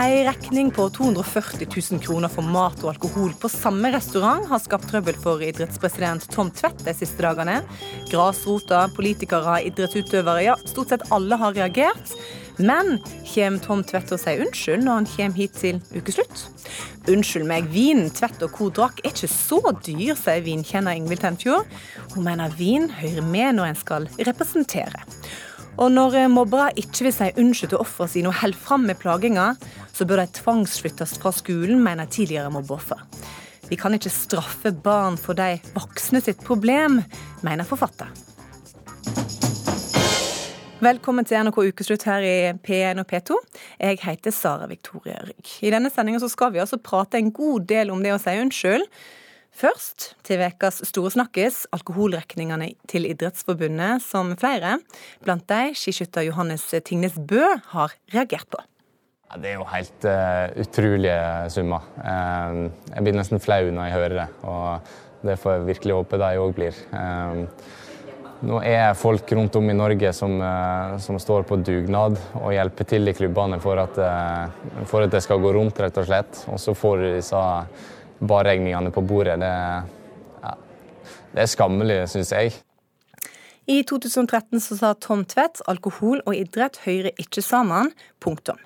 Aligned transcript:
Ei 0.00 0.22
regning 0.24 0.70
på 0.72 0.86
240 0.96 1.66
000 1.92 2.00
kroner 2.00 2.30
for 2.32 2.46
mat 2.48 2.78
og 2.80 2.94
alkohol 2.94 3.34
på 3.36 3.50
samme 3.52 3.90
restaurant 3.92 4.46
har 4.48 4.62
skapt 4.62 4.88
trøbbel 4.88 5.18
for 5.20 5.42
idrettspresident 5.44 6.24
Tom 6.32 6.48
Tvedt 6.56 6.86
de 6.86 6.94
siste 6.96 7.20
dagene. 7.20 7.58
Grasrota, 8.08 8.86
politikere, 8.96 9.58
idrettsutøvere, 9.68 10.46
ja, 10.46 10.54
stort 10.64 10.94
sett 10.94 11.04
alle 11.12 11.36
har 11.42 11.52
reagert. 11.58 12.14
Men 12.56 12.96
kommer 13.28 13.60
Tom 13.66 13.84
Tvedt 13.84 14.08
til 14.08 14.16
å 14.16 14.22
si 14.22 14.36
unnskyld 14.40 14.86
når 14.86 14.98
han 15.02 15.10
kommer 15.12 15.42
hit 15.42 15.60
til 15.60 15.82
ukeslutt? 15.92 16.46
Unnskyld 17.12 17.44
meg, 17.52 17.68
vinen 17.68 18.08
Tvedt 18.16 18.40
og 18.48 18.56
co. 18.56 18.70
drakk 18.80 19.04
er 19.04 19.12
ikke 19.12 19.28
så 19.28 19.60
dyr, 19.84 20.16
sier 20.16 20.40
vinkjenner 20.48 20.96
Ingvild 20.96 21.26
Tenfjord. 21.26 21.68
Hun 22.16 22.24
mener 22.24 22.56
vin 22.56 22.88
hører 23.02 23.28
med 23.36 23.60
når 23.60 23.74
en 23.74 23.80
skal 23.84 24.08
representere. 24.16 25.04
Og 25.78 25.92
når 25.92 26.16
eh, 26.18 26.30
mobbere 26.30 26.72
ikke 26.80 27.06
vil 27.06 27.14
si 27.14 27.28
unnskyld 27.38 27.74
til 27.74 27.82
ofrene 27.82 28.12
sine 28.14 28.30
og 28.32 28.40
holder 28.40 28.58
fram 28.58 28.88
med 28.88 28.98
plaginga, 29.00 29.52
så 29.94 30.06
bør 30.08 30.24
de 30.24 30.40
tvangsflyttes 30.40 31.18
fra 31.22 31.32
skolen, 31.34 31.82
mener 31.84 32.10
tidligere 32.10 32.50
mobbeoffer. 32.54 33.04
Vi 33.70 33.78
kan 33.78 33.94
ikke 33.94 34.10
straffe 34.10 34.72
barn 34.74 35.14
for 35.20 35.38
de 35.38 35.60
voksne 35.76 36.18
sitt 36.24 36.42
problem, 36.42 36.98
mener 37.46 37.68
forfatter. 37.68 38.10
Velkommen 40.80 41.26
til 41.28 41.36
NRK 41.44 41.58
Ukeslutt 41.68 42.06
her 42.08 42.24
i 42.24 42.36
P1 42.64 43.02
og 43.02 43.06
P2. 43.06 43.36
Jeg 43.78 43.98
heter 44.00 44.32
Sara 44.32 44.66
Victoria 44.66 45.18
Rygg. 45.26 45.50
I 45.60 45.72
denne 45.74 45.90
sendinga 45.92 46.24
skal 46.24 46.54
vi 46.54 46.62
altså 46.62 46.80
prate 46.80 47.20
en 47.20 47.28
god 47.36 47.68
del 47.68 47.92
om 47.92 48.00
det 48.00 48.14
å 48.14 48.20
si 48.22 48.32
unnskyld. 48.40 48.86
Først 49.50 50.12
til 50.24 50.40
ukas 50.40 50.78
store 50.88 51.10
snakkes, 51.12 51.64
alkoholrekningene 51.74 52.70
til 52.88 53.08
Idrettsforbundet, 53.10 54.00
som 54.04 54.30
flere, 54.38 54.78
blant 55.24 55.44
de 55.50 55.74
skiskytter 55.76 56.28
Johannes 56.28 56.68
Tingnes 56.86 57.18
Bø, 57.18 57.42
har 57.74 57.96
reagert 58.14 58.46
på. 58.48 58.62
Ja, 59.30 59.38
det 59.42 59.50
er 59.50 59.58
jo 59.58 59.66
helt 59.70 60.06
uh, 60.06 60.62
utrolige 60.62 61.18
summer. 61.54 61.84
Uh, 61.98 62.70
jeg 62.94 63.04
blir 63.06 63.18
nesten 63.18 63.42
flau 63.42 63.68
når 63.68 63.86
jeg 63.86 63.96
hører 63.98 64.16
det. 64.16 64.24
Og 64.42 65.28
det 65.28 65.36
får 65.38 65.54
jeg 65.54 65.68
virkelig 65.68 65.98
håpe 65.98 66.22
de 66.22 66.32
òg 66.40 66.56
blir. 66.56 66.80
Uh, 66.94 67.44
nå 68.40 68.62
er 68.64 68.96
folk 68.96 69.30
rundt 69.36 69.58
om 69.60 69.68
i 69.68 69.76
Norge 69.76 70.14
som, 70.16 70.38
som, 71.04 71.18
står 71.20 71.42
på 71.44 71.58
dugnad 71.60 72.14
og 72.40 72.54
hjelper 72.54 72.86
til 72.88 73.10
i 73.10 73.12
klubbene 73.12 73.58
for 73.60 73.76
at, 73.82 73.98
for 74.88 75.04
at 75.04 75.12
det 75.12 75.20
skal 75.20 75.42
gå 75.44 75.50
rundt, 75.52 75.76
rett 75.84 76.00
og 76.00 76.06
slett. 76.08 76.40
Og 76.48 76.56
så 76.56 76.72
får 76.72 77.02
de 77.02 77.10
disse 77.18 77.42
barregningene 78.20 78.92
på 78.94 79.04
bordet. 79.04 79.38
Det, 79.40 79.52
ja, 80.42 80.56
det 81.34 81.44
er 81.44 81.54
skammelig, 81.54 82.02
syns 82.12 82.34
jeg. 82.36 82.54
I 83.70 83.82
2013 83.86 84.60
så 84.60 84.76
sa 84.76 84.88
Tom 84.98 85.20
Tvedt 85.28 85.60
alkohol 85.70 86.22
og 86.24 86.34
idrett 86.34 86.80
hører 86.86 87.14
ikke 87.22 87.42
sammen. 87.44 87.92
Punktum. 88.20 88.58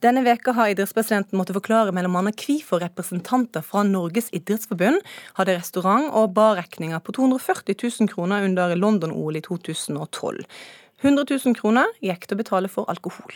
Denne 0.00 0.22
veka 0.24 0.54
har 0.56 0.70
idrettspresidenten 0.70 1.36
måttet 1.36 1.58
forklare 1.58 1.92
mellom 1.94 2.16
annet 2.20 2.40
hvorfor 2.40 2.80
representanter 2.80 3.64
fra 3.66 3.82
Norges 3.84 4.30
idrettsforbund 4.34 5.02
hadde 5.36 5.58
restaurant- 5.58 6.08
og 6.14 6.32
barregninger 6.38 7.02
på 7.04 7.16
240 7.18 7.76
000 8.00 8.12
kroner 8.14 8.46
under 8.46 8.74
London-OL 8.78 9.36
i 9.36 9.44
2012. 9.44 10.46
100 11.04 11.26
000 11.28 11.56
kroner 11.58 11.90
gikk 12.00 12.24
til 12.24 12.38
å 12.38 12.40
betale 12.40 12.70
for 12.72 12.88
alkohol. 12.88 13.34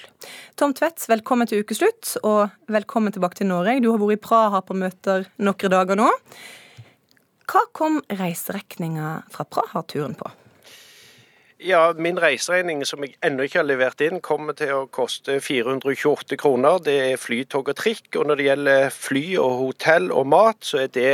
Tom 0.57 0.73
Tvedts, 0.77 1.09
velkommen 1.11 1.49
til 1.51 1.61
ukeslutt, 1.61 2.15
og 2.25 2.55
velkommen 2.73 3.13
tilbake 3.13 3.43
til 3.43 3.51
Norge. 3.51 3.83
Du 3.85 3.91
har 3.91 4.01
vært 4.01 4.17
i 4.17 4.23
Praha 4.25 4.63
på 4.65 4.77
møter 4.81 5.27
noen 5.45 5.75
dager 5.75 6.01
nå. 6.01 6.09
Hva 7.51 7.67
kom 7.77 7.99
reiseregninga 8.09 9.19
fra 9.35 9.45
Praha-turen 9.45 10.17
på? 10.17 10.31
Ja, 11.63 11.93
Min 11.97 12.17
reiseregning 12.17 12.87
som 12.89 13.03
jeg 13.05 13.19
ennå 13.27 13.45
ikke 13.45 13.59
har 13.61 13.67
levert 13.69 14.01
inn, 14.01 14.23
kommer 14.25 14.57
til 14.57 14.71
å 14.73 14.87
koste 14.89 15.37
428 15.45 16.39
kroner. 16.41 16.79
Det 16.81 16.95
er 17.11 17.21
flytog 17.21 17.69
og 17.69 17.77
trikk. 17.77 18.09
Og 18.17 18.31
når 18.31 18.41
det 18.41 18.47
gjelder 18.47 18.95
fly 18.95 19.25
og 19.43 19.53
hotell 19.59 20.09
og 20.09 20.31
mat, 20.33 20.63
så 20.65 20.87
er 20.87 20.95
det 20.95 21.13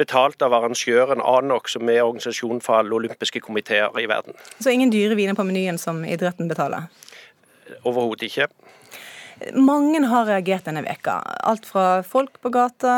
betalt 0.00 0.40
av 0.40 0.56
arrangøren 0.56 1.20
ANOK, 1.20 1.68
som 1.74 1.92
er 1.92 2.00
organisasjonen 2.00 2.64
for 2.64 2.80
alle 2.80 2.96
olympiske 2.96 3.44
komiteer 3.44 3.92
i 4.00 4.08
verden. 4.08 4.32
Så 4.56 4.72
ingen 4.72 4.94
dyre 4.94 5.20
viner 5.20 5.36
på 5.36 5.44
menyen 5.44 5.76
som 5.80 6.00
idretten 6.08 6.48
betaler? 6.48 6.88
Overhodet 7.84 8.30
ikke. 8.30 8.48
Mange 9.52 10.00
har 10.08 10.28
reagert 10.30 10.64
denne 10.64 10.80
veka. 10.86 11.18
Alt 11.44 11.68
fra 11.68 12.00
folk 12.06 12.38
på 12.40 12.48
gata, 12.54 12.96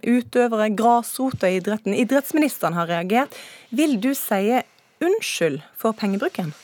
utøvere, 0.00 0.72
grasrota 0.72 1.52
i 1.52 1.60
idretten. 1.60 1.92
Idrettsministeren 1.92 2.80
har 2.80 2.88
reagert. 2.88 3.36
Vil 3.68 3.98
du 4.00 4.14
si 4.16 4.62
unnskyld 5.02 5.60
for 5.76 5.92
pengebruken? 5.92 6.54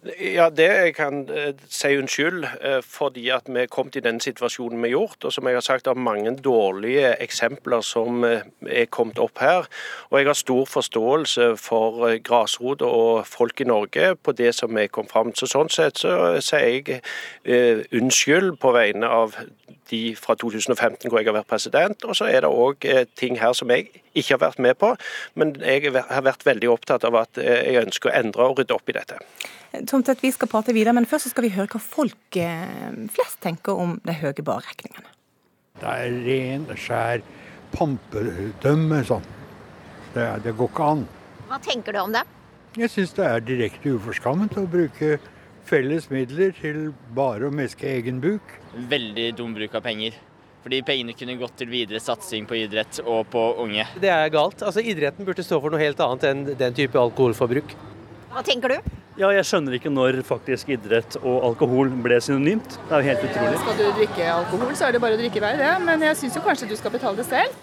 Ja, 0.00 0.46
det 0.48 0.64
jeg 0.64 0.94
kan 0.96 1.26
eh, 1.28 1.50
si 1.68 1.90
unnskyld 2.00 2.44
eh, 2.64 2.78
fordi 2.80 3.26
at 3.28 3.50
vi 3.52 3.60
er 3.60 3.66
kommet 3.68 3.98
i 3.98 4.00
den 4.00 4.16
situasjonen 4.20 4.80
vi 4.80 4.88
har 4.88 4.94
gjort. 4.94 5.26
Og 5.28 5.32
som 5.32 5.44
jeg 5.46 5.58
har 5.58 5.60
sagt, 5.60 5.84
det 5.84 5.90
er 5.90 6.00
mange 6.00 6.32
dårlige 6.40 7.10
eksempler 7.20 7.84
som 7.84 8.24
eh, 8.24 8.46
er 8.64 8.88
kommet 8.88 9.20
opp 9.20 9.42
her. 9.44 9.68
Og 10.08 10.18
jeg 10.18 10.30
har 10.30 10.40
stor 10.40 10.64
forståelse 10.64 11.50
for 11.60 12.16
grasrot 12.24 12.80
og 12.80 13.26
folk 13.26 13.60
i 13.60 13.68
Norge 13.68 14.14
på 14.16 14.32
det 14.32 14.54
som 14.54 14.78
er 14.78 14.88
kommet 14.88 15.12
fram. 15.12 15.34
Så 15.36 15.50
sånn 15.52 15.68
sett 15.68 16.00
så 16.00 16.16
sier 16.40 16.80
jeg 16.80 17.84
unnskyld 17.92 18.56
på 18.56 18.72
vegne 18.72 19.04
av 19.04 19.36
de 19.92 20.02
fra 20.16 20.32
2015 20.38 21.10
hvor 21.10 21.20
jeg 21.20 21.28
har 21.28 21.42
vært 21.42 21.52
president. 21.52 22.08
Og 22.08 22.16
så 22.16 22.32
er 22.32 22.40
det 22.40 22.48
òg 22.48 22.88
ting 23.20 23.36
her 23.36 23.52
som 23.52 23.68
jeg 23.68 23.90
ikke 24.14 24.38
har 24.38 24.46
vært 24.48 24.64
med 24.64 24.80
på, 24.80 24.94
men 25.36 25.58
jeg 25.60 25.92
har 25.92 26.24
vært 26.24 26.48
veldig 26.48 26.72
opptatt 26.72 27.04
av 27.04 27.20
at 27.26 27.36
jeg 27.36 27.82
ønsker 27.84 28.08
å 28.08 28.20
endre 28.24 28.48
og 28.48 28.62
rydde 28.62 28.80
opp 28.80 28.88
i 28.88 28.96
dette. 28.96 29.20
Tomtvedt, 29.70 30.22
vi 30.24 30.32
skal 30.34 30.50
prate 30.50 30.74
videre, 30.74 30.94
men 30.96 31.06
først 31.06 31.30
skal 31.30 31.46
vi 31.46 31.52
høre 31.54 31.70
hva 31.70 31.78
folk 31.82 32.36
eh, 32.40 32.90
flest 33.14 33.38
tenker 33.44 33.78
om 33.78 33.98
de 34.02 34.16
høye 34.18 34.42
barregningene. 34.42 35.12
Det 35.80 35.92
er 36.04 36.16
ren, 36.26 36.64
skjær 36.74 37.22
pampedømme 37.70 39.04
sånn. 39.06 39.26
Det, 40.14 40.24
det, 40.42 40.56
går 40.58 40.72
ikke 40.72 40.88
an. 40.96 41.04
Hva 41.46 41.60
tenker 41.62 41.94
du 41.94 42.00
om 42.02 42.14
det? 42.14 42.24
Jeg 42.78 42.90
syns 42.90 43.14
det 43.14 43.26
er 43.26 43.44
direkte 43.46 43.94
uforskammet 43.94 44.58
å 44.58 44.66
bruke 44.70 45.20
felles 45.70 46.08
midler 46.10 46.50
til 46.56 46.90
bare 47.14 47.46
å 47.46 47.54
meske 47.54 47.86
egen 47.86 48.18
buk. 48.22 48.56
Veldig 48.90 49.28
dum 49.38 49.54
bruk 49.54 49.78
av 49.78 49.86
penger. 49.86 50.18
Fordi 50.64 50.82
pengene 50.84 51.14
kunne 51.16 51.38
gått 51.40 51.54
til 51.62 51.70
videre 51.72 52.02
satsing 52.02 52.44
på 52.50 52.58
idrett 52.58 52.98
og 53.06 53.30
på 53.32 53.44
unge. 53.62 53.86
Det 54.02 54.10
er 54.12 54.26
galt. 54.34 54.60
Altså 54.66 54.82
Idretten 54.82 55.24
burde 55.24 55.46
stå 55.46 55.60
for 55.62 55.72
noe 55.72 55.80
helt 55.80 56.02
annet 56.04 56.26
enn 56.28 56.42
den 56.58 56.76
type 56.76 57.00
alkoholforbruk. 57.00 57.72
Hva 58.34 58.42
tenker 58.46 58.74
du? 58.74 58.90
Ja, 59.20 59.28
jeg 59.36 59.44
skjønner 59.44 59.74
ikke 59.76 59.90
når 59.92 60.22
faktisk 60.24 60.70
idrett 60.72 61.18
og 61.20 61.42
alkohol 61.50 61.90
ble 62.00 62.16
synonymt. 62.24 62.78
Det 62.88 62.94
er 62.96 63.02
jo 63.02 63.08
helt 63.10 63.24
utrolig. 63.26 63.58
Skal 63.60 63.76
du 63.76 63.82
drikke 63.98 64.28
alkohol, 64.32 64.70
så 64.78 64.86
er 64.86 64.96
det 64.96 65.02
bare 65.04 65.18
å 65.18 65.20
drikke 65.20 65.42
vei, 65.44 65.50
det. 65.60 65.72
Men 65.84 66.04
jeg 66.06 66.16
syns 66.22 66.38
jo 66.38 66.42
kanskje 66.46 66.68
du 66.70 66.72
skal 66.78 66.94
betale 66.94 67.20
det 67.20 67.26
selv. 67.28 67.58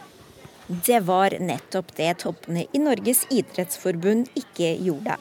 Det 0.68 1.00
var 1.08 1.34
nettopp 1.42 1.90
det 1.98 2.12
toppene 2.22 2.68
i 2.70 2.84
Norges 2.84 3.24
idrettsforbund 3.34 4.30
ikke 4.38 4.70
gjorde. 4.86 5.18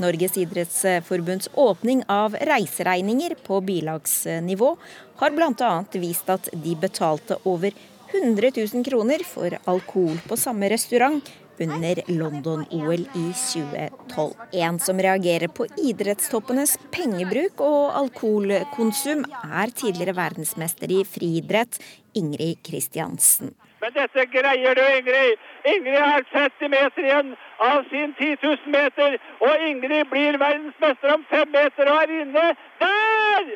Norges 0.00 0.38
idrettsforbunds 0.40 1.52
åpning 1.60 2.00
av 2.08 2.32
reiseregninger 2.48 3.36
på 3.44 3.60
bilagsnivå 3.68 4.74
har 5.20 5.36
bl.a. 5.36 5.72
vist 6.00 6.32
at 6.32 6.48
de 6.64 6.78
betalte 6.80 7.42
over 7.44 7.76
100 8.14 8.54
000 8.56 8.88
kroner 8.88 9.28
for 9.28 9.60
alkohol 9.68 10.16
på 10.30 10.40
samme 10.40 10.72
restaurant 10.72 11.28
under 11.60 12.00
London-OL 12.06 13.04
i 13.14 13.26
2012. 13.32 14.34
En 14.52 14.78
som 14.80 14.98
reagerer 14.98 15.48
på 15.48 15.66
idrettstoppenes 15.78 16.76
pengebruk 16.94 17.60
og 17.64 17.94
alkoholkonsum, 18.00 19.24
er 19.44 19.74
tidligere 19.74 20.16
verdensmester 20.16 20.90
i 20.90 21.04
friidrett, 21.08 21.80
Ingrid 22.14 22.62
Kristiansen. 22.66 23.54
Men 23.84 23.92
dette 23.92 24.22
greier 24.32 24.78
du, 24.78 24.80
Ingrid! 24.80 25.40
Ingrid 25.68 26.00
har 26.00 26.22
30 26.30 26.70
meter 26.72 27.04
igjen 27.04 27.34
av 27.60 27.82
sin 27.90 28.14
10 28.16 28.38
000 28.40 28.70
meter, 28.72 29.16
og 29.44 29.66
Ingrid 29.68 30.08
blir 30.08 30.38
verdensmester 30.40 31.12
om 31.12 31.26
fem 31.28 31.52
meter 31.52 31.90
og 31.92 31.98
er 32.00 32.14
inne 32.22 32.46
der! 32.80 33.50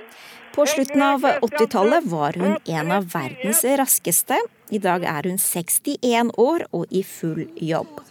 På 0.52 0.66
slutten 0.69 1.00
av 1.06 1.25
80-tallet 1.25 2.10
var 2.12 2.36
hun 2.36 2.58
en 2.60 2.92
av 2.92 3.08
verdens 3.14 3.64
raskeste. 3.80 4.36
I 4.69 4.82
dag 4.84 5.06
er 5.08 5.30
hun 5.30 5.40
61 5.40 6.34
år 6.36 6.66
og 6.76 6.92
i 6.92 7.00
full 7.06 7.46
jobb. 7.64 8.02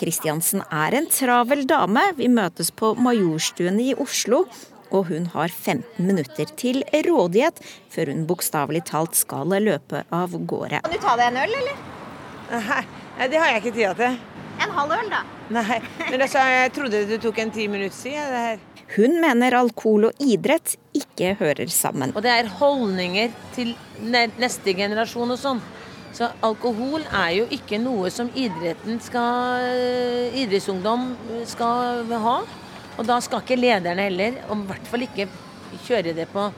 Kristiansen 0.00 0.64
er 0.64 0.96
en 0.96 1.10
travel 1.12 1.66
dame. 1.68 2.06
Vi 2.16 2.30
møtes 2.32 2.72
på 2.72 2.94
Majorstuen 2.96 3.76
i 3.84 3.92
Oslo. 4.00 4.46
Og 4.90 5.06
hun 5.10 5.28
har 5.34 5.48
15 5.48 6.06
minutter 6.06 6.50
til 6.58 6.82
rådighet 7.06 7.60
før 7.92 8.10
hun 8.12 8.24
bokstavelig 8.26 8.82
talt 8.90 9.18
skal 9.18 9.54
løpe 9.62 10.04
av 10.10 10.34
gårde. 10.34 10.82
Kan 10.82 10.94
du 10.94 11.02
ta 11.02 11.16
deg 11.20 11.30
en 11.30 11.42
øl, 11.44 11.56
eller? 11.60 11.86
Nei, 12.50 13.28
det 13.30 13.38
har 13.38 13.52
jeg 13.52 13.62
ikke 13.62 13.76
tid 13.76 14.00
til. 14.00 14.18
En 14.60 14.74
halv 14.76 14.96
øl, 14.96 15.12
da? 15.12 15.22
Nei, 15.54 15.78
men 16.10 16.20
altså, 16.20 16.42
jeg 16.50 16.72
trodde 16.76 17.04
det 17.08 17.20
tok 17.22 17.38
en 17.42 17.52
ti 17.54 17.66
minutter 17.70 17.96
siden. 17.96 18.26
det 18.30 18.42
her. 18.46 18.66
Hun 18.96 19.20
mener 19.22 19.54
alkohol 19.54 20.08
og 20.08 20.22
idrett 20.22 20.74
ikke 20.98 21.36
hører 21.38 21.70
sammen. 21.70 22.10
Og 22.16 22.24
det 22.26 22.32
er 22.34 22.50
holdninger 22.58 23.30
til 23.54 23.76
neste 24.10 24.74
generasjon 24.74 25.30
og 25.30 25.38
sånn. 25.38 25.60
Så 26.16 26.26
alkohol 26.42 27.04
er 27.14 27.30
jo 27.36 27.44
ikke 27.54 27.78
noe 27.78 28.10
som 28.10 28.32
idretten 28.34 28.98
skal, 29.02 29.68
idrettsungdom 30.34 31.12
skal 31.46 32.10
ha. 32.24 32.40
Og 33.00 33.06
da 33.08 33.16
skal 33.24 33.40
ikke 33.40 33.56
lederne 33.56 34.04
heller, 34.10 34.34
og 34.50 34.58
i 34.60 34.68
hvert 34.68 34.88
fall 34.92 35.06
ikke 35.06 35.24
kjøre 35.86 36.12
det 36.12 36.26
på 36.28 36.50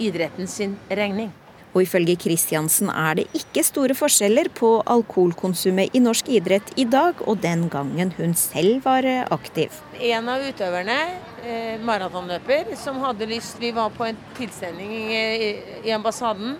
idretten 0.00 0.48
sin 0.48 0.78
regning. 0.88 1.28
Og 1.70 1.84
ifølge 1.84 2.16
Kristiansen 2.18 2.88
er 2.90 3.18
det 3.20 3.26
ikke 3.36 3.62
store 3.62 3.94
forskjeller 3.94 4.48
på 4.56 4.70
alkoholkonsumet 4.90 5.92
i 5.94 6.00
norsk 6.02 6.30
idrett 6.32 6.72
i 6.80 6.86
dag 6.88 7.20
og 7.28 7.38
den 7.44 7.68
gangen 7.70 8.10
hun 8.16 8.32
selv 8.34 8.80
var 8.86 9.06
aktiv. 9.30 9.76
En 10.00 10.32
av 10.32 10.42
utøverne, 10.42 10.96
eh, 11.44 11.76
maratonløper, 11.84 12.74
som 12.80 12.98
hadde 13.04 13.28
lyst 13.28 13.60
Vi 13.60 13.70
var 13.70 13.92
på 13.94 14.08
en 14.08 14.18
tilstelning 14.34 15.12
i, 15.12 15.56
i 15.84 15.92
ambassaden. 15.92 16.56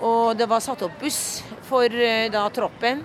Og 0.00 0.38
det 0.38 0.46
var 0.48 0.62
satt 0.62 0.86
opp 0.86 0.94
buss 1.02 1.42
for 1.68 1.84
eh, 1.90 2.30
da 2.30 2.46
troppen. 2.54 3.02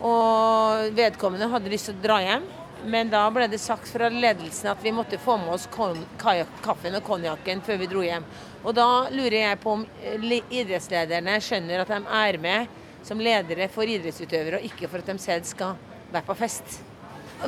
Og 0.00 0.94
vedkommende 0.96 1.50
hadde 1.50 1.74
lyst 1.74 1.90
til 1.90 1.98
å 1.98 2.02
dra 2.06 2.22
hjem. 2.24 2.48
Men 2.84 3.10
da 3.12 3.26
ble 3.32 3.46
det 3.50 3.60
sagt 3.60 3.88
fra 3.92 4.08
ledelsen 4.12 4.70
at 4.72 4.84
vi 4.84 4.92
måtte 4.94 5.18
få 5.20 5.36
med 5.40 5.54
oss 5.54 5.68
kaffen 5.70 6.96
og 6.96 7.04
konjakken 7.06 7.62
før 7.66 7.80
vi 7.80 7.88
dro 7.90 8.04
hjem. 8.04 8.26
Og 8.64 8.76
da 8.76 8.88
lurer 9.12 9.38
jeg 9.40 9.60
på 9.62 9.74
om 9.78 9.86
eh, 10.04 10.38
idrettslederne 10.60 11.38
skjønner 11.44 11.82
at 11.82 11.92
de 11.92 12.00
er 12.20 12.40
med 12.40 12.78
som 13.06 13.20
ledere 13.20 13.68
for 13.72 13.88
idrettsutøvere, 13.88 14.60
og 14.60 14.66
ikke 14.68 14.88
for 14.90 15.00
at 15.00 15.08
de 15.08 15.16
selv 15.22 15.46
skal 15.48 15.78
være 16.12 16.26
på 16.26 16.36
fest. 16.36 16.80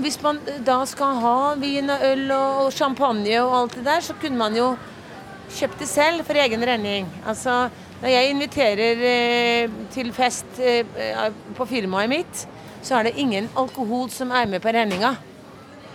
Hvis 0.00 0.16
man 0.24 0.38
da 0.64 0.78
skal 0.88 1.18
ha 1.20 1.36
vin 1.60 1.92
og 1.92 2.04
øl 2.06 2.30
og 2.32 2.72
champagne 2.72 3.34
og 3.42 3.56
alt 3.58 3.76
det 3.76 3.84
der, 3.84 4.00
så 4.00 4.16
kunne 4.16 4.40
man 4.40 4.56
jo 4.56 4.70
kjøpt 5.52 5.82
det 5.82 5.88
selv 5.90 6.24
for 6.24 6.38
egen 6.40 6.64
regning. 6.64 7.10
Altså, 7.28 7.66
når 8.00 8.08
jeg 8.08 8.30
inviterer 8.32 9.04
eh, 9.10 9.74
til 9.92 10.12
fest 10.16 10.58
eh, 10.64 10.86
på 11.58 11.68
firmaet 11.68 12.10
mitt, 12.10 12.46
så 12.82 12.98
er 12.98 13.08
det 13.08 13.18
ingen 13.20 13.48
alkohol 13.58 14.10
som 14.10 14.32
er 14.34 14.48
med 14.50 14.62
på 14.62 14.72
regninga. 14.74 15.14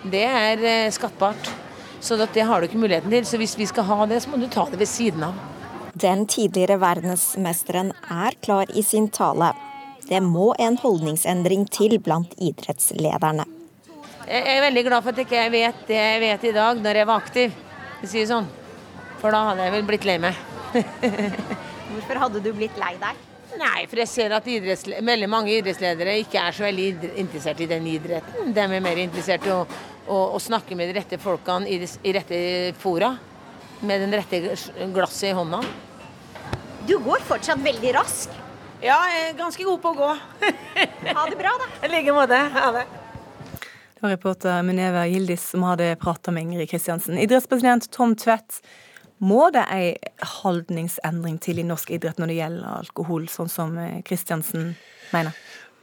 Det 0.07 0.23
er 0.23 0.63
eh, 0.63 0.91
skattbart. 0.93 1.51
Så 1.99 2.15
det 2.15 2.41
har 2.45 2.61
du 2.61 2.67
ikke 2.67 2.79
muligheten 2.79 3.11
til. 3.11 3.25
Så 3.25 3.39
hvis 3.41 3.57
vi 3.57 3.67
skal 3.67 3.87
ha 3.89 4.05
det, 4.07 4.21
så 4.23 4.31
må 4.31 4.39
du 4.39 4.47
ta 4.47 4.67
det 4.71 4.79
ved 4.79 4.89
siden 4.89 5.25
av. 5.27 5.37
Den 5.97 6.27
tidligere 6.29 6.77
verdensmesteren 6.79 7.91
er 8.13 8.37
klar 8.45 8.69
i 8.69 8.83
sin 8.85 9.09
tale. 9.09 9.51
Det 10.07 10.21
må 10.23 10.53
en 10.61 10.77
holdningsendring 10.79 11.65
til 11.73 11.97
blant 11.99 12.35
idrettslederne. 12.37 13.47
Jeg 14.27 14.43
er 14.53 14.63
veldig 14.67 14.83
glad 14.87 15.03
for 15.03 15.15
at 15.15 15.19
jeg 15.23 15.27
ikke 15.27 15.45
vet 15.51 15.83
det 15.87 15.97
jeg 15.97 16.21
vet 16.23 16.45
i 16.47 16.53
dag, 16.55 16.81
når 16.83 17.01
jeg 17.01 17.09
var 17.09 17.23
aktiv. 17.23 17.61
Jeg 18.03 18.11
sier 18.11 18.29
sånn. 18.29 18.49
For 19.17 19.33
da 19.33 19.41
hadde 19.49 19.65
jeg 19.65 19.73
vel 19.73 19.87
blitt 19.87 20.07
lei 20.07 20.19
meg. 20.21 20.37
Hvorfor 21.91 22.21
hadde 22.27 22.43
du 22.45 22.51
blitt 22.53 22.77
lei 22.79 22.93
deg? 23.01 23.26
Nei, 23.57 23.85
for 23.89 24.01
jeg 24.03 24.09
ser 24.11 24.35
at 24.37 24.47
veldig 24.47 25.29
mange 25.31 25.53
idrettsledere 25.55 26.17
ikke 26.21 26.41
er 26.41 26.55
så 26.55 26.67
veldig 26.67 27.13
interessert 27.23 27.61
i 27.63 27.69
den 27.69 27.87
idretten. 27.89 28.51
De 28.53 28.65
er 28.65 28.83
mer 28.83 29.01
interessert 29.01 29.47
i 29.47 29.53
å, 29.53 29.63
å, 30.05 30.19
å 30.37 30.41
snakke 30.41 30.77
med 30.77 30.91
de 30.91 30.97
rette 30.99 31.19
folkene 31.21 31.69
i, 31.69 31.79
i 31.81 32.13
rette 32.15 32.39
fora. 32.81 33.15
Med 33.81 34.01
den 34.01 34.13
rette 34.17 34.41
glasset 34.93 35.31
i 35.31 35.35
hånda. 35.37 35.61
Du 36.87 36.95
går 37.03 37.25
fortsatt 37.27 37.61
veldig 37.61 37.91
raskt. 37.97 38.33
Ja, 38.81 38.97
jeg 39.09 39.31
er 39.31 39.37
ganske 39.37 39.65
god 39.65 39.81
på 39.81 39.91
å 39.93 39.97
gå. 39.97 40.13
ha 41.17 41.25
det 41.29 41.37
bra, 41.39 41.51
da. 41.61 41.67
I 41.81 41.91
like 41.91 42.13
måte. 42.13 42.37
Ha 42.53 42.71
det. 42.75 42.85
Det 43.97 44.03
var 44.05 44.13
reporter 44.13 44.61
Muneva 44.65 45.07
Gildis 45.09 45.47
som 45.55 45.65
hadde 45.65 45.95
prata 45.97 46.29
med 46.33 46.45
Ingrid 46.45 46.69
Kristiansen. 46.69 47.17
Idrettspresident 47.17 47.89
Tom 47.93 48.13
Tvedt 48.13 48.59
må 49.19 49.47
det 49.53 49.65
ei 49.73 49.93
holdningsendring 50.41 51.39
til 51.41 51.61
i 51.61 51.67
norsk 51.67 51.95
idrett 51.97 52.19
når 52.21 52.31
det 52.31 52.41
gjelder 52.41 52.73
alkohol, 52.81 53.29
sånn 53.31 53.49
som 53.51 53.77
Kristiansen 54.05 54.75
mener? 55.13 55.33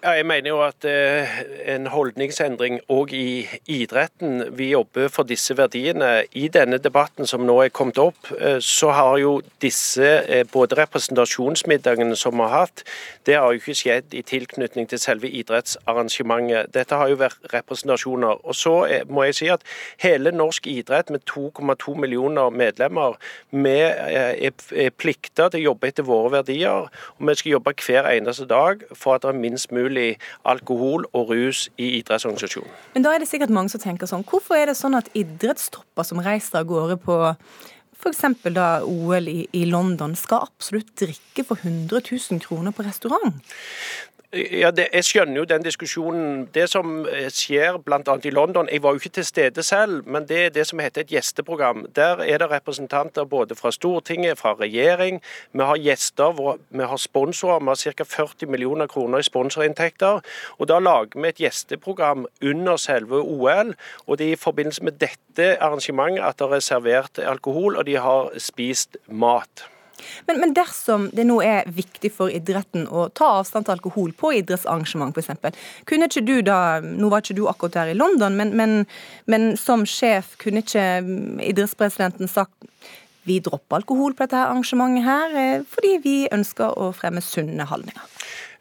Ja, 0.05 0.11
jeg 0.19 0.27
mener 0.29 0.51
jo 0.51 0.59
at 0.61 0.85
eh, 0.85 1.31
en 1.73 1.87
holdningsendring 1.89 2.83
òg 2.93 3.15
i 3.17 3.47
idretten 3.73 4.51
Vi 4.53 4.67
jobber 4.75 5.09
for 5.09 5.25
disse 5.25 5.57
verdiene. 5.57 6.27
I 6.37 6.51
denne 6.53 6.77
debatten 6.77 7.25
som 7.25 7.47
nå 7.49 7.55
er 7.63 7.73
kommet 7.73 7.97
opp, 8.03 8.29
eh, 8.37 8.59
så 8.61 8.93
har 8.93 9.17
jo 9.23 9.39
disse 9.65 10.11
eh, 10.29 10.45
både 10.45 10.77
representasjonsmiddagene 10.83 12.19
som 12.21 12.37
vi 12.37 12.45
har 12.45 12.67
hatt, 12.67 12.85
det 13.27 13.39
har 13.39 13.53
jo 13.53 13.61
ikke 13.61 13.77
skjedd 13.79 14.15
i 14.15 14.23
tilknytning 14.27 14.89
til 14.91 15.01
selve 15.03 15.31
idrettsarrangementet. 15.31 16.73
Dette 16.75 16.99
har 17.01 17.09
jo 17.13 17.21
vært 17.21 17.49
representasjoner. 17.53 18.45
Og 18.45 18.55
så 18.59 18.75
må 19.09 19.27
jeg 19.29 19.39
si 19.41 19.51
at 19.53 19.65
hele 20.03 20.35
norsk 20.35 20.67
idrett 20.71 21.11
med 21.15 21.25
2,2 21.31 21.97
millioner 22.01 22.51
medlemmer, 22.51 23.17
vi 23.51 23.77
er 23.81 24.91
plikta 24.99 25.49
til 25.49 25.63
å 25.63 25.67
jobbe 25.71 25.89
etter 25.89 26.07
våre 26.07 26.37
verdier. 26.39 26.91
Og 27.19 27.29
vi 27.29 27.39
skal 27.39 27.57
jobbe 27.57 27.75
hver 27.87 28.11
eneste 28.13 28.47
dag 28.51 28.85
for 28.93 29.17
at 29.17 29.25
det 29.25 29.33
er 29.33 29.43
minst 29.45 29.73
mulig 29.73 29.85
mulig 29.95 30.17
alkohol 30.45 31.07
og 31.13 31.31
rus 31.31 31.69
i 31.79 31.99
idrettsorganisasjonen. 32.01 32.71
Men 32.95 33.07
da 33.07 33.15
er 33.15 33.23
det 33.23 33.31
sikkert 33.31 33.53
mange 33.55 33.73
som 33.73 33.83
tenker 33.83 34.11
sånn, 34.11 34.25
hvorfor 34.29 34.59
er 34.59 34.71
det 34.71 34.79
sånn 34.79 34.99
at 34.99 35.11
idrettstopper 35.17 36.07
som 36.07 36.23
reiser 36.25 36.63
av 36.63 36.69
gårde 36.71 36.99
på 37.05 37.21
f.eks. 38.05 38.53
da 38.55 38.69
OL 38.85 39.29
i, 39.31 39.41
i 39.57 39.65
London, 39.69 40.15
skal 40.19 40.47
absolutt 40.47 40.93
drikke 41.01 41.47
for 41.49 41.61
100 41.61 42.05
000 42.13 42.43
kroner 42.45 42.75
på 42.77 42.87
restaurant? 42.87 43.41
Ja, 44.35 44.71
det, 44.71 44.89
Jeg 44.93 45.05
skjønner 45.05 45.37
jo 45.37 45.45
den 45.45 45.63
diskusjonen. 45.63 46.49
Det 46.55 46.65
som 46.71 47.05
eh, 47.07 47.29
skjer 47.31 47.77
bl.a. 47.79 48.15
i 48.25 48.31
London 48.35 48.69
Jeg 48.73 48.83
var 48.83 48.91
jo 48.91 48.99
ikke 48.99 49.13
til 49.21 49.25
stede 49.25 49.63
selv, 49.63 50.09
men 50.09 50.27
det 50.29 50.39
er 50.47 50.49
det 50.51 50.65
som 50.67 50.81
heter 50.83 51.05
et 51.05 51.13
gjesteprogram. 51.15 51.85
Der 51.95 52.19
er 52.19 52.39
det 52.43 52.51
representanter 52.51 53.25
både 53.25 53.55
fra 53.55 53.71
Stortinget, 53.71 54.39
fra 54.39 54.55
regjering. 54.59 55.21
Vi 55.53 55.61
har 55.63 55.79
gjester, 55.79 56.59
vi 56.71 56.83
har 56.83 56.97
sponsorer. 56.97 57.61
Vi 57.61 57.67
har 57.67 57.95
ca. 57.95 58.05
40 58.05 58.51
millioner 58.51 58.87
kroner 58.87 59.19
i 59.19 59.23
sponsorinntekter. 59.23 60.21
Og 60.59 60.69
Da 60.69 60.79
lager 60.79 61.21
vi 61.21 61.29
et 61.29 61.43
gjesteprogram 61.45 62.27
under 62.43 62.77
selve 62.77 63.21
OL. 63.23 63.75
og 64.07 64.19
Det 64.19 64.29
er 64.29 64.33
i 64.33 64.37
forbindelse 64.37 64.85
med 64.85 64.99
dette 64.99 65.63
arrangementet 65.63 66.25
at 66.25 66.39
det 66.39 66.53
er 66.53 66.61
servert 66.61 67.19
alkohol, 67.19 67.77
og 67.77 67.87
de 67.87 67.97
har 67.97 68.31
spist 68.39 68.97
mat. 69.07 69.69
Men, 70.29 70.41
men, 70.43 70.55
dersom 70.57 71.09
det 71.17 71.27
nå 71.29 71.41
er 71.45 71.69
viktig 71.71 72.13
for 72.15 72.33
idretten 72.33 72.87
å 72.89 73.09
ta 73.15 73.31
avstand 73.41 73.69
til 73.69 73.77
alkohol 73.77 74.13
på 74.19 74.33
idrettsarrangement 74.41 75.17
f.eks., 75.17 75.63
kunne 75.89 76.11
ikke 76.11 76.25
du 76.27 76.37
da 76.45 76.59
Nå 76.85 77.09
var 77.13 77.23
ikke 77.23 77.37
du 77.37 77.45
akkurat 77.49 77.81
her 77.83 77.93
i 77.93 77.97
London, 77.97 78.37
men, 78.39 78.53
men, 78.57 78.77
men 79.31 79.55
som 79.61 79.85
sjef, 79.89 80.35
kunne 80.41 80.63
ikke 80.65 80.85
idrettspresidenten 81.45 82.31
sagt 82.31 82.55
vi 83.25 83.39
dropper 83.41 83.81
alkohol 83.81 84.13
på 84.13 84.27
dette 84.27 84.41
arrangementet 84.45 85.07
her, 85.07 85.37
eh, 85.41 85.63
fordi 85.69 85.95
vi 86.05 86.17
ønsker 86.33 86.77
å 86.77 86.91
fremme 86.97 87.23
sunne 87.25 87.65
holdninger? 87.69 88.05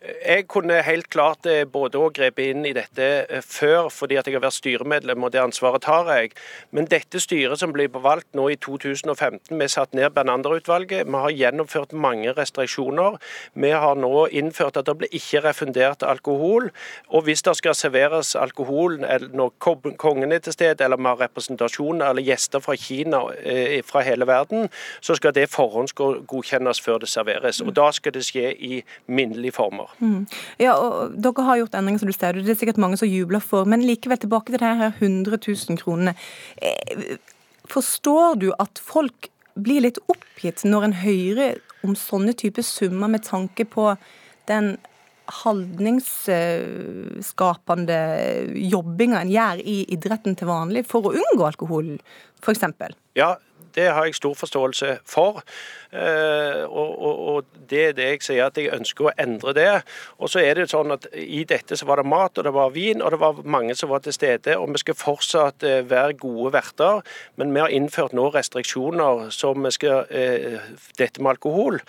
Jeg 0.03 0.47
kunne 0.51 0.81
helt 0.83 1.07
klart 1.07 1.45
eh, 1.47 1.61
både 1.63 1.95
å 1.95 2.09
grepe 2.11 2.43
inn 2.51 2.65
i 2.67 2.73
dette 2.75 3.05
eh, 3.23 3.39
før, 3.39 3.85
fordi 3.87 4.17
at 4.19 4.27
jeg 4.27 4.35
har 4.35 4.41
vært 4.43 4.57
styremedlem, 4.57 5.23
og 5.23 5.31
det 5.31 5.39
ansvaret 5.39 5.85
tar 5.85 6.09
jeg. 6.11 6.33
Men 6.75 6.89
dette 6.91 7.21
styret 7.23 7.61
som 7.61 7.71
blir 7.71 7.87
valgt 8.03 8.27
nå 8.35 8.49
i 8.51 8.57
2015, 8.59 9.55
vi 9.55 9.67
satt 9.71 9.95
ned 9.95 10.11
Bernander-utvalget. 10.11 11.07
Vi 11.07 11.21
har 11.25 11.31
gjennomført 11.31 11.95
mange 11.95 12.33
restriksjoner. 12.35 13.15
Vi 13.55 13.71
har 13.71 13.95
nå 13.95 14.25
innført 14.27 14.81
at 14.81 14.89
det 14.89 14.97
blir 14.99 15.15
ikke 15.15 15.45
refundert 15.45 16.03
alkohol. 16.03 16.67
Og 17.07 17.23
hvis 17.23 17.45
det 17.47 17.55
skal 17.61 17.79
serveres 17.79 18.33
alkohol 18.35 18.99
når 18.99 19.55
kongen 20.03 20.35
er 20.35 20.43
til 20.43 20.57
stede, 20.57 20.83
eller 20.83 20.99
vi 20.99 21.07
har 21.13 21.23
representasjon 21.23 22.03
eller 22.03 22.27
gjester 22.27 22.59
fra 22.65 22.75
Kina 22.75 23.23
eh, 23.39 23.79
fra 23.87 24.03
hele 24.03 24.27
verden, 24.27 24.67
så 24.99 25.15
skal 25.15 25.31
det 25.39 25.47
forhåndsgodkjennes 25.55 26.83
før 26.83 27.05
det 27.05 27.13
serveres. 27.13 27.63
Og 27.63 27.71
da 27.79 27.87
skal 27.95 28.19
det 28.19 28.27
skje 28.27 28.51
i 28.51 28.83
minnelige 29.07 29.55
former. 29.55 29.92
Mm. 29.99 30.23
Ja, 30.61 30.73
og 30.77 31.15
Dere 31.21 31.45
har 31.47 31.59
gjort 31.61 31.75
endringer, 31.77 32.01
som 32.01 32.09
du 32.09 32.15
ser. 32.15 32.39
Det 32.39 32.53
er 32.53 32.59
sikkert 32.59 32.81
mange 32.81 32.97
som 32.99 33.09
jubler 33.09 33.41
for. 33.43 33.61
Men 33.69 33.85
likevel 33.85 34.19
tilbake 34.21 34.49
til 34.53 34.61
det 34.61 34.73
her 34.81 34.91
100 34.97 35.37
000 35.37 35.81
kronene. 35.81 36.13
Eh, 36.61 37.17
forstår 37.71 38.29
du 38.41 38.47
at 38.59 38.73
folk 38.81 39.19
blir 39.53 39.81
litt 39.85 39.99
oppgitt 40.09 40.63
når 40.65 40.81
en 40.87 40.97
hører 41.03 41.51
om 41.85 41.93
sånne 41.99 42.33
typer 42.37 42.63
summer 42.65 43.07
med 43.11 43.21
tanke 43.27 43.63
på 43.69 43.95
den 44.49 44.77
holdningsskapende 45.43 47.99
jobbinga 48.73 49.21
en 49.23 49.31
gjør 49.31 49.57
i 49.63 49.85
idretten 49.95 50.35
til 50.35 50.47
vanlig 50.49 50.83
for 50.89 51.01
å 51.07 51.15
unngå 51.15 51.43
alkohol, 51.47 51.87
f.eks.? 52.43 52.63
Ja, 53.15 53.29
det 53.75 53.89
har 53.91 54.05
jeg 54.05 54.15
stor 54.17 54.35
forståelse 54.37 54.97
for. 55.05 55.41
Eh, 55.93 56.63
og, 56.65 56.91
og, 56.97 57.19
og, 57.33 57.59
det 57.69 57.81
er 57.87 57.91
det 57.97 58.05
jeg 58.07 58.21
sier, 58.25 58.47
at 58.47 58.57
jeg 58.57 58.71
ønsker 58.73 59.09
å 59.09 59.13
endre 59.21 59.53
det. 59.53 59.69
Og 60.17 60.31
så 60.31 60.41
er 60.41 60.57
det 60.57 60.69
sånn 60.71 60.93
at 60.95 61.05
I 61.13 61.43
dette 61.49 61.77
så 61.77 61.85
var 61.89 62.01
det 62.01 62.09
mat 62.09 62.37
og 62.37 62.47
det 62.47 62.53
var 62.55 62.73
vin, 62.73 63.01
og 63.01 63.13
det 63.13 63.19
var 63.21 63.41
mange 63.45 63.75
som 63.77 63.91
var 63.91 64.01
til 64.05 64.15
stede. 64.15 64.57
og 64.57 64.73
Vi 64.73 64.81
skal 64.81 64.97
fortsatt 64.97 65.65
eh, 65.67 65.83
være 65.89 66.17
gode 66.21 66.53
verter, 66.55 67.03
men 67.37 67.53
vi 67.53 67.61
har 67.61 67.73
innført 67.73 68.15
nå 68.17 68.29
restriksjoner 68.33 69.29
som 69.33 69.61
vi 69.65 69.73
skal 69.75 70.09
eh, 70.09 70.65
dette 70.97 71.21
med 71.21 71.35
alkohol. 71.35 71.79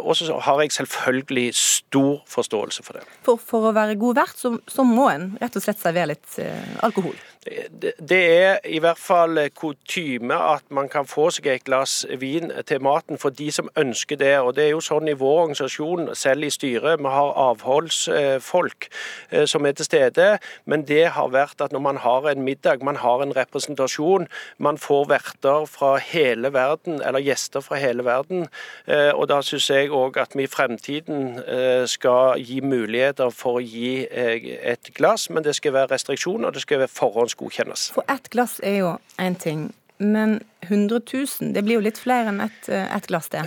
Og 0.00 0.12
så 0.16 0.38
har 0.44 0.62
jeg 0.62 0.72
selvfølgelig 0.74 1.50
stor 1.56 2.22
forståelse 2.30 2.84
for 2.86 2.98
det. 2.98 3.04
For, 3.26 3.40
for 3.40 3.70
å 3.70 3.74
være 3.76 3.98
god 4.00 4.22
vert, 4.22 4.38
så, 4.38 4.54
så 4.70 4.86
må 4.86 5.08
en 5.10 5.32
rett 5.40 5.56
og 5.58 5.64
slett 5.64 5.82
servere 5.82 6.12
litt 6.14 6.38
alkohol? 6.84 7.16
Det, 7.40 7.92
er 8.10 8.58
i 8.68 8.78
hvert 8.84 8.98
fall 9.00 9.38
kutyme 9.56 10.36
at 10.36 10.66
man 10.68 10.90
kan 10.92 11.06
få 11.08 11.30
seg 11.32 11.46
et 11.48 11.62
glass 11.64 12.02
vin 12.20 12.50
til 12.68 12.82
maten 12.84 13.16
for 13.16 13.32
de 13.32 13.46
som 13.48 13.70
ønsker 13.80 14.18
det. 14.20 14.34
Og 14.44 14.56
Det 14.56 14.66
er 14.66 14.74
jo 14.74 14.82
sånn 14.84 15.08
i 15.08 15.16
vår 15.16 15.38
organisasjon, 15.46 16.10
selv 16.14 16.44
i 16.44 16.50
styret, 16.52 17.00
vi 17.00 17.12
har 17.14 17.32
avholdsfolk 17.40 18.88
eh, 19.30 19.46
som 19.48 19.64
er 19.64 19.72
til 19.72 19.88
stede. 19.88 20.26
Men 20.68 20.84
det 20.84 21.14
har 21.16 21.32
vært 21.32 21.64
at 21.64 21.72
når 21.72 21.84
man 21.86 22.02
har 22.04 22.28
en 22.28 22.42
middag, 22.44 22.84
man 22.84 23.00
har 23.00 23.24
en 23.24 23.32
representasjon, 23.36 24.28
man 24.58 24.76
får 24.76 25.08
verter 25.08 25.64
fra 25.64 25.94
hele 25.96 26.52
verden, 26.52 27.00
eller 27.00 27.24
gjester 27.24 27.64
fra 27.64 27.80
hele 27.80 28.04
verden. 28.04 28.50
Eh, 28.86 29.14
og 29.14 29.30
Da 29.32 29.40
syns 29.40 29.70
jeg 29.70 29.88
òg 29.88 30.20
at 30.20 30.36
vi 30.36 30.44
i 30.44 30.50
fremtiden 30.50 31.40
eh, 31.40 31.86
skal 31.88 32.36
gi 32.36 32.60
muligheter 32.60 33.32
for 33.32 33.62
å 33.62 33.64
gi 33.64 34.04
et 34.10 34.92
glass, 34.92 35.30
men 35.30 35.44
det 35.46 35.56
skal 35.56 35.72
være 35.72 35.94
restriksjoner, 35.94 36.50
det 36.52 36.66
skal 36.68 36.84
forhåndsgodkjennes. 37.30 37.90
For 37.90 38.04
ett 38.08 38.28
glass 38.28 38.60
er 38.62 38.76
jo 38.78 38.98
én 39.18 39.34
ting. 39.34 39.72
Men 40.00 40.40
100 40.62 41.00
000, 41.12 41.54
det 41.54 41.62
blir 41.64 41.76
jo 41.76 41.82
litt 41.84 41.98
flere 42.00 42.30
enn 42.32 42.40
ett 42.40 42.68
et 42.70 43.06
glass, 43.08 43.28
det? 43.32 43.42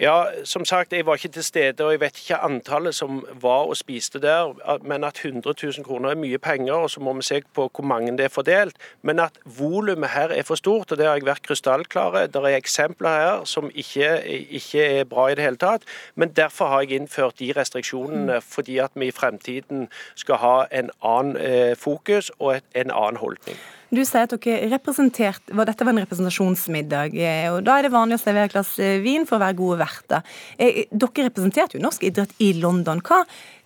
Ja, 0.00 0.30
som 0.44 0.64
sagt, 0.64 0.92
jeg 0.96 1.04
var 1.04 1.18
ikke 1.18 1.34
til 1.36 1.44
stede, 1.44 1.84
og 1.84 1.92
jeg 1.92 2.00
vet 2.00 2.20
ikke 2.20 2.38
antallet 2.44 2.96
som 2.96 3.20
var 3.42 3.68
og 3.68 3.76
spiste 3.76 4.20
der. 4.22 4.54
Men 4.88 5.04
at 5.04 5.20
100 5.20 5.52
000 5.52 5.84
kroner 5.84 6.14
er 6.14 6.20
mye 6.20 6.40
penger, 6.40 6.72
og 6.72 6.90
så 6.90 7.02
må 7.04 7.12
vi 7.18 7.26
se 7.28 7.42
på 7.54 7.68
hvor 7.68 7.84
mange 7.84 8.16
det 8.16 8.24
er 8.24 8.32
fordelt. 8.32 8.76
Men 9.02 9.20
at 9.20 9.36
volumet 9.58 10.14
her 10.14 10.32
er 10.32 10.48
for 10.48 10.56
stort, 10.56 10.92
og 10.92 10.98
det 10.98 11.06
har 11.06 11.20
jeg 11.20 11.28
vært 11.28 11.44
krystallklare. 11.44 12.26
Det 12.32 12.40
er 12.40 12.56
eksempler 12.56 13.20
her 13.20 13.44
som 13.44 13.68
ikke, 13.74 14.12
ikke, 14.60 14.84
er 15.00 15.04
bra 15.04 15.28
i 15.28 15.36
det 15.36 15.44
hele 15.44 15.60
tatt. 15.60 15.84
Men 16.14 16.32
derfor 16.36 16.72
har 16.72 16.86
jeg 16.86 17.02
innført 17.02 17.38
de 17.38 17.52
restriksjonene, 17.56 18.40
mm. 18.40 18.48
fordi 18.48 18.78
at 18.78 18.96
vi 18.96 19.12
i 19.12 19.16
fremtiden 19.16 19.88
skal 20.14 20.40
ha 20.40 20.56
en 20.72 20.88
annen 21.02 21.36
eh, 21.36 21.76
fokus 21.76 22.32
og 22.38 22.60
en 22.74 22.90
annen 22.90 23.20
holdning. 23.20 23.60
Du 23.88 24.02
sier 24.04 24.26
at 24.26 24.34
dere 24.34 24.68
representerte 24.74 25.54
dette 25.68 25.86
var 25.86 25.94
en 25.94 26.02
representasjonsmiddag, 26.02 27.14
eh, 27.16 27.46
og 27.52 27.62
da 27.64 27.78
er 27.78 27.86
det 27.86 27.92
vanlig 27.94 28.18
å 28.18 28.22
servere 28.22 28.50
et 28.50 28.56
glass 28.56 28.74
eh, 28.82 28.98
vin 29.04 29.24
for 29.28 29.38
å 29.38 29.44
være 29.46 29.56
gode 29.56 29.78
verter. 29.80 30.34
Eh, 30.60 30.82
dere 30.92 31.28
representerte 31.30 31.78
jo 31.78 31.84
norsk 31.84 32.04
idrett 32.10 32.34
i 32.44 32.50
London. 32.60 33.00
Hva, 33.04 33.22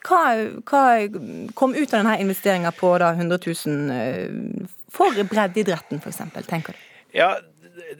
hva, 0.06 0.22
hva 0.68 0.84
kom 1.58 1.74
ut 1.74 1.88
av 1.88 1.98
denne 1.98 2.20
investeringa 2.22 2.70
på 2.76 2.94
da 3.02 3.10
100 3.16 3.40
000 3.66 4.70
for 4.92 5.24
breddeidretten, 5.26 6.02
f.eks., 6.02 6.22
tenker 6.46 6.76
du? 6.76 6.88
Ja, 7.16 7.34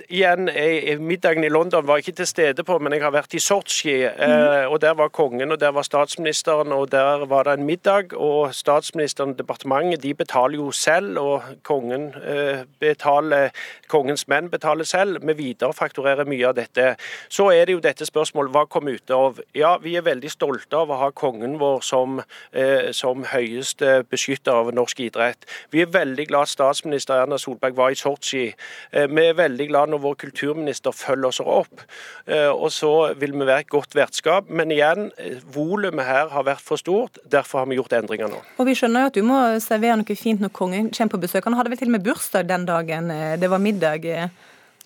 igjen, 0.08 0.48
jeg, 0.48 0.98
Middagen 1.00 1.44
i 1.44 1.48
London 1.48 1.86
var 1.86 1.98
jeg 1.98 2.06
ikke 2.06 2.16
til 2.22 2.26
stede 2.26 2.64
på, 2.64 2.78
men 2.78 2.92
jeg 2.92 3.02
har 3.02 3.12
vært 3.14 3.34
i 3.34 3.40
Sotsji. 3.42 3.94
Eh, 4.04 4.66
og 4.66 4.80
Der 4.80 4.94
var 4.94 5.08
kongen 5.08 5.52
og 5.52 5.60
der 5.60 5.72
var 5.72 5.82
statsministeren, 5.82 6.72
og 6.72 6.92
der 6.92 7.26
var 7.26 7.42
det 7.42 7.52
en 7.58 7.66
middag. 7.66 8.14
og 8.16 8.54
Statsministeren 8.54 9.30
og 9.30 9.38
departementet 9.38 10.02
de 10.02 10.14
betaler 10.14 10.56
jo 10.56 10.70
selv, 10.70 11.18
og 11.18 11.42
kongen 11.62 12.14
eh, 12.24 12.64
betaler, 12.80 13.50
kongens 13.88 14.28
menn 14.28 14.50
betaler 14.50 14.84
selv. 14.84 15.26
Vi 15.26 15.32
viderefakturerer 15.32 16.24
mye 16.24 16.48
av 16.48 16.54
dette. 16.54 16.96
Så 17.28 17.50
er 17.50 17.64
det 17.66 17.72
jo 17.72 17.80
dette 17.80 18.06
spørsmålet 18.06 18.52
hva 18.52 18.64
kom 18.66 18.88
ut 18.88 19.10
av? 19.10 19.40
Ja, 19.54 19.76
vi 19.78 19.96
er 19.96 20.06
veldig 20.06 20.30
stolte 20.30 20.76
av 20.76 20.90
å 20.90 21.00
ha 21.02 21.10
kongen 21.10 21.58
vår 21.58 21.80
som, 21.82 22.22
eh, 22.52 22.92
som 22.92 23.24
høyeste 23.24 24.04
beskytter 24.10 24.52
av 24.52 24.74
norsk 24.74 25.00
idrett. 25.00 25.46
Vi 25.70 25.82
er 25.82 25.86
veldig 25.86 26.26
glad 26.28 26.46
statsminister 26.48 27.22
Erna 27.22 27.38
Solberg 27.38 27.76
var 27.76 27.90
i 27.90 27.94
Sotsji. 27.98 28.54
Eh, 28.92 29.06
vi 29.06 29.26
er 29.26 29.34
veldig 29.34 29.68
glad 29.68 29.81
når 29.90 30.02
vår 30.02 30.16
kulturminister 30.24 30.94
følger 30.96 31.28
oss 31.30 31.40
opp. 31.40 31.84
Eh, 32.26 32.50
og 32.50 32.70
så 32.74 33.12
vil 33.18 33.34
vi 33.34 33.46
være 33.46 33.66
et 33.66 33.72
godt 33.72 33.96
vertskap. 33.98 34.50
Men 34.50 34.72
igjen, 34.74 35.10
eh, 35.18 35.40
volumet 35.54 36.06
her 36.06 36.28
har 36.32 36.46
vært 36.48 36.64
for 36.64 36.80
stort. 36.80 37.18
Derfor 37.28 37.62
har 37.62 37.70
vi 37.70 37.80
gjort 37.80 37.96
endringer 37.98 38.30
nå. 38.32 38.42
Og 38.58 38.66
Vi 38.66 38.76
skjønner 38.78 39.06
jo 39.06 39.12
at 39.12 39.18
du 39.18 39.22
må 39.22 39.40
servere 39.60 39.98
noe 40.00 40.16
fint 40.16 40.40
når 40.40 40.52
kongen 40.52 40.90
kommer 40.90 41.16
på 41.16 41.22
besøk. 41.26 41.44
Han 41.44 41.58
hadde 41.58 41.70
vel 41.70 41.78
til 41.78 41.90
og 41.90 41.96
med 41.98 42.06
bursdag 42.06 42.48
den 42.48 42.66
dagen 42.66 43.10
eh, 43.10 43.36
det 43.36 43.50
var 43.50 43.58
middag. 43.58 44.30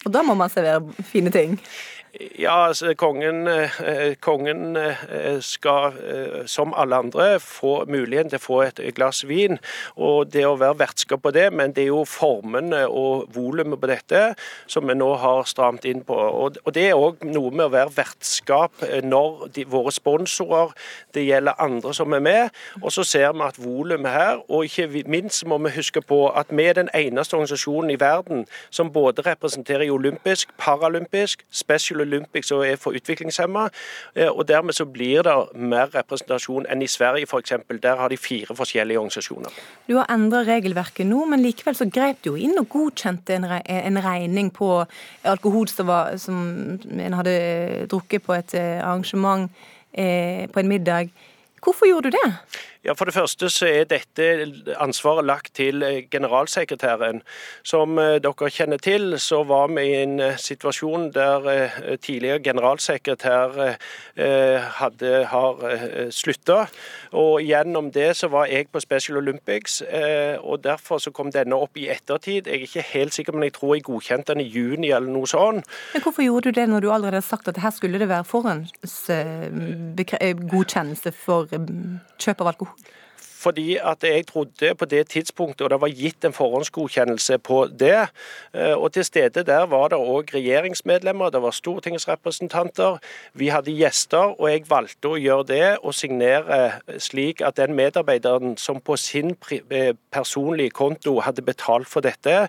Og 0.04 0.12
da 0.12 0.22
må 0.22 0.36
man 0.38 0.50
servere 0.50 0.82
fine 1.04 1.30
ting? 1.30 1.58
Ja, 2.38 2.66
altså, 2.66 2.94
kongen, 2.94 3.46
eh, 3.46 4.16
kongen, 4.20 4.76
eh, 4.76 5.40
skal, 5.40 5.86
eh, 5.86 6.46
som 6.46 6.74
alle 6.76 6.96
andre, 6.96 7.40
få 7.40 7.84
muligheten 7.84 8.30
til 8.30 8.38
å 8.38 8.42
få 8.42 8.60
et 8.66 8.94
glass 8.94 9.24
vin. 9.28 9.58
Og 9.96 10.32
det 10.32 10.44
å 10.44 10.58
være 10.58 10.78
vertskap 10.78 11.22
på 11.22 11.32
det, 11.32 11.52
men 11.52 11.72
det 11.72 11.82
er 11.82 11.86
jo 11.86 12.04
formene 12.04 12.88
og 12.88 13.34
volumet 13.34 13.80
på 13.80 13.86
dette 13.86 14.34
som 14.66 14.86
vi 14.86 14.94
nå 14.94 15.16
har 15.18 15.42
stramt 15.44 15.84
inn 15.84 16.04
på. 16.04 16.14
Og 16.14 16.72
det 16.72 16.90
er 16.90 16.94
òg 16.94 17.16
noe 17.24 17.50
med 17.50 17.66
å 17.66 17.70
være 17.70 17.96
vertskap 17.96 18.72
når 19.02 19.52
de, 19.52 19.64
våre 19.64 19.92
sponsorer, 19.92 20.72
det 21.12 21.26
gjelder 21.26 21.60
andre 21.60 21.94
som 21.94 22.12
er 22.12 22.20
med. 22.20 22.50
Og 22.82 22.92
så 22.92 23.04
ser 23.04 23.32
vi 23.32 23.40
at 23.42 23.58
volumet 23.58 24.12
her, 24.12 24.40
og 24.48 24.64
ikke 24.64 25.04
minst 25.06 25.46
må 25.46 25.58
vi 25.58 25.70
huske 25.76 26.00
på 26.00 26.30
at 26.36 26.46
vi 26.50 26.64
er 26.64 26.72
den 26.72 26.88
eneste 26.94 27.34
organisasjonen 27.34 27.90
i 27.90 28.00
verden 28.00 28.46
som 28.70 28.92
både 28.92 29.22
representerer 29.22 29.90
olympisk, 29.90 30.48
paralympisk, 30.58 31.44
special 31.50 32.05
Olympics 32.06 32.52
og 32.54 32.64
er 32.66 32.78
for 32.80 32.96
utviklingshemma. 32.96 33.66
Eh, 34.14 34.30
og 34.30 34.46
dermed 34.48 34.76
så 34.76 34.86
blir 34.88 35.26
det 35.26 35.36
mer 35.54 35.90
representasjon 35.94 36.68
enn 36.70 36.84
i 36.84 36.90
Sverige 36.90 37.28
f.eks. 37.28 37.54
Der 37.82 38.00
har 38.00 38.12
de 38.12 38.18
fire 38.20 38.56
forskjellige 38.56 38.98
organisasjoner. 38.98 39.60
Du 39.88 39.96
har 39.98 40.10
endra 40.12 40.42
regelverket 40.46 41.08
nå, 41.08 41.24
men 41.30 41.44
likevel 41.44 41.78
så 41.78 41.88
grep 41.90 42.22
du 42.24 42.32
jo 42.32 42.40
inn 42.40 42.58
og 42.60 42.68
godkjente 42.72 43.36
en, 43.36 44.00
regning 44.06 44.50
på 44.54 44.70
alkohol 45.26 45.68
som, 45.70 45.90
var, 45.90 46.16
som 46.20 46.36
en 46.76 47.16
hadde 47.18 47.86
drukket 47.90 48.24
på 48.26 48.36
et 48.36 48.56
eh, 48.58 48.76
arrangement 48.80 49.48
eh, 49.92 50.46
på 50.52 50.62
en 50.62 50.70
middag. 50.70 51.10
Hvorfor 51.62 51.88
gjorde 51.88 52.12
du 52.12 52.16
det? 52.16 52.32
Ja, 52.86 52.94
For 52.94 53.08
det 53.08 53.16
første 53.16 53.48
så 53.50 53.66
er 53.66 53.88
dette 53.90 54.26
ansvaret 54.78 55.26
lagt 55.26 55.56
til 55.58 55.82
eh, 55.82 56.04
generalsekretæren. 56.10 57.22
Som 57.66 57.98
eh, 57.98 58.20
dere 58.22 58.50
kjenner 58.54 58.78
til, 58.78 59.18
så 59.18 59.42
var 59.42 59.66
vi 59.74 59.82
i 59.88 59.96
en 60.04 60.20
eh, 60.22 60.36
situasjon 60.38 61.10
der 61.14 61.42
tidligere 62.02 62.42
generalsekretær 62.44 63.76
hadde, 64.78 65.24
har 65.26 65.54
slutta. 66.10 66.66
Og 67.12 67.42
gjennom 67.42 67.92
det 67.92 68.16
så 68.16 68.28
var 68.30 68.46
jeg 68.46 68.68
på 68.72 68.80
Special 68.80 69.16
Olympics, 69.18 69.82
og 70.40 70.64
derfor 70.64 70.98
så 70.98 71.10
kom 71.10 71.32
denne 71.32 71.54
opp 71.56 71.76
i 71.76 71.88
ettertid. 71.90 72.46
Jeg 72.46 72.54
er 72.54 72.60
ikke 72.68 72.82
helt 72.92 73.14
sikker, 73.14 73.32
men 73.32 73.42
jeg 73.48 73.52
tror 73.58 73.74
jeg 73.74 73.82
godkjente 73.86 74.32
den 74.34 74.40
i 74.44 74.50
juni 74.50 74.90
eller 74.90 75.10
noe 75.12 75.26
sånt. 75.30 75.64
Men 75.94 76.02
Hvorfor 76.02 76.22
gjorde 76.22 76.50
du 76.50 76.54
det 76.60 76.68
når 76.68 76.80
du 76.80 76.92
allerede 76.92 77.20
har 77.20 77.28
sagt 77.28 77.48
at 77.48 77.56
her 77.62 77.70
skulle 77.74 77.98
det 77.98 78.08
være 78.08 78.24
forhåndsgodkjennelse 78.24 81.12
for 81.24 81.46
kjøp 82.18 82.40
av 82.40 82.46
alkohol? 82.54 82.75
Fordi 83.46 83.76
at 83.76 84.02
jeg 84.02 84.26
trodde 84.26 84.74
på 84.74 84.84
det 84.84 85.08
tidspunktet, 85.08 85.64
og 85.64 85.70
det 85.70 85.80
var 85.80 85.92
gitt 85.94 86.24
en 86.24 86.34
forhåndsgodkjennelse 86.34 87.38
på 87.38 87.58
det. 87.78 88.08
Eh, 88.54 88.74
og 88.74 88.92
til 88.92 89.04
stede 89.04 89.44
der 89.46 89.66
var 89.70 89.92
det 89.92 89.98
òg 90.00 90.32
regjeringsmedlemmer, 90.34 91.30
det 91.30 91.42
var 91.42 91.54
stortingsrepresentanter. 91.54 92.98
Vi 93.34 93.48
hadde 93.54 93.76
gjester, 93.76 94.34
og 94.40 94.50
jeg 94.50 94.64
valgte 94.70 95.12
å 95.12 95.20
gjøre 95.20 95.46
det 95.52 95.68
og 95.82 95.94
signere 95.94 96.80
slik 96.98 97.44
at 97.44 97.60
den 97.60 97.76
medarbeideren 97.78 98.56
som 98.56 98.80
på 98.80 98.96
sin 98.96 99.36
eh, 99.52 99.92
personlige 100.12 100.74
konto 100.74 101.20
hadde 101.20 101.46
betalt 101.46 101.86
for 101.88 102.02
dette, 102.02 102.48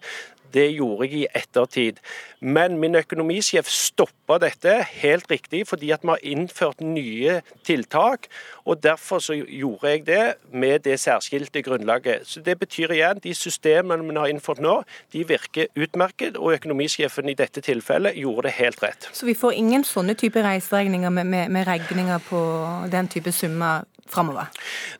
det 0.53 0.67
gjorde 0.75 1.07
jeg 1.07 1.13
i 1.21 1.27
ettertid. 1.35 2.01
Men 2.39 2.77
min 2.77 2.95
økonomisjef 2.95 3.69
stoppa 3.71 4.37
dette, 4.41 4.73
helt 5.01 5.31
riktig, 5.31 5.63
fordi 5.67 5.91
at 5.91 6.03
vi 6.03 6.13
har 6.13 6.23
innført 6.23 6.81
nye 6.81 7.41
tiltak. 7.65 8.27
og 8.65 8.83
Derfor 8.83 9.19
så 9.19 9.33
gjorde 9.33 9.89
jeg 9.89 10.05
det 10.05 10.33
med 10.51 10.79
det 10.79 10.99
særskilte 10.99 11.61
grunnlaget. 11.61 12.27
Så 12.27 12.41
Det 12.41 12.59
betyr 12.59 12.91
igjen 12.91 13.19
de 13.23 13.33
systemene 13.33 14.03
vi 14.03 14.19
har 14.19 14.27
innført 14.27 14.59
nå, 14.59 14.83
de 15.13 15.27
virker 15.27 15.67
utmerket. 15.75 16.37
Og 16.37 16.53
økonomisjefen 16.53 17.29
i 17.29 17.33
dette 17.33 17.61
tilfellet 17.61 18.15
gjorde 18.15 18.47
det 18.47 18.51
helt 18.51 18.83
rett. 18.83 19.09
Så 19.13 19.25
vi 19.25 19.33
får 19.33 19.51
ingen 19.51 19.83
sånne 19.83 20.13
type 20.13 20.43
reiseregninger 20.43 21.09
med, 21.09 21.25
med, 21.25 21.49
med 21.49 21.67
regninger 21.67 22.19
på 22.29 22.41
den 22.91 23.07
type 23.07 23.31
summer 23.31 23.83
framover? 24.11 24.51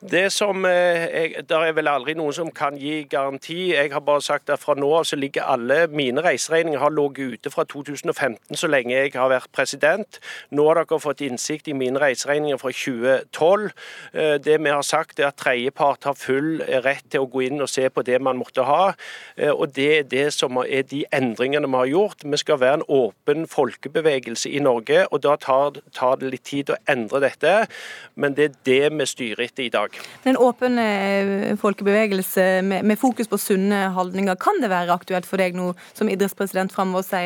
Det 0.02 0.28
som 0.34 0.66
eh, 0.66 1.06
jeg, 1.08 1.46
Der 1.50 1.68
er 1.68 1.76
vel 1.78 1.88
aldri 1.88 2.14
noen 2.18 2.34
som 2.36 2.52
kan 2.52 2.78
gi 2.78 3.04
garanti. 3.10 3.74
Jeg 3.74 3.92
har 3.94 4.04
bare 4.06 4.22
sagt 4.22 4.50
at 4.50 4.62
fra 4.62 4.76
nå 4.78 4.90
av 5.00 5.08
så 5.08 5.20
ligger 5.20 5.48
alle 5.48 5.88
mine 5.88 6.24
reiseregninger 6.24 6.80
har 6.80 6.94
ligget 6.94 7.38
ute 7.38 7.54
fra 7.54 7.64
2015 7.64 8.58
så 8.58 8.68
lenge 8.72 8.96
jeg 8.96 9.14
har 9.16 9.30
vært 9.32 9.52
president. 9.56 10.20
Nå 10.52 10.68
har 10.70 10.82
dere 10.82 11.00
fått 11.02 11.24
innsikt 11.26 11.70
i 11.72 11.76
mine 11.78 12.00
reiseregninger 12.02 12.60
fra 12.62 12.72
2012. 12.74 13.70
Eh, 14.14 14.36
det 14.44 14.58
vi 14.64 14.74
har 14.74 14.86
sagt 14.86 15.20
er 15.20 15.30
at 15.30 15.40
tredjepart 15.42 16.08
har 16.10 16.18
full 16.18 16.62
rett 16.86 17.06
til 17.12 17.26
å 17.26 17.30
gå 17.32 17.46
inn 17.48 17.64
og 17.64 17.72
se 17.72 17.88
på 17.90 18.04
det 18.08 18.20
man 18.24 18.40
måtte 18.40 18.66
ha. 18.68 18.94
Eh, 19.38 19.52
og 19.52 19.74
Det 19.78 19.90
er 20.00 20.04
det 20.10 20.34
som 20.34 20.58
er 20.64 20.84
de 20.90 21.04
endringene 21.14 21.68
vi 21.68 21.78
har 21.78 21.92
gjort. 21.92 22.24
Vi 22.24 22.38
skal 22.38 22.60
være 22.60 22.80
en 22.80 22.88
åpen 22.88 23.48
folkebevegelse 23.48 24.50
i 24.50 24.60
Norge, 24.64 25.06
og 25.12 25.22
da 25.24 25.36
tar, 25.36 25.82
tar 25.94 26.18
det 26.18 26.32
litt 26.34 26.46
tid 26.48 26.72
å 26.74 26.80
endre 26.90 27.22
dette. 27.22 27.68
Men 28.16 28.34
det 28.38 28.46
er 28.46 28.56
det 28.66 28.94
styrer 29.06 29.46
etter 29.46 29.68
i 29.68 29.70
dag. 29.70 29.94
En 30.25 30.39
åpen 30.42 30.80
eh, 30.82 31.54
folkebevegelse 31.62 32.48
med, 32.66 32.88
med 32.88 32.98
fokus 32.98 33.30
på 33.30 33.38
sunne 33.38 33.89
holdninger, 33.94 34.39
kan 34.42 34.58
det 34.63 34.74
være 34.74 34.96
aktuelt 34.96 35.30
for 35.30 35.38
deg 35.38 35.54
nå 35.58 35.74
som 35.94 36.10
idrettspresident 36.10 36.74
framover 36.74 37.06
å 37.06 37.10
si 37.12 37.24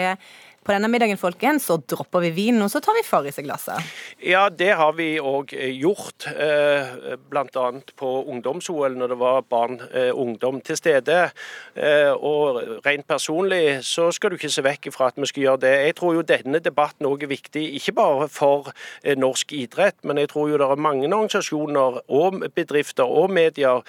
På 0.61 0.75
denne 0.75 0.91
middagen 0.93 1.17
folkens, 1.17 1.65
så 1.65 1.79
dropper 1.89 2.21
vi 2.21 2.29
vinen, 2.35 2.61
og 2.61 2.69
så 2.69 2.77
tar 2.85 2.93
vi 2.93 3.01
Farris 3.01 3.39
i 3.41 3.43
glasset. 3.47 3.81
Ja, 4.21 4.43
det 4.53 4.75
har 4.77 4.91
vi 4.93 5.15
òg 5.17 5.55
gjort. 5.73 6.27
Eh, 6.29 7.15
Bl.a. 7.31 7.63
på 7.97 8.09
ungdoms-OL, 8.29 8.93
når 8.99 9.09
det 9.09 9.17
var 9.17 9.41
barn 9.49 9.79
og 9.81 10.19
ungdom 10.21 10.59
til 10.61 10.77
stede. 10.77 11.31
Eh, 11.73 12.13
og 12.13 12.61
rent 12.85 13.07
personlig 13.09 13.79
så 13.87 14.11
skal 14.13 14.29
du 14.29 14.37
ikke 14.37 14.51
se 14.53 14.61
vekk 14.61 14.91
fra 14.93 15.07
at 15.09 15.17
vi 15.17 15.31
skal 15.31 15.47
gjøre 15.47 15.61
det. 15.63 15.73
Jeg 15.87 15.97
tror 15.97 16.13
jo 16.19 16.27
denne 16.29 16.61
debatten 16.61 17.09
òg 17.09 17.25
er 17.25 17.33
viktig, 17.33 17.65
ikke 17.81 17.95
bare 17.97 18.29
for 18.29 18.69
eh, 19.01 19.17
norsk 19.17 19.55
idrett, 19.57 19.97
men 20.05 20.21
jeg 20.21 20.29
tror 20.29 20.51
jo 20.51 20.61
det 20.61 20.69
er 20.69 20.85
mange 20.89 21.09
organisasjoner 21.09 21.99
og 22.05 22.37
bedrifter 22.53 23.09
og 23.09 23.33
medier 23.33 23.81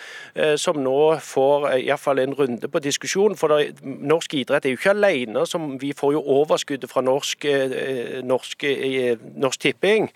som 0.56 0.78
nå 0.80 1.18
får 1.22 1.66
iallfall 1.76 2.20
en 2.22 2.34
runde 2.38 2.68
på 2.70 2.80
diskusjon. 2.82 3.36
For 3.36 3.60
norsk 3.84 4.34
idrett 4.40 4.64
er 4.64 4.72
jo 4.72 4.80
ikke 4.80 4.94
alene. 4.94 5.44
Som, 5.48 5.74
vi 5.82 5.92
får 5.96 6.14
jo 6.16 6.22
overskuddet 6.62 6.90
fra 6.90 7.02
norsk, 7.02 7.46
norsk, 8.24 8.64
norsk 9.36 9.60
Tipping. 9.60 10.10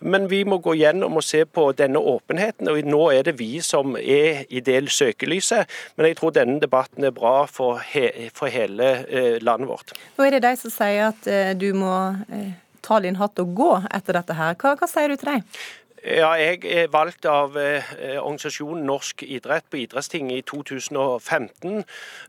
Men 0.00 0.28
vi 0.30 0.44
må 0.44 0.58
gå 0.58 0.74
gjennom 0.78 1.16
og 1.16 1.24
se 1.24 1.44
på 1.44 1.72
denne 1.72 1.98
åpenheten. 1.98 2.68
og 2.68 2.84
Nå 2.84 3.10
er 3.10 3.22
det 3.22 3.38
vi 3.38 3.60
som 3.60 3.96
er 3.96 4.44
i 4.50 4.60
del 4.60 4.88
søkelyset, 4.88 5.66
men 5.96 6.06
jeg 6.06 6.16
tror 6.16 6.30
denne 6.30 6.60
debatten 6.60 7.04
er 7.04 7.10
bra 7.10 7.46
for, 7.46 7.78
he, 7.78 8.30
for 8.34 8.48
hele 8.48 9.06
eh, 9.08 9.38
landet 9.42 9.68
vårt. 9.68 9.92
Nå 10.16 10.24
er 10.24 10.36
det 10.36 10.42
de 10.42 10.56
som 10.56 10.70
sier 10.70 11.10
at 11.10 11.26
eh, 11.26 11.54
du 11.58 11.72
må 11.74 12.14
eh, 12.30 12.54
ta 12.82 13.00
din 13.00 13.18
hatt 13.18 13.38
og 13.38 13.54
gå 13.54 13.74
etter 13.90 14.18
dette 14.18 14.34
her. 14.34 14.56
Hva, 14.58 14.76
hva 14.78 14.88
sier 14.88 15.08
du 15.08 15.18
til 15.18 15.34
dem? 15.34 15.46
Ja, 16.06 16.28
jeg 16.38 16.62
er 16.62 16.86
valgt 16.94 17.26
av 17.26 17.56
eh, 17.58 17.82
organisasjonen 18.20 18.84
Norsk 18.86 19.24
idrett 19.26 19.64
på 19.66 19.80
idrettstinget 19.82 20.36
i 20.38 20.42
2015. 20.46 21.80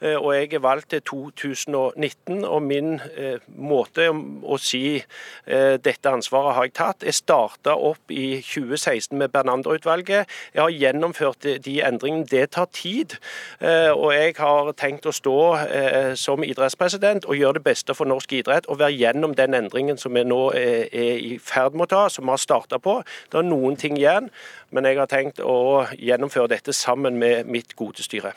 Eh, 0.02 0.16
og 0.18 0.32
jeg 0.34 0.56
er 0.58 0.64
valgt 0.64 0.90
til 0.90 1.04
2019. 1.06 2.48
Og 2.50 2.64
min 2.66 2.96
eh, 3.14 3.38
måte 3.62 4.08
å 4.10 4.58
si 4.58 4.98
eh, 4.98 5.76
dette 5.78 6.10
ansvaret 6.10 6.56
har 6.58 6.66
jeg 6.66 6.74
tatt. 6.80 7.06
Jeg 7.06 7.20
starta 7.20 7.76
opp 7.76 8.10
i 8.10 8.40
2016 8.42 9.14
med 9.20 9.30
Bernander-utvalget. 9.36 10.26
Jeg 10.56 10.64
har 10.64 10.74
gjennomført 10.74 11.46
de 11.62 11.76
endringene. 11.86 12.26
Det 12.26 12.48
tar 12.58 12.72
tid. 12.74 13.20
Eh, 13.62 13.92
og 13.94 14.16
jeg 14.18 14.34
har 14.40 14.74
tenkt 14.82 15.06
å 15.06 15.14
stå 15.14 15.38
eh, 15.68 16.12
som 16.18 16.42
idrettspresident 16.48 17.30
og 17.30 17.38
gjøre 17.38 17.60
det 17.60 17.68
beste 17.70 17.94
for 17.94 18.10
norsk 18.10 18.34
idrett. 18.42 18.66
Og 18.66 18.82
være 18.82 18.98
gjennom 18.98 19.38
den 19.38 19.54
endringen 19.54 20.02
som 20.02 20.18
vi 20.18 20.26
nå 20.26 20.42
er 20.58 20.90
i 20.90 21.38
ferd 21.38 21.78
med 21.78 21.86
å 21.86 21.94
ta, 21.94 22.04
som 22.10 22.26
vi 22.26 22.34
har 22.34 22.42
starta 22.42 22.82
på. 22.82 23.00
Det 23.30 23.38
er 23.38 23.46
noen 23.46 23.59
noen 23.60 23.78
ting 23.80 23.98
igjen, 24.00 24.30
men 24.72 24.88
jeg 24.88 25.00
har 25.00 25.10
tenkt 25.12 25.44
å 25.44 25.86
gjennomføre 25.98 26.52
dette 26.56 26.76
sammen 26.76 27.20
med 27.20 27.50
mitt 27.52 27.76
gode 27.80 28.04
styre. 28.06 28.34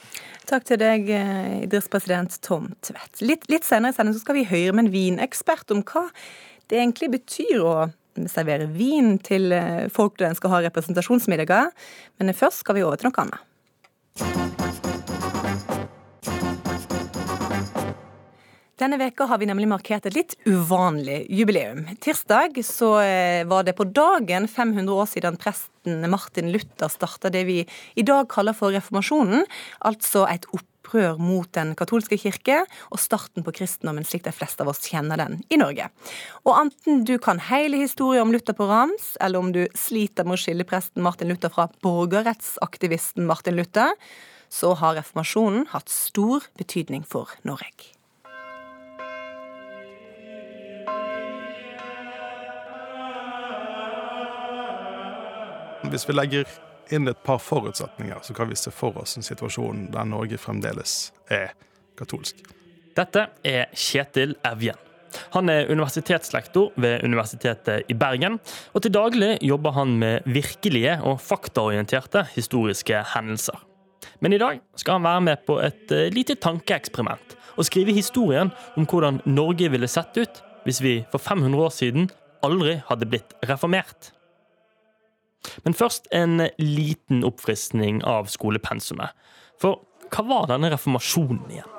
Takk 0.49 0.67
til 0.69 0.81
deg, 0.83 1.09
eh, 1.11 1.63
idrettspresident 1.67 2.41
Tom 2.43 2.73
Tvedt. 2.83 3.23
Litt, 3.23 3.47
litt 3.53 3.65
senere 3.65 3.95
i 3.95 3.97
sendingen 3.97 4.21
skal 4.21 4.41
vi 4.41 4.49
høre 4.51 4.75
med 4.75 4.87
en 4.87 4.95
vinekspert 4.95 5.71
om 5.71 5.85
hva 5.87 6.09
det 6.69 6.81
egentlig 6.81 7.13
betyr 7.15 7.63
å 7.63 7.77
servere 8.29 8.67
vin 8.73 9.17
til 9.25 9.53
eh, 9.57 9.87
folk 9.93 10.19
når 10.19 10.33
en 10.33 10.41
skal 10.41 10.57
ha 10.57 10.65
representasjonsmiddager. 10.67 11.73
Men 12.19 12.37
først 12.37 12.65
skal 12.65 12.79
vi 12.79 12.85
over 12.87 13.01
til 13.01 13.11
noe 13.13 13.27
annet. 13.27 14.62
Denne 18.83 18.99
veka 18.99 19.29
har 19.31 19.39
vi 19.39 19.47
nemlig 19.47 19.69
markert 19.71 20.09
et 20.09 20.17
litt 20.17 20.33
uvanlig 20.43 21.21
jubileum. 21.31 21.85
Tirsdag 22.03 22.57
så 22.67 22.97
eh, 22.99 23.45
var 23.47 23.63
det 23.63 23.77
på 23.79 23.87
dagen 23.87 24.49
500 24.51 24.91
år 24.91 25.07
siden 25.07 25.39
presten 25.39 26.09
Martin 26.11 26.51
Luther 26.51 26.91
starta 26.91 27.31
det 27.31 27.45
vi 27.47 27.61
i 27.63 28.03
dag 28.03 28.27
kaller 28.33 28.57
for 28.59 28.75
reformasjonen, 28.75 29.47
altså 29.87 30.25
et 30.33 30.49
opprør 30.51 31.23
mot 31.23 31.47
den 31.55 31.77
katolske 31.79 32.19
kirke 32.25 32.65
og 32.89 32.99
starten 32.99 33.47
på 33.47 33.55
kristendommen 33.61 34.09
slik 34.09 34.27
de 34.27 34.35
fleste 34.35 34.67
av 34.67 34.73
oss 34.75 34.83
kjenner 34.91 35.23
den 35.23 35.39
i 35.47 35.61
Norge. 35.63 35.87
Og 36.43 36.53
enten 36.65 37.07
du 37.07 37.15
kan 37.23 37.39
hele 37.53 37.85
historien 37.85 38.27
om 38.27 38.35
Luther 38.35 38.59
på 38.59 38.67
rams, 38.67 39.13
eller 39.23 39.47
om 39.47 39.55
du 39.55 39.63
sliter 39.79 40.27
med 40.27 40.41
å 40.41 40.43
skille 40.43 40.67
presten 40.67 41.07
Martin 41.07 41.31
Luther 41.31 41.55
fra 41.55 41.71
borgerrettsaktivisten 41.87 43.31
Martin 43.31 43.63
Luther, 43.63 43.95
så 44.51 44.75
har 44.83 44.99
reformasjonen 44.99 45.71
hatt 45.71 45.93
stor 46.03 46.51
betydning 46.59 47.07
for 47.07 47.31
Norge. 47.47 47.93
Hvis 55.93 56.07
vi 56.09 56.15
legger 56.15 56.49
inn 56.89 57.09
et 57.11 57.19
par 57.21 57.37
forutsetninger, 57.45 58.23
så 58.25 58.33
kan 58.33 58.49
vi 58.49 58.57
se 58.57 58.71
for 58.73 58.97
oss 59.03 59.19
en 59.19 59.27
situasjon 59.27 59.91
der 59.93 60.07
Norge 60.09 60.39
fremdeles 60.41 61.11
er 61.29 61.53
katolsk. 62.01 62.41
Dette 62.97 63.27
er 63.45 63.69
Kjetil 63.77 64.33
Evjen. 64.49 64.79
Han 65.35 65.51
er 65.53 65.69
universitetslektor 65.69 66.71
ved 66.81 67.05
Universitetet 67.05 67.91
i 67.93 67.97
Bergen, 67.99 68.39
og 68.73 68.85
til 68.85 68.95
daglig 68.95 69.35
jobber 69.45 69.77
han 69.77 69.93
med 70.01 70.25
virkelige 70.25 70.95
og 71.05 71.21
faktaorienterte 71.21 72.25
historiske 72.33 73.03
hendelser. 73.13 73.61
Men 74.25 74.33
i 74.33 74.41
dag 74.41 74.63
skal 74.81 74.97
han 74.97 75.05
være 75.11 75.27
med 75.29 75.45
på 75.45 75.59
et 75.61 75.93
eh, 75.93 76.09
lite 76.15 76.39
tankeeksperiment 76.41 77.37
og 77.59 77.69
skrive 77.69 77.93
historien 77.93 78.49
om 78.81 78.89
hvordan 78.89 79.21
Norge 79.29 79.69
ville 79.69 79.93
sett 79.93 80.17
ut 80.17 80.43
hvis 80.65 80.81
vi 80.81 80.97
for 81.13 81.21
500 81.21 81.69
år 81.69 81.77
siden 81.77 82.11
aldri 82.43 82.79
hadde 82.89 83.13
blitt 83.13 83.37
reformert. 83.45 84.15
Men 85.65 85.77
først 85.77 86.09
en 86.15 86.49
liten 86.59 87.25
oppfriskning 87.27 88.03
av 88.07 88.31
skolepensumet. 88.33 89.15
For 89.61 89.83
hva 90.13 90.27
var 90.29 90.51
denne 90.51 90.73
reformasjonen 90.73 91.47
igjen? 91.51 91.79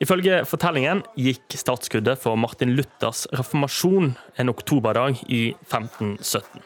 Ifølge 0.00 0.38
fortellingen 0.48 1.02
gikk 1.20 1.58
startskuddet 1.60 2.22
for 2.22 2.38
Martin 2.40 2.72
Luthers 2.72 3.26
reformasjon 3.36 4.14
en 4.40 4.52
oktoberdag 4.52 5.20
i 5.28 5.50
1517. 5.68 6.62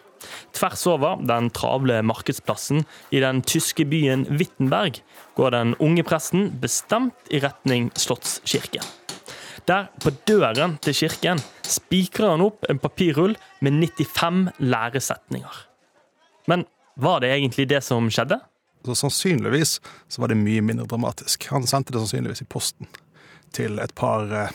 Tvers 0.54 0.84
over 0.86 1.18
den 1.26 1.50
travle 1.50 1.98
markedsplassen 2.06 2.84
i 3.10 3.20
den 3.24 3.42
tyske 3.42 3.84
byen 3.90 4.22
Wittenberg 4.30 5.02
går 5.34 5.50
den 5.56 5.74
unge 5.82 6.06
presten 6.06 6.52
bestemt 6.62 7.34
i 7.34 7.42
retning 7.42 7.90
Slottskirken. 7.98 8.86
Der, 9.68 9.88
på 10.02 10.10
døren 10.28 10.76
til 10.82 10.96
kirken, 11.04 11.40
spikrer 11.62 12.34
han 12.34 12.44
opp 12.44 12.66
en 12.68 12.80
papirrull 12.82 13.36
med 13.64 13.78
95 13.78 14.50
læresetninger. 14.58 15.60
Men 16.50 16.66
var 17.00 17.22
det 17.24 17.32
egentlig 17.34 17.68
det 17.70 17.82
som 17.84 18.10
skjedde? 18.12 18.40
Så 18.84 18.94
sannsynligvis 18.94 19.78
så 20.08 20.20
var 20.20 20.28
det 20.28 20.36
mye 20.42 20.62
mindre 20.62 20.86
dramatisk. 20.86 21.46
Han 21.54 21.66
sendte 21.66 21.94
det 21.94 22.02
sannsynligvis 22.02 22.44
i 22.44 22.50
posten 22.50 22.90
til 23.54 23.78
et 23.80 23.94
par 23.96 24.28
eh, 24.34 24.52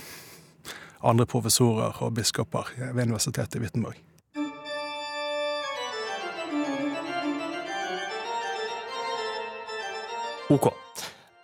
andre 1.01 1.25
professorer 1.25 1.97
og 2.03 2.13
biskoper 2.19 2.69
ved 2.93 3.07
universitetet 3.07 3.57
i 3.57 3.63
Wittenberg. 3.63 3.97
OK. 10.49 10.73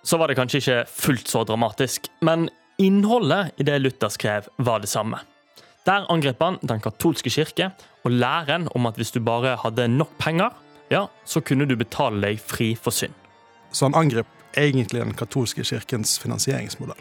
Så 0.04 0.18
var 0.18 0.30
det 0.30 0.38
kanskje 0.38 0.62
ikke 0.62 0.78
fullt 0.90 1.30
så 1.30 1.44
dramatisk, 1.46 2.08
men 2.26 2.50
Innholdet 2.78 3.56
i 3.58 3.64
det 3.64 3.80
Luther 3.80 4.10
skrev, 4.12 4.48
var 4.58 4.82
det 4.84 4.90
samme. 4.92 5.22
Der 5.88 6.08
angrep 6.12 6.42
han 6.44 6.58
den 6.66 6.82
katolske 6.84 7.32
kirke 7.32 7.70
og 8.04 8.12
læren 8.12 8.68
om 8.76 8.90
at 8.90 8.98
hvis 9.00 9.14
du 9.16 9.22
bare 9.24 9.54
hadde 9.62 9.88
nok 9.88 10.18
penger, 10.20 10.50
ja, 10.92 11.06
så 11.26 11.40
kunne 11.42 11.68
du 11.70 11.78
betale 11.80 12.20
deg 12.22 12.42
fri 12.42 12.74
for 12.76 12.92
synd. 12.92 13.14
Så 13.72 13.88
han 13.88 13.96
angrep 13.96 14.28
egentlig 14.60 15.04
den 15.04 15.16
katolske 15.16 15.64
kirkens 15.64 16.18
finansieringsmodell. 16.20 17.00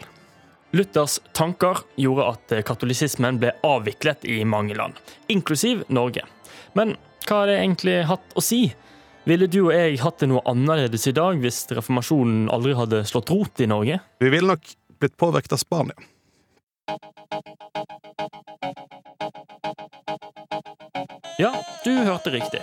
Luthers 0.75 1.19
tanker 1.35 1.83
gjorde 1.99 2.29
at 2.31 2.55
katolisismen 2.67 3.39
ble 3.39 3.51
avviklet 3.63 4.23
i 4.27 4.41
mange 4.47 4.75
land, 4.79 4.95
inklusiv 5.27 5.83
Norge. 5.87 6.23
Men 6.75 6.95
hva 7.27 7.41
har 7.41 7.51
det 7.51 7.59
egentlig 7.59 7.99
hatt 8.07 8.35
å 8.35 8.43
si? 8.43 8.63
Ville 9.25 9.47
du 9.49 9.63
og 9.65 9.73
jeg 9.73 9.99
hatt 10.03 10.19
det 10.21 10.29
noe 10.29 10.43
annerledes 10.47 11.07
i 11.09 11.15
dag 11.15 11.39
hvis 11.41 11.63
reformasjonen 11.73 12.49
aldri 12.53 12.75
hadde 12.77 13.05
slått 13.09 13.31
rot 13.33 13.63
i 13.63 13.69
Norge? 13.71 13.99
Vi 14.21 14.29
ville 14.29 14.53
nok 14.53 14.75
blitt 14.99 15.17
påvirket 15.17 15.53
av 15.53 15.61
Spania. 15.61 15.95
Ja, 21.37 21.51
du 21.83 21.91
hørte 21.91 22.31
riktig. 22.31 22.61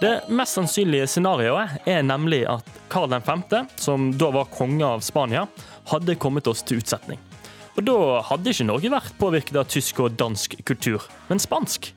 Det 0.00 0.12
mest 0.28 0.58
sannsynlige 0.58 1.06
scenarioet 1.08 1.86
er 1.88 2.02
nemlig 2.04 2.42
at 2.50 2.66
Karl 2.92 3.14
5., 3.24 3.44
som 3.80 4.10
da 4.20 4.28
var 4.34 4.50
konge 4.52 4.84
av 4.84 5.00
Spania, 5.00 5.46
hadde 5.88 6.18
kommet 6.20 6.50
oss 6.50 6.60
til 6.66 6.82
utsetning. 6.82 7.20
Og 7.72 7.84
da 7.88 7.96
hadde 8.28 8.52
ikke 8.52 8.66
Norge 8.68 8.90
vært 8.92 9.16
påvirket 9.20 9.56
av 9.56 9.68
tysk 9.70 10.02
og 10.04 10.16
dansk 10.20 10.58
kultur, 10.68 11.06
men 11.30 11.40
spansk. 11.40 11.92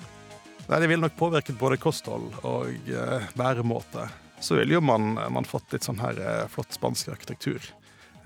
Nei, 0.69 0.79
Det 0.79 0.87
ville 0.87 1.03
nok 1.03 1.17
påvirket 1.19 1.59
både 1.59 1.77
kosthold 1.81 2.31
og 2.47 2.71
uh, 2.87 3.25
væremåte. 3.35 4.07
Så 4.39 4.55
ville 4.55 4.77
jo 4.77 4.81
man, 4.81 5.17
man 5.33 5.47
fått 5.47 5.75
litt 5.75 5.83
sånn 5.85 5.99
her 5.99 6.21
uh, 6.21 6.45
flott 6.51 6.71
spansk 6.73 7.11
arkitektur. 7.11 7.59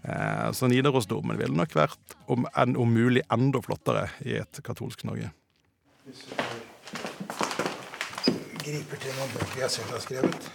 Eh, 0.04 0.52
så 0.52 0.68
Nidarosdomen 0.72 1.38
ville 1.40 1.56
nok 1.56 1.76
vært, 1.76 2.18
om, 2.32 2.48
en, 2.56 2.78
om 2.80 2.94
mulig, 2.94 3.26
enda 3.34 3.62
flottere 3.64 4.08
i 4.26 4.38
et 4.40 4.62
katolsk 4.66 5.04
Norge. 5.10 5.32
Hvis 6.06 6.26
jeg 6.30 6.70
griper 8.64 9.02
til 9.02 9.16
noen 9.18 9.34
bøker 9.36 9.66
jeg 9.66 9.74
selv 9.78 9.96
har 9.96 10.04
skrevet. 10.04 10.50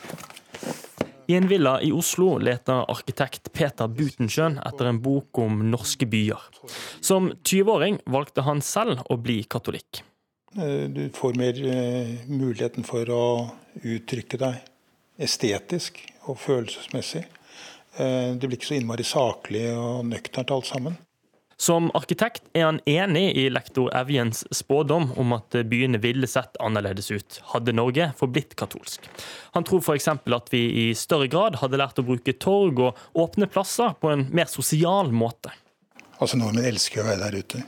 I 1.25 1.39
en 1.39 1.47
villa 1.49 1.79
i 1.81 1.89
Oslo 1.95 2.35
leter 2.37 2.85
arkitekt 2.93 3.49
Peter 3.57 3.89
Butenschøn 3.89 4.59
etter 4.61 4.91
en 4.91 5.01
bok 5.01 5.39
om 5.41 5.63
norske 5.71 6.07
byer. 6.11 6.43
Som 7.01 7.31
20-åring 7.41 8.03
valgte 8.13 8.45
han 8.45 8.61
selv 8.65 9.01
å 9.09 9.17
bli 9.21 9.39
katolikk. 9.49 10.03
Eh, 10.59 10.85
du 10.93 11.09
får 11.17 11.39
mer 11.41 11.61
eh, 11.65 12.13
muligheten 12.29 12.85
for 12.87 13.09
å 13.11 13.25
uttrykke 13.81 14.41
deg 14.43 15.25
estetisk 15.25 16.03
og 16.29 16.39
følelsesmessig. 16.43 17.25
Eh, 17.97 18.35
det 18.35 18.47
blir 18.47 18.59
ikke 18.59 18.73
så 18.73 18.79
innmari 18.79 19.07
saklig 19.07 19.67
og 19.77 20.07
nøkternt 20.09 20.53
alt 20.55 20.71
sammen. 20.71 20.97
Som 21.57 21.87
arkitekt 21.95 22.49
er 22.53 22.67
han 22.67 22.81
enig 22.91 23.29
i 23.39 23.45
lektor 23.53 23.93
Evjens 23.95 24.43
spådom 24.53 25.13
om 25.21 25.37
at 25.37 25.55
byene 25.71 26.01
ville 26.03 26.27
sett 26.27 26.59
annerledes 26.59 27.13
ut 27.15 27.39
hadde 27.53 27.77
Norge 27.77 28.09
forblitt 28.19 28.57
katolsk. 28.59 29.07
Han 29.55 29.67
tror 29.67 29.85
f.eks. 29.85 30.09
at 30.11 30.51
vi 30.51 30.65
i 30.83 30.89
større 30.99 31.31
grad 31.31 31.61
hadde 31.63 31.79
lært 31.79 32.03
å 32.03 32.07
bruke 32.07 32.35
torg 32.43 32.83
og 32.83 32.99
åpne 33.15 33.47
plasser 33.47 33.95
på 34.03 34.11
en 34.11 34.27
mer 34.35 34.51
sosial 34.51 35.15
måte. 35.15 35.55
Altså 36.19 36.39
Nordmenn 36.41 36.67
elsker 36.67 37.05
å 37.05 37.09
være 37.13 37.29
der 37.29 37.39
ute. 37.39 37.63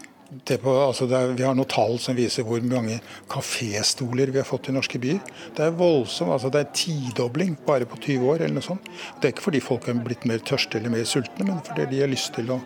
På, 0.63 0.73
altså 0.89 1.07
er, 1.07 1.35
vi 1.39 1.45
har 1.47 1.55
noen 1.55 1.69
tall 1.71 2.01
som 2.03 2.17
viser 2.19 2.47
hvor 2.47 2.63
mange 2.67 2.99
kaféstoler 3.31 4.33
vi 4.35 4.41
har 4.41 4.49
fått 4.49 4.71
i 4.71 4.75
norske 4.75 4.99
byer. 5.03 5.21
Det 5.55 5.63
er 5.63 5.77
voldsomt, 5.79 6.33
altså 6.35 6.51
det 6.51 6.65
er 6.65 6.73
tidobling 6.75 7.55
bare 7.67 7.87
på 7.87 8.01
20 8.01 8.27
år. 8.33 8.43
eller 8.43 8.59
noe 8.59 8.67
sånt. 8.67 8.89
Det 9.21 9.29
er 9.29 9.35
ikke 9.37 9.47
fordi 9.47 9.63
folk 9.63 9.87
er 9.89 10.01
blitt 10.03 10.27
mer 10.27 10.43
tørste 10.43 10.81
eller 10.81 10.91
mer 10.97 11.07
sultne, 11.07 11.47
men 11.47 11.63
fordi 11.67 11.87
de 11.93 12.03
har 12.03 12.11
lyst 12.11 12.35
til 12.35 12.51
å 12.51 12.61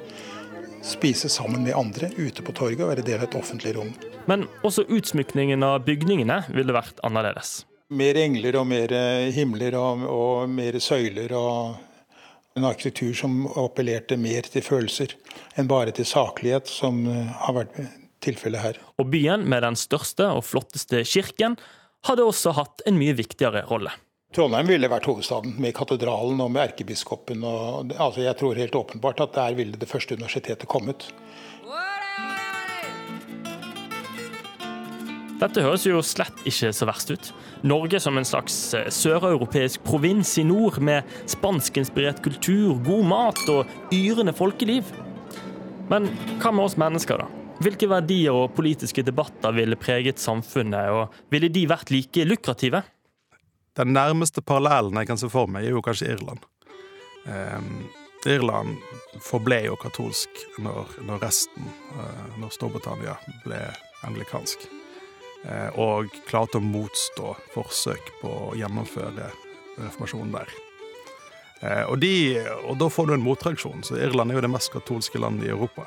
spise 0.87 1.29
sammen 1.29 1.67
med 1.67 1.77
andre 1.77 2.09
ute 2.17 2.41
på 2.41 2.55
torget 2.57 2.81
og 2.81 2.95
være 2.95 3.05
del 3.05 3.21
av 3.21 3.29
et 3.29 3.37
offentlig 3.37 3.75
rom. 3.77 3.93
Men 4.31 4.47
også 4.65 4.87
utsmykningen 4.89 5.61
av 5.67 5.83
bygningene 5.85 6.43
ville 6.55 6.73
vært 6.73 7.01
annerledes. 7.05 7.67
Mer 7.93 8.17
engler 8.23 8.57
og 8.61 8.69
mer 8.71 8.93
himler 9.35 9.77
og, 9.77 10.07
og 10.09 10.49
mer 10.49 10.79
søyler 10.81 11.35
og 11.37 11.90
en 12.61 12.69
arkitektur 12.69 13.17
som 13.17 13.43
appellerte 13.59 14.19
mer 14.21 14.47
til 14.53 14.65
følelser 14.65 15.17
enn 15.59 15.71
bare 15.71 15.95
til 15.97 16.07
saklighet, 16.09 16.71
som 16.71 17.03
har 17.09 17.57
vært 17.57 17.81
tilfellet 18.25 18.63
her. 18.63 18.81
Og 19.01 19.09
byen 19.13 19.49
med 19.49 19.65
den 19.65 19.79
største 19.81 20.29
og 20.29 20.45
flotteste 20.47 21.03
kirken 21.09 21.57
hadde 22.09 22.25
også 22.25 22.55
hatt 22.57 22.85
en 22.89 23.01
mye 23.01 23.17
viktigere 23.17 23.65
rolle. 23.69 23.93
Trondheim 24.31 24.69
ville 24.71 24.89
vært 24.91 25.09
hovedstaden, 25.11 25.57
med 25.59 25.75
katedralen 25.75 26.39
og 26.45 26.53
med 26.55 26.69
erkebiskopen. 26.69 27.43
Og, 27.43 27.91
altså 27.97 28.23
jeg 28.23 28.39
tror 28.39 28.61
helt 28.61 28.77
åpenbart 28.79 29.25
at 29.25 29.35
der 29.35 29.57
ville 29.59 29.81
det 29.81 29.89
første 29.91 30.15
universitetet 30.15 30.71
kommet. 30.71 31.09
Dette 35.41 35.63
høres 35.65 35.87
jo 35.89 36.03
slett 36.05 36.43
ikke 36.45 36.69
så 36.77 36.85
verst 36.85 37.11
ut. 37.15 37.29
Norge 37.65 37.97
som 38.03 38.19
en 38.21 38.27
slags 38.29 38.57
eh, 38.77 38.91
søreuropeisk 38.93 39.81
provins 39.87 40.35
i 40.37 40.45
nord, 40.45 40.77
med 40.85 41.07
spanskinspirert 41.31 42.21
kultur, 42.25 42.75
god 42.85 43.07
mat 43.09 43.41
og 43.49 43.95
yrende 43.97 44.35
folkeliv. 44.37 44.91
Men 45.89 46.11
hva 46.43 46.53
med 46.53 46.67
oss 46.67 46.77
mennesker, 46.81 47.23
da? 47.25 47.29
Hvilke 47.61 47.89
verdier 47.89 48.37
og 48.37 48.53
politiske 48.57 49.05
debatter 49.05 49.53
ville 49.57 49.77
preget 49.81 50.21
samfunnet, 50.21 50.93
og 50.93 51.33
ville 51.33 51.49
de 51.53 51.67
vært 51.69 51.93
like 51.93 52.25
lukrative? 52.29 52.83
Den 53.81 53.95
nærmeste 53.97 54.45
parallellen 54.45 55.01
jeg 55.01 55.09
kan 55.09 55.21
se 55.21 55.29
for 55.33 55.49
meg, 55.49 55.65
er 55.65 55.77
jo 55.77 55.85
kanskje 55.85 56.13
Irland. 56.17 56.45
Um, 57.29 57.87
Irland 58.29 58.77
forble 59.25 59.63
jo 59.71 59.77
katolsk 59.81 60.45
når, 60.61 61.01
når 61.09 61.25
resten, 61.25 61.73
uh, 61.97 62.29
når 62.41 62.53
Storbritannia 62.57 63.17
ble 63.45 63.61
anglikansk. 64.09 64.69
Uh, 65.41 65.71
og 65.81 66.11
klarte 66.29 66.61
å 66.61 66.65
motstå 66.65 67.33
forsøk 67.55 68.11
på 68.21 68.29
å 68.29 68.51
gjennomføre 68.61 69.31
reformasjonen 69.79 70.35
der. 70.35 70.53
Uh, 71.63 71.85
og, 71.87 71.97
de, 72.03 72.13
og, 72.67 72.75
da 72.81 72.91
får 72.93 73.09
du 73.09 73.15
en 73.17 73.25
motreaksjon, 73.25 73.85
så 73.87 73.97
Irland 73.97 74.33
er 74.33 74.41
jo 74.41 74.45
det 74.45 74.53
mest 74.53 74.73
katolske 74.75 75.21
landet 75.23 75.49
i 75.49 75.55
Europa. 75.55 75.87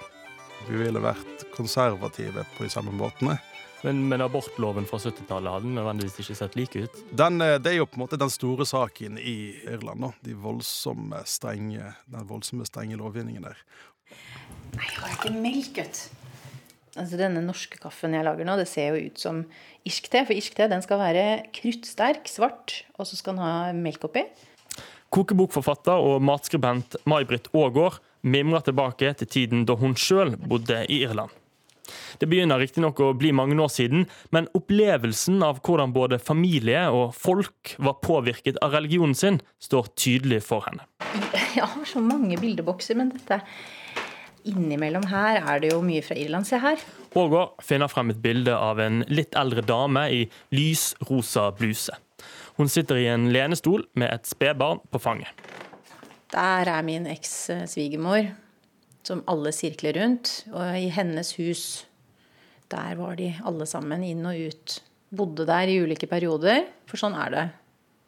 Vi 0.66 0.80
ville 0.80 1.02
vært 1.04 1.46
konservative 1.54 2.48
på 2.56 2.66
de 2.66 2.72
samme 2.74 2.94
måtene. 2.98 3.38
Men, 3.84 4.08
men 4.08 4.22
abortloven 4.24 4.86
fra 4.88 4.98
70-tallet 4.98 5.58
hadde 5.58 5.72
nødvendigvis 5.76 6.22
ikke 6.24 6.38
sett 6.40 6.54
like 6.56 6.86
ut? 6.86 7.00
Den, 7.12 7.42
eh, 7.44 7.58
det 7.60 7.74
er 7.74 7.82
jo 7.82 7.88
på 7.90 8.00
en 8.00 8.06
måte 8.06 8.20
den 8.20 8.32
store 8.32 8.64
saken 8.66 9.18
i 9.20 9.36
Irland. 9.68 10.06
Da. 10.06 10.12
De 10.24 10.38
voldsomme 10.40 11.20
strenge, 11.28 11.92
den 12.08 12.30
voldsomme 12.30 12.64
strenge 12.70 12.96
lovgivningen 13.02 13.44
der. 13.44 13.60
Nei, 14.78 14.88
jeg 14.88 15.02
har 15.02 15.18
ikke 15.18 15.34
melk, 15.36 15.82
vet 15.82 16.06
Altså, 16.94 17.18
denne 17.18 17.42
norske 17.42 17.80
kaffen 17.82 18.14
jeg 18.14 18.26
lager 18.26 18.46
nå, 18.46 18.56
det 18.60 18.68
ser 18.70 18.94
jo 18.94 19.10
ut 19.10 19.22
som 19.22 19.44
irsk 19.88 20.10
te. 20.14 20.24
For 20.28 20.38
irsk 20.38 20.58
te 20.58 20.70
den 20.70 20.84
skal 20.86 21.02
være 21.02 21.26
kruttsterk, 21.56 22.28
svart, 22.30 22.84
og 23.00 23.10
så 23.10 23.18
skal 23.18 23.38
den 23.38 23.46
ha 23.46 23.54
melk 23.78 24.06
oppi. 24.10 24.28
Kokebokforfatter 25.14 26.06
og 26.06 26.24
matskribent 26.26 26.98
May-Britt 27.10 27.52
Aagaard 27.54 28.00
mimrer 28.26 28.64
tilbake 28.66 29.12
til 29.20 29.30
tiden 29.30 29.66
da 29.70 29.76
hun 29.78 29.98
sjøl 30.00 30.36
bodde 30.38 30.84
i 30.90 31.04
Irland. 31.06 31.34
Det 32.22 32.30
begynner 32.30 32.62
riktignok 32.62 33.02
å 33.04 33.12
bli 33.18 33.34
mange 33.36 33.58
år 33.60 33.72
siden, 33.74 34.06
men 34.34 34.48
opplevelsen 34.56 35.44
av 35.46 35.60
hvordan 35.66 35.94
både 35.96 36.22
familie 36.22 36.86
og 36.94 37.14
folk 37.18 37.74
var 37.84 38.00
påvirket 38.06 38.60
av 38.64 38.74
religionen 38.78 39.18
sin, 39.18 39.42
står 39.62 39.92
tydelig 40.00 40.44
for 40.46 40.66
henne. 40.70 40.86
Jeg 41.58 41.68
har 41.68 41.88
så 41.90 42.02
mange 42.02 42.40
bildebokser, 42.40 42.98
men 42.98 43.12
dette 43.14 43.42
Innimellom 44.50 45.06
her 45.08 45.40
er 45.40 45.62
det 45.64 45.72
jo 45.72 45.80
mye 45.86 46.04
fra 46.04 46.18
Irland. 46.20 46.48
Se 46.48 46.60
her. 46.60 46.82
Ågård 47.16 47.62
finner 47.64 47.92
frem 47.92 48.12
et 48.12 48.20
bilde 48.24 48.56
av 48.56 48.82
en 48.84 49.04
litt 49.08 49.36
eldre 49.40 49.64
dame 49.64 50.04
i 50.12 50.24
lys 50.56 50.92
rosa 51.08 51.48
bluse. 51.56 51.96
Hun 52.60 52.70
sitter 52.70 53.00
i 53.00 53.08
en 53.10 53.30
lenestol 53.34 53.86
med 54.00 54.12
et 54.12 54.28
spedbarn 54.30 54.84
på 54.92 55.02
fanget. 55.02 55.32
Der 56.34 56.70
er 56.70 56.86
min 56.86 57.08
eks-svigermor, 57.10 58.32
som 59.06 59.24
alle 59.30 59.54
sirkler 59.56 59.98
rundt. 60.02 60.44
Og 60.52 60.78
i 60.80 60.90
hennes 60.94 61.36
hus 61.40 61.66
der 62.74 62.98
var 62.98 63.18
de 63.20 63.32
alle 63.46 63.68
sammen 63.70 64.04
inn 64.06 64.26
og 64.26 64.38
ut. 64.50 64.80
Bodde 65.14 65.46
der 65.46 65.70
i 65.70 65.78
ulike 65.84 66.10
perioder, 66.10 66.66
for 66.90 67.00
sånn 67.00 67.16
er 67.16 67.34
det. 67.34 67.44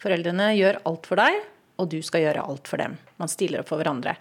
Foreldrene 0.02 0.50
gjør 0.58 0.82
alt 0.90 1.08
for 1.08 1.22
deg, 1.22 1.38
og 1.78 1.90
du 1.92 2.00
skal 2.06 2.26
gjøre 2.26 2.44
alt 2.46 2.70
for 2.70 2.82
dem. 2.82 2.98
Man 3.22 3.32
stiller 3.32 3.62
opp 3.62 3.72
for 3.72 3.82
hverandre. 3.82 4.16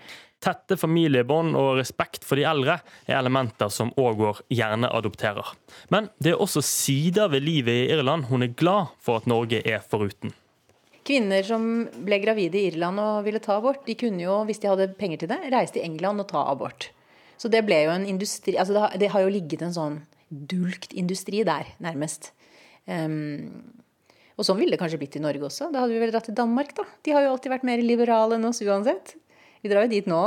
Tette 0.45 0.77
familiebånd 0.77 1.57
og 1.57 1.79
respekt 1.79 2.25
for 2.27 2.37
de 2.37 2.45
eldre 2.49 2.77
er 3.07 3.17
elementer 3.17 3.71
som 3.73 3.93
Aagaard 3.97 4.43
gjerne 4.53 4.91
adopterer. 4.93 5.55
Men 5.95 6.11
det 6.21 6.35
er 6.35 6.43
også 6.43 6.63
sider 6.65 7.31
ved 7.33 7.47
livet 7.47 7.87
i 7.87 7.93
Irland 7.95 8.29
hun 8.29 8.45
er 8.45 8.53
glad 8.53 8.93
for 9.01 9.23
at 9.23 9.29
Norge 9.31 9.63
er 9.65 9.81
foruten. 9.81 10.35
Kvinner 11.05 11.45
som 11.45 11.65
ble 12.05 12.19
gravide 12.23 12.61
i 12.61 12.69
Irland 12.71 13.01
og 13.01 13.25
ville 13.27 13.41
ta 13.45 13.59
abort, 13.59 13.83
de 13.85 13.97
kunne 14.01 14.25
jo, 14.25 14.39
hvis 14.49 14.61
de 14.63 14.71
hadde 14.71 14.93
penger 14.99 15.23
til 15.23 15.33
det, 15.33 15.41
reise 15.53 15.77
til 15.77 15.85
England 15.85 16.25
og 16.25 16.31
ta 16.33 16.45
abort. 16.49 16.91
Så 17.41 17.51
det 17.53 17.65
ble 17.67 17.83
jo 17.85 17.93
en 17.93 18.07
industri 18.09 18.55
altså 18.61 18.89
det 19.01 19.11
har 19.13 19.25
jo 19.25 19.33
ligget 19.33 19.65
en 19.65 19.75
sånn 19.75 19.99
dulgt 20.29 20.95
industri 20.97 21.43
der, 21.47 21.69
nærmest. 21.83 22.33
Um, 22.89 23.84
og 24.35 24.47
sånn 24.47 24.59
ville 24.59 24.75
det 24.75 24.81
kanskje 24.81 24.99
blitt 24.99 25.19
i 25.19 25.23
Norge 25.23 25.47
også. 25.47 25.69
Da 25.71 25.85
hadde 25.85 25.95
vi 25.95 26.01
vel 26.03 26.11
dratt 26.15 26.27
til 26.27 26.35
Danmark, 26.35 26.73
da. 26.75 26.87
De 27.07 27.15
har 27.15 27.23
jo 27.23 27.35
alltid 27.35 27.53
vært 27.55 27.67
mer 27.69 27.83
liberale 27.85 28.39
enn 28.39 28.49
oss 28.49 28.63
uansett. 28.65 29.15
Vi 29.63 29.71
drar 29.71 29.87
jo 29.87 29.93
dit 29.95 30.09
nå. 30.11 30.23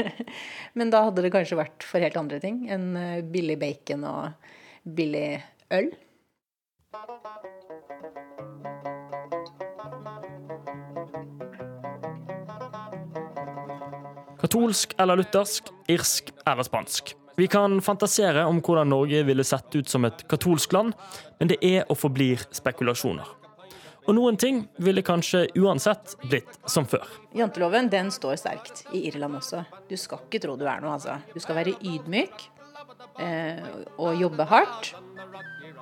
Men 0.78 0.92
da 0.94 1.02
hadde 1.08 1.24
det 1.24 1.32
kanskje 1.34 1.58
vært 1.58 1.86
for 1.86 2.02
helt 2.04 2.16
andre 2.16 2.38
ting 2.42 2.64
enn 2.72 2.94
eh, 2.96 3.24
billig 3.26 3.58
bacon 3.60 4.06
og 4.08 4.48
billig 4.96 5.42
øl. 5.74 5.90
Katolsk 14.44 14.94
eller 15.00 15.18
luthersk, 15.18 15.70
irsk 15.90 16.30
eller 16.46 16.66
spansk. 16.66 17.14
Vi 17.36 17.46
kan 17.50 17.80
fantasere 17.82 18.44
om 18.46 18.60
hvordan 18.62 18.92
Norge 18.92 19.22
ville 19.26 19.44
sett 19.44 19.74
ut 19.74 19.88
som 19.88 20.04
et 20.06 20.20
katolsk 20.30 20.72
land, 20.72 20.94
men 21.40 21.50
det 21.50 21.58
er 21.66 21.82
og 21.90 21.98
forblir 21.98 22.44
spekulasjoner. 22.54 23.26
Og 24.04 24.14
noen 24.14 24.36
ting 24.38 24.60
ville 24.84 25.02
kanskje 25.02 25.46
uansett 25.58 26.14
blitt 26.28 26.58
som 26.70 26.86
før. 26.86 27.08
Janteloven 27.34 27.88
den 27.90 28.12
står 28.14 28.36
sterkt 28.38 28.84
i 28.92 29.06
Irland 29.08 29.40
også. 29.40 29.64
Du 29.88 29.96
skal 29.98 30.22
ikke 30.26 30.42
tro 30.44 30.58
du 30.60 30.66
er 30.68 30.84
noe, 30.84 30.94
altså. 30.98 31.16
Du 31.32 31.40
skal 31.42 31.58
være 31.58 31.74
ydmyk 31.80 32.46
eh, 33.24 33.64
og 33.96 34.20
jobbe 34.20 34.46
hardt. 34.52 34.92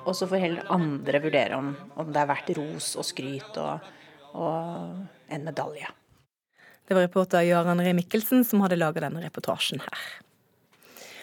Og 0.07 0.15
så 0.17 0.27
får 0.31 0.45
heller 0.47 0.73
andre 0.73 1.21
vurdere 1.23 1.59
om, 1.59 1.75
om 1.99 2.15
det 2.15 2.23
er 2.23 2.31
verdt 2.31 2.55
ros 2.59 2.95
og 2.97 3.07
skryt 3.07 3.59
og, 3.61 3.93
og 4.39 5.35
en 5.35 5.45
medalje. 5.51 5.91
Det 6.89 6.97
var 6.97 7.05
reporter 7.07 7.45
Jarand 7.47 7.83
Ree 7.83 7.95
Mikkelsen 7.99 8.47
som 8.47 8.63
hadde 8.65 8.81
laga 8.81 9.05
denne 9.05 9.23
reportasjen 9.23 9.83
her. 9.83 10.07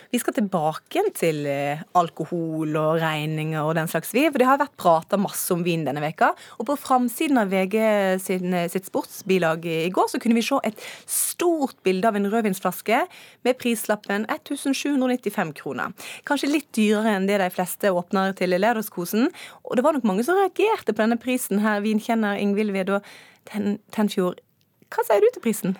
Vi 0.10 0.18
skal 0.18 0.34
tilbake 0.34 1.04
til 1.14 1.44
eh, 1.46 1.82
alkohol 1.94 2.74
og 2.80 2.96
regninger 2.98 3.62
og 3.62 3.76
den 3.78 3.90
slags, 3.92 4.10
vi. 4.16 4.24
For 4.26 4.42
det 4.42 4.48
har 4.50 4.58
vært 4.58 4.78
prata 4.82 5.20
masse 5.22 5.54
om 5.54 5.62
vin 5.62 5.84
denne 5.86 6.02
veka. 6.02 6.32
Og 6.58 6.66
på 6.66 6.76
framsiden 6.82 7.38
av 7.38 7.52
VG 7.54 7.78
sin, 8.24 8.56
eh, 8.58 8.66
sitt 8.74 8.90
sportsbilag 8.90 9.68
i 9.70 9.92
går 9.94 10.10
så 10.10 10.22
kunne 10.22 10.40
vi 10.40 10.46
se 10.48 10.58
et 10.66 10.82
stort 11.06 11.78
bilde 11.86 12.10
av 12.10 12.18
en 12.18 12.26
rødvinsflaske 12.26 13.04
med 13.46 13.60
prislappen 13.62 14.26
1795 14.34 15.54
kroner. 15.62 15.94
Kanskje 16.26 16.50
litt 16.56 16.72
dyrere 16.74 17.14
enn 17.14 17.30
det 17.30 17.38
de 17.44 17.52
fleste 17.54 17.94
åpner 17.94 18.34
til 18.34 18.58
Lerderskosen. 18.58 19.30
Og 19.70 19.78
det 19.78 19.86
var 19.86 19.94
nok 19.94 20.10
mange 20.10 20.26
som 20.26 20.42
reagerte 20.42 20.90
på 20.90 21.06
denne 21.06 21.22
prisen 21.22 21.62
her. 21.62 21.86
Vinkjenner 21.86 22.42
Ingvild 22.42 22.74
Vedå 22.74 23.04
Tenfjord, 23.46 24.42
Hva 24.90 25.06
sier 25.06 25.22
du 25.22 25.30
til 25.36 25.46
prisen? 25.46 25.78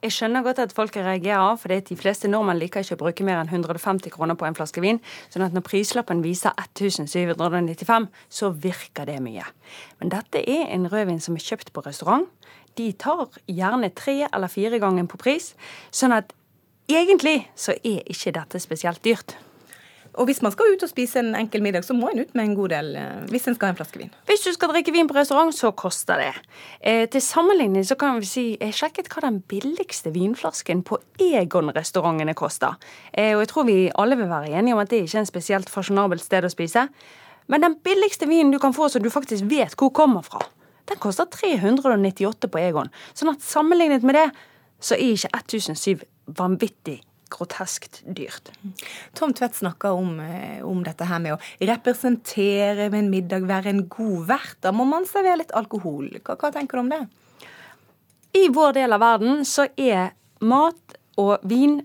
Jeg 0.00 0.14
skjønner 0.16 0.40
godt 0.40 0.62
at 0.62 0.72
folk 0.72 0.94
reagerer, 0.96 1.58
for 1.60 1.68
de 1.68 1.96
fleste 1.98 2.28
nordmenn 2.30 2.56
liker 2.56 2.80
ikke 2.80 2.96
å 2.96 3.00
bruke 3.02 3.24
mer 3.26 3.42
enn 3.42 3.50
150 3.52 4.08
kroner 4.14 4.38
på 4.38 4.46
en 4.48 4.56
flaske 4.56 4.80
vin. 4.80 5.00
sånn 5.28 5.44
at 5.44 5.52
når 5.52 5.66
prislappen 5.66 6.22
viser 6.24 6.56
1795, 6.56 8.08
så 8.30 8.50
virker 8.50 9.04
det 9.04 9.18
mye. 9.20 9.44
Men 10.00 10.08
dette 10.08 10.40
er 10.40 10.72
en 10.72 10.88
rødvin 10.88 11.20
som 11.20 11.36
er 11.36 11.44
kjøpt 11.44 11.74
på 11.74 11.84
restaurant. 11.84 12.24
De 12.80 12.92
tar 12.92 13.28
gjerne 13.44 13.92
tre 13.92 14.26
eller 14.32 14.48
fire 14.48 14.80
ganger 14.80 15.04
på 15.04 15.20
pris. 15.20 15.54
Sånn 15.92 16.16
at 16.16 16.32
egentlig 16.88 17.50
så 17.54 17.76
er 17.84 18.00
ikke 18.08 18.32
dette 18.32 18.58
spesielt 18.58 19.04
dyrt. 19.04 19.36
Og 20.18 20.26
hvis 20.26 20.40
man 20.42 20.52
skal 20.52 20.72
ut 20.74 20.82
og 20.82 20.90
spise 20.90 21.20
en 21.20 21.36
enkel 21.38 21.62
middag, 21.62 21.84
så 21.86 21.94
må 21.94 22.08
en 22.10 22.22
ut 22.24 22.32
med 22.34 22.44
en 22.44 22.54
god 22.58 22.72
del 22.72 22.88
eh, 22.98 23.20
hvis 23.30 23.46
en 23.46 23.56
skal 23.56 23.70
ha 23.70 23.74
en 23.74 23.78
flaske 23.78 24.00
vin. 24.00 24.10
Hvis 24.26 24.42
du 24.42 24.50
skal 24.56 24.72
drikke 24.72 24.94
vin 24.94 25.08
på 25.10 25.14
restaurant, 25.16 25.54
så 25.54 25.70
koster 25.76 26.18
det. 26.18 26.32
Eh, 26.80 27.04
til 27.12 27.22
sammenligning 27.22 27.86
så 27.86 27.96
kan 28.00 28.18
vi 28.18 28.28
si 28.28 28.44
Jeg 28.60 28.74
sjekket 28.76 29.10
hva 29.12 29.22
den 29.28 29.40
billigste 29.50 30.10
vinflasken 30.14 30.82
på 30.86 30.98
Egon-restaurantene 31.22 32.34
koster. 32.38 32.78
Eh, 33.12 33.36
og 33.36 33.44
jeg 33.44 33.52
tror 33.52 33.68
vi 33.70 33.78
alle 33.94 34.18
vil 34.18 34.30
være 34.30 34.54
enige 34.58 34.76
om 34.76 34.82
at 34.82 34.90
det 34.90 35.04
ikke 35.04 35.20
er 35.20 35.24
en 35.24 35.30
spesielt 35.30 35.70
fasjonabelt 35.70 36.24
sted 36.24 36.46
å 36.46 36.52
spise. 36.52 36.88
Men 37.50 37.66
den 37.66 37.76
billigste 37.84 38.28
vinen 38.30 38.52
du 38.54 38.58
kan 38.62 38.74
få 38.74 38.88
som 38.90 39.02
du 39.02 39.10
faktisk 39.10 39.46
vet 39.50 39.76
hvor 39.78 39.92
kommer 39.94 40.26
fra, 40.26 40.42
den 40.90 40.98
koster 41.02 41.26
398 41.30 42.50
på 42.50 42.62
Egon. 42.62 42.90
Sånn 43.14 43.30
at 43.32 43.44
sammenlignet 43.46 44.06
med 44.06 44.18
det, 44.18 44.26
så 44.82 44.96
er 44.96 45.14
ikke 45.14 45.30
1007 45.38 46.02
vanvittig 46.38 47.00
groteskt 47.30 48.00
dyrt. 48.04 48.50
Tom 49.18 49.32
Tvedt 49.36 49.58
snakker 49.60 49.96
om, 49.96 50.18
eh, 50.20 50.60
om, 50.66 50.82
dette 50.84 51.06
her 51.08 51.20
med 51.22 51.36
å 51.36 51.68
representere 51.70 52.90
ved 52.90 52.98
en 53.04 53.10
middag, 53.10 53.46
være 53.48 53.72
en 53.72 53.86
god 53.88 54.26
vert. 54.26 54.56
Da 54.60 54.72
må 54.72 54.86
man 54.88 55.06
servere 55.08 55.42
litt 55.42 55.54
alkohol. 55.56 56.10
Hva, 56.24 56.36
hva, 56.36 56.52
tenker 56.52 56.78
du 56.78 56.84
om 56.84 56.92
det? 56.92 57.02
I 58.36 58.48
vår 58.48 58.76
del 58.78 58.92
av 58.92 59.00
verden 59.00 59.44
så 59.44 59.66
er 59.76 60.12
mat 60.40 60.98
og 61.20 61.40
vin 61.48 61.80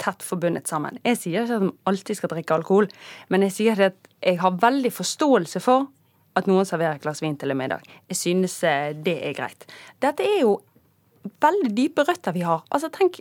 tett 0.00 0.22
forbundet 0.24 0.68
sammen. 0.70 0.98
Jeg 1.04 1.18
sier 1.20 1.44
ikke 1.44 1.56
at 1.58 1.64
man 1.64 1.76
alltid 1.90 2.16
skal 2.18 2.32
drikke 2.32 2.56
alkohol, 2.56 2.88
men 3.28 3.44
jeg 3.48 3.56
sier 3.56 3.86
at 3.90 4.10
jeg 4.20 4.40
har 4.40 4.60
veldig 4.60 4.92
forståelse 4.92 5.60
for 5.64 5.88
at 6.38 6.48
noen 6.48 6.68
serverer 6.68 6.98
et 6.98 7.04
glass 7.04 7.22
vin 7.24 7.36
til 7.36 7.52
en 7.52 7.58
middag. 7.58 7.84
Jeg 8.08 8.20
synes 8.20 8.56
eh, 8.64 8.92
det 8.94 9.16
er 9.26 9.36
greit. 9.36 9.66
Dette 10.02 10.24
er 10.24 10.44
jo 10.44 10.60
veldig 11.42 11.72
dype 11.76 12.04
røtter 12.08 12.36
vi 12.36 12.44
har. 12.46 12.62
Altså, 12.70 12.90
tenk 12.92 13.20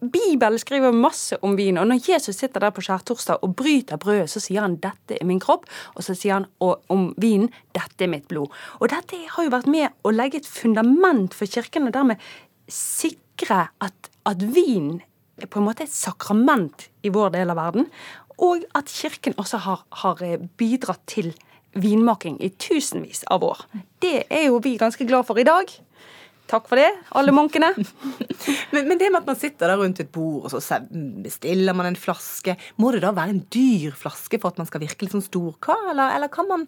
Bibelen 0.00 0.58
skriver 0.58 0.94
masse 0.94 1.36
om 1.46 1.54
vin, 1.56 1.78
og 1.78 1.86
når 1.86 2.02
Jesus 2.08 2.36
sitter 2.40 2.64
der 2.64 2.72
på 2.74 2.82
skjærtorsdag 2.82 3.44
og 3.46 3.54
bryter 3.56 4.00
brødet, 4.00 4.30
så 4.30 4.42
sier 4.42 4.64
han 4.64 4.76
'dette 4.76 5.18
er 5.20 5.26
min 5.26 5.40
kropp', 5.40 5.68
og 5.94 6.02
så 6.02 6.14
sier 6.14 6.34
han 6.34 6.46
om 6.60 7.14
vinen 7.16 7.50
'dette 7.74 8.04
er 8.04 8.10
mitt 8.10 8.28
blod'. 8.28 8.50
Og 8.80 8.90
dette 8.90 9.16
har 9.30 9.44
jo 9.44 9.54
vært 9.54 9.70
med 9.70 9.88
å 10.04 10.10
legge 10.10 10.38
et 10.38 10.46
fundament 10.46 11.34
for 11.34 11.46
kirken, 11.46 11.86
og 11.86 11.94
dermed 11.94 12.16
sikre 12.68 13.68
at, 13.80 14.10
at 14.26 14.42
vin 14.42 15.02
er 15.38 15.46
på 15.46 15.60
en 15.60 15.68
måte 15.68 15.86
et 15.86 15.94
sakrament 15.94 16.88
i 17.02 17.08
vår 17.08 17.30
del 17.30 17.50
av 17.50 17.56
verden, 17.56 17.86
og 18.38 18.64
at 18.74 18.90
kirken 18.90 19.34
også 19.38 19.58
har, 19.58 19.84
har 20.02 20.22
bidratt 20.58 21.06
til 21.06 21.34
vinmaking 21.78 22.38
i 22.42 22.50
tusenvis 22.50 23.24
av 23.30 23.44
år. 23.44 23.64
Det 24.02 24.24
er 24.30 24.48
jo 24.48 24.60
vi 24.62 24.76
ganske 24.80 25.06
glad 25.06 25.26
for 25.28 25.38
i 25.38 25.46
dag. 25.46 25.70
Takk 26.48 26.68
for 26.70 26.80
det, 26.80 26.88
alle 27.18 27.32
munkene. 27.36 27.72
men, 28.72 28.86
men, 28.88 28.96
det 28.96 29.10
med 29.12 29.20
at 29.20 29.28
man 29.28 29.38
sitter 29.38 29.68
der 29.68 29.80
rundt 29.80 30.00
et 30.00 30.12
bord, 30.12 30.46
og 30.48 30.52
så 30.52 30.80
bestiller 31.24 31.76
man 31.76 31.90
en 31.90 31.98
flaske 31.98 32.54
Må 32.80 32.92
det 32.94 33.02
da 33.04 33.12
være 33.16 33.34
en 33.34 33.42
dyr 33.52 33.96
flaske 33.96 34.40
for 34.40 34.54
at 34.54 34.62
man 34.62 34.68
skal 34.68 34.82
virke 34.84 35.04
litt 35.04 35.16
sånn 35.16 35.26
storkar, 35.26 35.90
eller, 35.92 36.16
eller 36.16 36.32
kan 36.32 36.48
man 36.48 36.64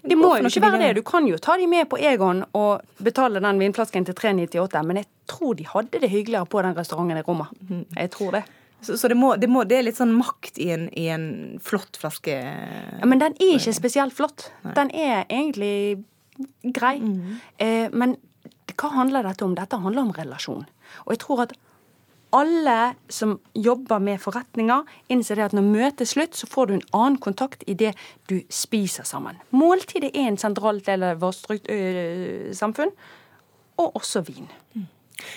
det 0.00 0.16
må 0.16 0.30
jo 0.36 0.48
ikke 0.48 0.62
være 0.64 0.78
det. 0.80 0.94
Du 0.96 1.02
kan 1.04 1.26
jo 1.28 1.36
ta 1.40 1.58
de 1.60 1.66
med 1.68 1.88
på 1.90 1.98
Egon 2.00 2.42
og 2.56 3.02
betale 3.04 3.40
den 3.44 3.60
vinflasken 3.60 4.06
til 4.08 4.16
398, 4.16 4.80
men 4.88 5.02
jeg 5.02 5.08
tror 5.28 5.58
de 5.58 5.66
hadde 5.68 6.00
det 6.00 6.08
hyggeligere 6.12 6.48
på 6.48 6.62
den 6.64 6.76
restauranten 6.76 7.20
i 7.20 7.24
Roma. 7.26 7.50
Mhm. 7.60 7.84
Jeg 7.96 8.12
tror 8.16 8.38
det. 8.38 8.42
Så, 8.80 8.96
så 8.96 9.08
det, 9.08 9.16
må, 9.20 9.34
det, 9.36 9.48
må, 9.52 9.64
det, 9.68 9.76
er 9.76 9.84
litt 9.84 9.98
sånn 9.98 10.14
makt 10.16 10.56
i 10.56 10.70
en, 10.72 10.86
i 10.96 11.10
en, 11.12 11.26
flott 11.60 11.98
flaske? 12.00 12.32
Ja, 12.32 13.04
Men 13.04 13.20
den 13.20 13.36
er 13.36 13.58
ikke 13.58 13.76
spesielt 13.76 14.16
flott. 14.16 14.48
Den 14.64 14.92
er 14.96 15.26
egentlig 15.28 16.00
grei. 16.64 16.96
Mm. 17.04 17.34
Eh, 17.60 17.92
men 17.92 18.16
hva 18.78 18.92
handler 18.94 19.26
dette 19.26 19.44
om? 19.46 19.56
Dette 19.58 19.80
handler 19.80 20.06
om 20.06 20.14
relasjon. 20.16 20.64
Og 21.06 21.12
jeg 21.14 21.22
tror 21.24 21.44
at 21.46 21.56
alle 22.36 22.94
som 23.10 23.38
jobber 23.58 23.98
med 23.98 24.20
forretninger, 24.22 24.84
innser 25.10 25.38
det 25.38 25.48
at 25.48 25.56
når 25.56 25.66
møtet 25.66 26.04
er 26.04 26.10
slutt, 26.12 26.36
så 26.38 26.46
får 26.46 26.68
du 26.68 26.74
en 26.76 26.86
annen 26.94 27.18
kontakt 27.22 27.64
i 27.66 27.74
det 27.74 27.94
du 28.30 28.38
spiser 28.54 29.06
sammen. 29.08 29.40
Måltidet 29.50 30.12
er 30.14 30.30
en 30.30 30.38
sentral 30.38 30.78
del 30.86 31.08
av 31.08 31.24
vårt 31.24 31.58
samfunn, 32.54 32.94
og 33.80 33.96
også 33.98 34.22
vin. 34.28 34.46
Mm. 34.76 34.86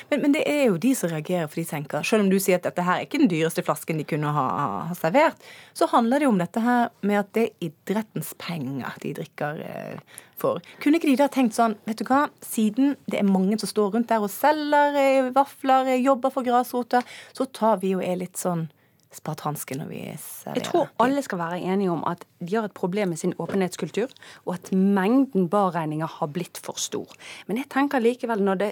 Men, 0.10 0.22
men, 0.22 0.36
det 0.36 0.44
er 0.50 0.66
jo 0.68 0.80
de 0.82 0.94
som 0.98 1.12
reagerer, 1.12 1.48
for 1.52 1.62
de 1.62 1.66
tenker 1.70 2.06
Selv 2.08 2.26
om 2.26 2.32
du 2.32 2.38
sier 2.42 2.60
at 2.60 2.68
dette 2.68 2.86
her 2.86 3.02
er 3.02 3.08
ikke 3.08 3.22
den 3.22 3.32
dyreste 3.32 3.64
flasken 3.66 4.00
de 4.02 4.08
kunne 4.08 4.34
ha, 4.36 4.46
ha 4.90 4.98
servert, 4.98 5.42
så 5.78 5.88
handler 5.92 6.22
det 6.22 6.28
jo 6.28 6.34
om 6.34 6.42
dette 6.42 6.64
her 6.64 6.92
med 7.02 7.22
at 7.24 7.34
det 7.38 7.48
er 7.48 7.70
idrettens 7.70 8.34
penger 8.42 9.00
de 9.04 9.16
drikker 9.20 9.64
eh, 9.66 10.22
for. 10.40 10.62
Kunne 10.84 11.00
ikke 11.00 11.12
de 11.12 11.18
da 11.20 11.30
tenkt 11.32 11.58
sånn, 11.58 11.78
vet 11.88 12.02
du 12.02 12.08
hva, 12.10 12.26
siden 12.44 12.96
det 13.10 13.20
er 13.22 13.28
mange 13.28 13.58
som 13.62 13.72
står 13.72 13.98
rundt 13.98 14.12
der 14.12 14.24
og 14.24 14.32
selger 14.34 15.00
eh, 15.00 15.34
vafler, 15.36 15.94
eh, 15.94 16.04
jobber 16.04 16.34
for 16.34 16.46
grasrota, 16.46 17.04
så 17.36 17.48
tar 17.50 17.82
vi 17.84 17.94
jo 17.96 18.04
er 18.04 18.20
litt 18.22 18.40
sånn 18.40 18.68
spartanske 19.14 19.78
når 19.78 19.90
vi 19.92 20.02
serverer. 20.18 20.58
Jeg 20.58 20.68
tror 20.70 20.90
alle 21.04 21.24
skal 21.26 21.42
være 21.42 21.60
enige 21.62 21.94
om 21.94 22.02
at 22.10 22.24
de 22.40 22.56
har 22.56 22.68
et 22.68 22.78
problem 22.78 23.14
med 23.14 23.22
sin 23.22 23.36
åpenhetskultur, 23.42 24.14
og 24.46 24.56
at 24.56 24.72
mengden 24.74 25.50
barregninger 25.54 26.10
har 26.20 26.32
blitt 26.34 26.62
for 26.64 26.82
stor. 26.82 27.14
Men 27.48 27.62
jeg 27.62 27.70
tenker 27.74 28.04
likevel, 28.04 28.44
når 28.44 28.62
det 28.64 28.72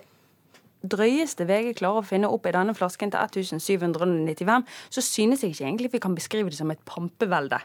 drøyeste 0.82 1.46
VG 1.50 1.76
klarer 1.80 2.02
å 2.02 2.08
finne 2.08 2.30
opp 2.32 2.48
i 2.50 2.54
denne 2.56 2.76
flasken 2.78 3.14
til 3.14 3.22
1795, 3.22 4.66
så 4.90 5.04
synes 5.06 5.44
jeg 5.44 5.54
ikke 5.54 5.68
egentlig 5.68 5.92
vi 5.94 6.04
kan 6.04 6.18
beskrive 6.18 6.50
det 6.50 6.58
som 6.58 6.72
et 6.74 6.82
pampevelde. 6.86 7.62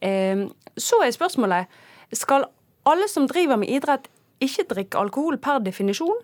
Eh, 0.00 0.46
så 0.76 1.02
er 1.04 1.16
spørsmålet 1.16 1.80
skal 2.16 2.48
alle 2.88 3.08
som 3.08 3.28
driver 3.28 3.60
med 3.60 3.70
idrett, 3.70 4.08
ikke 4.40 4.68
drikke 4.70 4.98
alkohol 4.98 5.36
per 5.38 5.60
definisjon? 5.60 6.22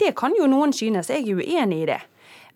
Det 0.00 0.10
kan 0.18 0.34
jo 0.38 0.48
noen 0.50 0.74
synes, 0.74 1.10
jeg 1.10 1.22
er 1.22 1.38
uenig 1.38 1.84
i 1.84 1.86
det. 1.92 2.00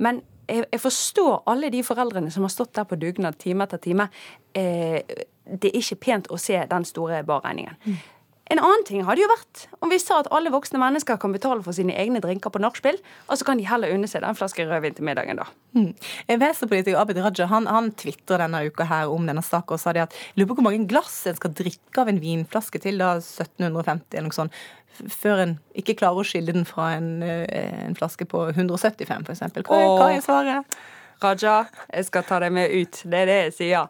Men 0.02 0.20
jeg 0.48 0.80
forstår 0.80 1.42
alle 1.50 1.70
de 1.70 1.82
foreldrene 1.84 2.30
som 2.32 2.44
har 2.46 2.52
stått 2.52 2.74
der 2.74 2.86
på 2.88 2.96
dugnad 2.96 3.36
time 3.38 3.66
etter 3.66 3.80
time. 3.84 4.08
Eh, 4.56 5.02
det 5.48 5.70
er 5.70 5.80
ikke 5.80 6.00
pent 6.08 6.30
å 6.32 6.38
se 6.40 6.58
den 6.70 6.86
store 6.88 7.22
barregningen. 7.28 7.76
En 8.48 8.60
annen 8.62 8.84
ting 8.88 9.04
hadde 9.04 9.20
jo 9.20 9.28
vært 9.28 9.66
om 9.84 9.90
vi 9.92 9.98
sa 10.00 10.22
at 10.22 10.30
alle 10.34 10.52
voksne 10.52 10.80
mennesker 10.80 11.18
kan 11.20 11.34
betale 11.34 11.60
for 11.64 11.76
sine 11.76 11.94
egne 12.00 12.22
drinker 12.24 12.52
på 12.52 12.62
nachspiel, 12.62 12.96
og 13.28 13.38
så 13.38 13.46
kan 13.48 13.60
de 13.60 13.66
heller 13.68 13.92
unne 13.92 14.08
seg 14.10 14.24
den 14.24 14.38
flaske 14.38 14.64
rødvin 14.68 14.96
til 14.96 15.06
middagen, 15.08 15.40
da. 15.42 15.48
Mm. 15.76 15.92
Venstrepolitiker 16.40 17.00
Abid 17.00 17.20
Raja 17.22 17.48
han, 17.50 17.68
han 17.68 17.92
tvitra 18.00 18.40
denne 18.40 18.64
uka 18.70 18.88
her 18.88 19.12
om 19.12 19.28
denne 19.28 19.44
saken 19.44 19.76
og 19.76 19.82
sa 19.82 19.92
det 19.92 20.06
at 20.06 20.16
lurer 20.38 20.48
på 20.48 20.58
hvor 20.58 20.68
mange 20.70 20.88
glass 20.88 21.20
en 21.28 21.36
skal 21.36 21.52
drikke 21.58 22.02
av 22.02 22.10
en 22.10 22.20
vinflaske 22.22 22.80
til 22.82 23.00
da 23.02 23.14
1750 23.20 24.16
eller 24.16 24.30
noe 24.30 24.38
sånt, 24.38 24.60
før 24.98 25.44
en 25.44 25.56
ikke 25.78 25.98
klarer 26.00 26.24
å 26.24 26.26
skille 26.26 26.54
den 26.56 26.66
fra 26.68 26.94
en, 26.96 27.18
eh, 27.22 27.84
en 27.84 27.98
flaske 27.98 28.26
på 28.28 28.48
175 28.54 29.28
f.eks. 29.28 29.44
Hva, 29.68 29.82
hva 30.00 30.08
er 30.14 30.24
svaret? 30.24 30.78
Raja, 31.22 31.64
jeg 31.92 32.08
skal 32.08 32.26
ta 32.28 32.40
deg 32.42 32.52
med 32.54 32.74
ut. 32.74 33.00
Det 33.04 33.22
er 33.22 33.30
det 33.30 33.38
jeg 33.38 33.54
sier. 33.56 33.88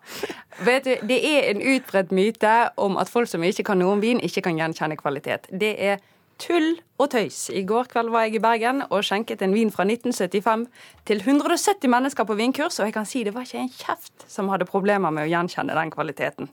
Vet 0.64 0.84
du, 0.84 0.94
Det 1.06 1.18
er 1.18 1.50
en 1.50 1.60
utbredt 1.62 2.12
myte 2.12 2.54
om 2.76 2.96
at 2.96 3.08
folk 3.08 3.28
som 3.28 3.44
ikke 3.44 3.66
kan 3.68 3.78
noe 3.78 3.96
om 3.96 4.00
vin, 4.04 4.20
ikke 4.20 4.42
kan 4.48 4.58
gjenkjenne 4.58 4.96
kvalitet. 4.96 5.50
Det 5.50 5.74
er 5.78 6.00
tull 6.38 6.78
og 6.98 7.10
tøys. 7.10 7.48
I 7.50 7.64
går 7.66 7.90
kveld 7.92 8.12
var 8.14 8.26
jeg 8.26 8.38
i 8.38 8.42
Bergen 8.42 8.82
og 8.88 9.04
skjenket 9.06 9.42
en 9.42 9.54
vin 9.54 9.72
fra 9.74 9.86
1975 9.86 10.66
til 11.10 11.22
170 11.24 11.90
mennesker 11.90 12.28
på 12.28 12.38
vinkurs, 12.38 12.78
og 12.78 12.88
jeg 12.88 12.96
kan 12.96 13.08
si 13.08 13.24
det 13.26 13.34
var 13.34 13.46
ikke 13.46 13.64
en 13.64 13.72
kjeft 13.74 14.28
som 14.30 14.50
hadde 14.52 14.68
problemer 14.70 15.14
med 15.14 15.26
å 15.26 15.32
gjenkjenne 15.32 15.78
den 15.78 15.94
kvaliteten. 15.94 16.52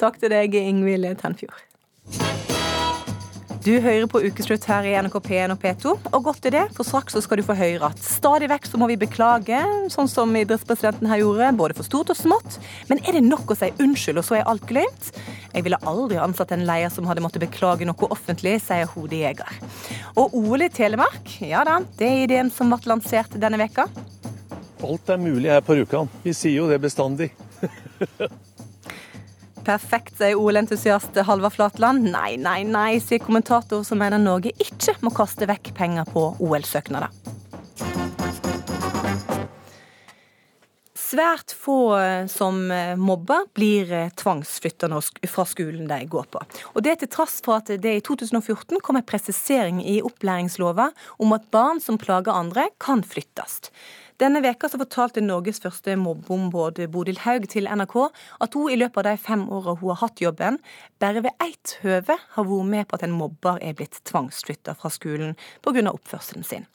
Takk 0.00 0.20
til 0.20 0.32
deg, 0.32 0.56
Ingvild 0.56 1.12
Tenfjord. 1.20 2.49
Du 3.60 3.74
hører 3.76 4.06
på 4.08 4.22
Ukeslutt 4.24 4.64
her 4.70 4.86
i 4.88 4.92
NRK 5.04 5.18
P1 5.20 5.52
og 5.52 5.58
P2, 5.60 5.90
og 6.16 6.22
godt 6.24 6.46
er 6.48 6.54
det, 6.54 6.62
for 6.72 6.88
straks 6.88 7.12
så 7.12 7.20
skal 7.20 7.42
du 7.42 7.44
få 7.44 7.52
høre 7.58 7.90
at 7.90 7.98
stadig 8.00 8.48
vekk 8.48 8.64
så 8.70 8.80
må 8.80 8.86
vi 8.88 8.96
beklage, 9.02 9.58
sånn 9.92 10.08
som 10.08 10.32
idrettspresidenten 10.32 11.10
her 11.10 11.20
gjorde, 11.20 11.50
både 11.58 11.76
for 11.76 11.84
stort 11.84 12.14
og 12.14 12.16
smått. 12.16 12.56
Men 12.88 13.04
er 13.04 13.18
det 13.18 13.22
nok 13.26 13.52
å 13.52 13.58
si 13.60 13.68
unnskyld, 13.84 14.22
og 14.22 14.24
så 14.24 14.38
er 14.38 14.48
alt 14.48 14.64
glemt? 14.70 15.12
Jeg 15.52 15.66
ville 15.66 15.80
aldri 15.92 16.16
ansatt 16.24 16.56
en 16.56 16.64
leier 16.64 16.88
som 16.94 17.04
hadde 17.10 17.20
måttet 17.20 17.44
beklage 17.44 17.84
noe 17.84 18.08
offentlig, 18.08 18.56
sier 18.64 18.88
hodejeger. 18.94 19.60
Og 20.16 20.40
OL 20.40 20.64
i 20.64 20.72
Telemark, 20.72 21.36
ja 21.44 21.60
da, 21.68 21.82
det 22.00 22.08
er 22.08 22.24
ideen 22.24 22.48
som 22.54 22.72
ble 22.72 22.80
lansert 22.88 23.36
denne 23.36 23.60
veka. 23.60 23.90
Alt 24.80 25.12
er 25.12 25.20
mulig 25.20 25.52
her 25.52 25.60
på 25.60 25.76
Rjukan. 25.76 26.08
Vi 26.24 26.32
sier 26.32 26.62
jo 26.62 26.70
det 26.72 26.80
bestandig. 26.80 27.34
Perfekt, 29.64 30.16
sier 30.16 30.38
OL-entusiast 30.40 31.18
Halvard 31.26 31.52
Flatland. 31.52 32.06
Nei, 32.12 32.36
nei, 32.40 32.62
nei, 32.64 33.00
sier 33.04 33.20
kommentator 33.20 33.84
som 33.84 34.00
mener 34.00 34.20
Norge 34.20 34.54
ikke 34.56 34.96
må 35.04 35.12
kaste 35.12 35.48
vekk 35.50 35.74
penger 35.76 36.08
på 36.08 36.30
OL-søknader. 36.40 37.12
Svært 41.10 41.52
få 41.58 41.76
eh, 41.98 42.26
som 42.30 42.60
eh, 42.70 42.94
mobber 42.94 43.48
blir 43.58 43.90
tvangsflytta 44.20 44.86
fra 45.26 45.44
skolen 45.48 45.88
de 45.90 46.04
går 46.06 46.28
på. 46.30 46.42
Og 46.70 46.84
Det 46.86 47.00
til 47.00 47.10
tross 47.10 47.40
for 47.44 47.58
at 47.58 47.72
det 47.82 47.96
i 47.98 48.04
2014 48.06 48.78
kom 48.78 49.00
en 49.00 49.06
presisering 49.06 49.82
i 49.82 49.98
opplæringslova 50.06 50.92
om 51.18 51.34
at 51.34 51.50
barn 51.50 51.82
som 51.82 51.98
plager 51.98 52.30
andre, 52.32 52.68
kan 52.78 53.02
flyttes. 53.02 53.72
Denne 54.20 54.42
veka 54.44 54.68
så 54.68 54.76
fortalte 54.76 55.22
Norges 55.24 55.62
første 55.62 55.94
mobbeombud 55.96 56.76
Bodil 56.92 57.22
Haug 57.22 57.46
til 57.48 57.64
NRK 57.64 57.94
at 58.44 58.56
hun 58.56 58.68
i 58.68 58.76
løpet 58.76 59.00
av 59.00 59.06
de 59.06 59.20
fem 59.22 59.46
åra 59.48 59.72
hun 59.80 59.94
har 59.94 60.00
hatt 60.02 60.20
jobben, 60.20 60.58
bare 61.00 61.22
ved 61.24 61.40
ett 61.40 61.78
høve 61.80 62.18
har 62.34 62.48
vært 62.50 62.68
med 62.68 62.88
på 62.90 62.98
at 62.98 63.06
en 63.06 63.14
mobber 63.16 63.56
er 63.64 63.78
blitt 63.78 63.96
tvangsflytta 64.10 64.74
fra 64.76 64.90
skolen 64.92 65.32
pga. 65.64 65.86
oppførselen 65.88 66.44
sin. 66.44 66.66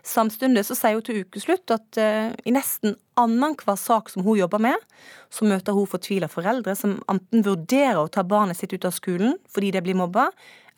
Samtidig 0.00 0.64
så 0.64 0.76
sier 0.78 0.96
hun 0.96 1.04
til 1.04 1.20
ukeslutt 1.26 1.74
at 1.76 2.00
uh, 2.00 2.32
i 2.40 2.54
nesten 2.56 2.96
annenhver 3.20 3.76
sak 3.76 4.08
som 4.08 4.24
hun 4.24 4.38
jobber 4.40 4.62
med, 4.64 4.80
så 5.28 5.44
møter 5.44 5.76
hun 5.76 5.90
fortvila 5.90 6.30
foreldre 6.32 6.72
som 6.78 6.96
enten 7.12 7.44
vurderer 7.44 8.00
å 8.00 8.08
ta 8.08 8.24
barnet 8.24 8.56
sitt 8.56 8.72
ut 8.72 8.88
av 8.88 8.96
skolen 8.96 9.36
fordi 9.52 9.74
de 9.76 9.84
blir 9.84 10.00
mobba, 10.00 10.30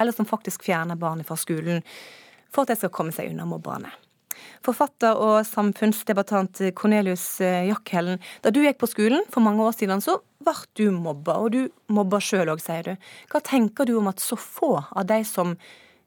eller 0.02 0.10
som 0.16 0.26
faktisk 0.26 0.66
fjerner 0.66 0.98
barnet 0.98 1.30
fra 1.30 1.38
skolen 1.38 1.84
for 2.50 2.66
at 2.66 2.74
de 2.74 2.80
skal 2.82 2.90
komme 2.90 3.14
seg 3.14 3.30
unna 3.30 3.46
mobberne. 3.46 3.94
Forfatter 4.66 5.16
og 5.16 5.40
samfunnsdebattant 5.48 6.64
Cornelius 6.76 7.28
Jackhellen, 7.40 7.86
Jakkhellen. 7.86 8.18
Da 8.42 8.50
du 8.50 8.62
gikk 8.64 8.80
på 8.80 8.88
skolen 8.90 9.24
for 9.30 9.44
mange 9.44 9.62
år 9.64 9.74
siden, 9.76 10.02
så 10.02 10.18
ble 10.42 10.54
du 10.78 10.90
mobba, 10.94 11.38
og 11.40 11.52
du 11.52 11.68
mobba 11.92 12.20
sjøl 12.20 12.50
òg, 12.52 12.60
sier 12.62 12.82
du. 12.84 13.08
Hva 13.32 13.40
tenker 13.44 13.86
du 13.86 13.96
om 13.98 14.08
at 14.10 14.20
så 14.22 14.36
få 14.36 14.76
av 14.90 15.06
de 15.06 15.22
som 15.24 15.56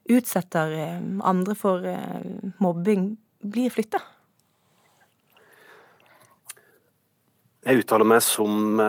utsetter 0.09 0.71
eh, 0.73 1.01
andre 1.21 1.55
for 1.57 1.85
eh, 1.85 2.23
mobbing, 2.59 3.13
blir 3.39 3.71
flytta? 3.71 4.01
Jeg 7.67 7.83
uttaler 7.83 8.07
meg 8.07 8.23
som 8.23 8.79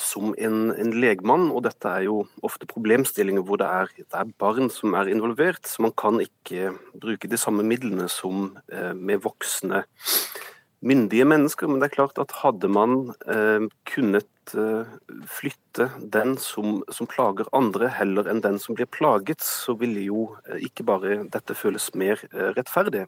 som 0.00 0.34
en, 0.38 0.70
en, 0.72 0.92
legmann, 1.00 1.48
og 1.54 1.64
dette 1.66 1.90
er 1.90 2.06
jo 2.06 2.22
ofte 2.46 2.68
problemstillinger 2.70 3.44
hvor 3.46 3.60
det 3.60 3.68
er, 3.68 3.90
det 4.00 4.20
er, 4.20 4.32
barn 4.40 4.70
som 4.72 4.94
er 4.98 5.10
involvert, 5.12 5.64
så 5.68 5.84
man 5.86 5.94
kan 5.96 6.20
ikke 6.22 6.72
bruke 7.00 7.30
de 7.30 7.40
samme 7.40 7.64
midlene 7.66 8.08
som 8.12 8.52
eh, 8.72 8.92
med 8.94 9.24
voksne 9.24 9.84
myndige 10.84 11.26
mennesker. 11.28 11.70
Men 11.70 11.80
det 11.80 11.90
er 11.90 11.96
klart 11.96 12.20
at 12.20 12.36
hadde 12.42 12.70
man 12.72 13.14
eh, 13.30 13.66
kunnet 13.88 14.54
eh, 14.58 14.94
flytte 15.30 15.88
den 15.98 16.36
som, 16.40 16.82
som, 16.92 17.08
plager 17.10 17.48
andre, 17.56 17.90
heller 17.92 18.30
enn 18.30 18.44
den 18.44 18.60
som 18.62 18.78
blir 18.78 18.90
plaget, 18.90 19.44
så 19.44 19.76
ville 19.80 20.06
jo 20.06 20.28
ikke 20.60 20.86
bare 20.86 21.22
dette 21.32 21.56
føles 21.58 21.90
mer 21.98 22.20
rettferdig. 22.58 23.06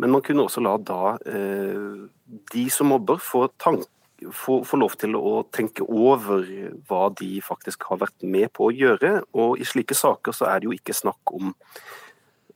Men 0.00 0.14
man 0.14 0.24
kunne 0.24 0.46
også 0.46 0.62
la 0.64 0.78
da 0.80 1.16
de 1.20 2.62
som 2.72 2.88
mobber, 2.88 3.18
få 3.20 3.50
tanke 3.60 3.84
få, 4.28 4.60
få, 4.66 4.80
lov 4.80 4.96
til 5.00 5.16
å 5.18 5.40
tenke 5.52 5.86
over 5.86 6.44
hva 6.88 7.08
de 7.20 7.38
faktisk 7.44 7.88
har 7.90 8.02
vært 8.02 8.26
med 8.26 8.50
på 8.56 8.68
å 8.68 8.74
gjøre. 8.74 9.20
Og 9.38 9.60
i 9.60 9.66
slike 9.68 9.96
saker 9.96 10.36
så 10.36 10.50
er 10.50 10.60
det 10.60 10.70
jo 10.70 10.76
ikke 10.76 10.96
snakk 10.96 11.34
om 11.36 11.52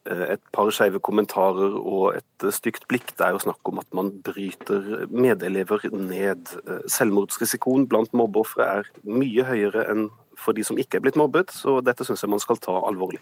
eh, 0.09 0.35
et 0.37 0.43
par 0.55 0.73
skeive 0.75 1.01
kommentarer 1.05 1.77
og 1.79 2.19
et 2.19 2.49
stygt 2.55 2.89
blikk. 2.91 3.15
Det 3.17 3.27
er 3.27 3.37
jo 3.37 3.45
snakk 3.47 3.73
om 3.73 3.81
at 3.83 3.89
man 3.97 4.13
bryter 4.27 5.07
medelever 5.13 5.89
ned. 5.95 6.53
Eh, 6.65 6.85
selvmordsrisikoen 6.99 7.89
blant 7.91 8.13
mobbeofre 8.17 8.69
er 8.81 8.93
mye 9.09 9.49
høyere 9.49 9.89
enn 9.93 10.11
for 10.39 10.57
de 10.57 10.65
som 10.67 10.79
ikke 10.81 10.99
er 10.99 11.05
blitt 11.05 11.19
mobbet, 11.19 11.53
så 11.55 11.79
dette 11.85 12.05
syns 12.07 12.25
jeg 12.25 12.33
man 12.33 12.43
skal 12.43 12.59
ta 12.63 12.75
alvorlig. 12.89 13.21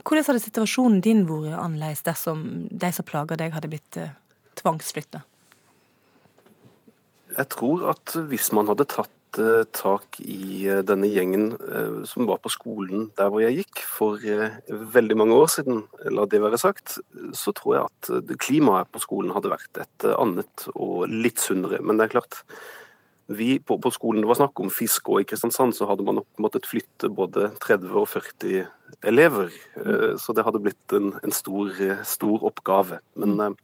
Hvordan 0.00 0.24
hadde 0.30 0.42
situasjonen 0.46 1.02
din 1.04 1.26
vært 1.28 1.58
annerledes 1.58 2.00
dersom 2.06 2.44
de 2.70 2.90
som 2.96 3.06
plager 3.06 3.40
deg, 3.40 3.52
hadde 3.52 3.70
blitt 3.72 4.00
eh, 4.00 4.14
tvangsflytta? 4.60 5.20
Jeg 7.34 7.50
tror 7.50 7.88
at 7.90 8.14
hvis 8.30 8.50
man 8.54 8.68
hadde 8.70 8.86
tatt 8.90 9.38
eh, 9.42 9.64
tak 9.74 10.20
i 10.22 10.66
eh, 10.70 10.84
denne 10.86 11.08
gjengen 11.10 11.48
eh, 11.56 11.96
som 12.06 12.28
var 12.28 12.38
på 12.44 12.52
skolen 12.52 13.08
der 13.18 13.32
hvor 13.32 13.42
jeg 13.42 13.64
gikk 13.64 13.82
for 13.90 14.22
veldig 14.94 15.16
mange 15.18 15.38
år 15.40 15.50
siden, 15.56 15.82
la 16.14 16.28
det 16.30 16.42
være 16.44 16.60
sagt, 16.60 16.98
så 17.34 17.54
tror 17.56 17.74
jeg 17.76 17.90
at 17.90 18.38
klimaet 18.42 18.92
på 18.94 19.02
skolen 19.02 19.34
hadde 19.34 19.50
vært 19.50 19.82
et 19.82 20.08
annet 20.14 20.68
og 20.74 21.10
litt 21.10 21.42
sunnere. 21.42 21.82
Men 21.82 21.98
det 21.98 22.06
er 22.06 22.14
klart, 22.14 22.38
vi 23.26 23.56
på, 23.58 23.80
på 23.82 23.90
skolen 23.94 24.22
det 24.22 24.30
var 24.30 24.38
snakk 24.38 24.62
om 24.62 24.70
fisk, 24.70 25.10
og 25.10 25.24
i 25.24 25.26
Kristiansand 25.26 25.74
så 25.74 25.88
hadde 25.90 26.06
man 26.06 26.20
nok 26.20 26.42
måttet 26.44 26.68
flytte 26.70 27.10
både 27.10 27.50
30 27.64 27.98
og 27.98 28.10
40 28.12 28.66
elever. 29.08 29.54
Så 30.20 30.34
det 30.36 30.44
hadde 30.46 30.60
blitt 30.62 30.94
en, 30.94 31.14
en 31.24 31.34
stor, 31.34 31.72
stor 32.06 32.44
oppgave. 32.46 33.00
Men 33.18 33.56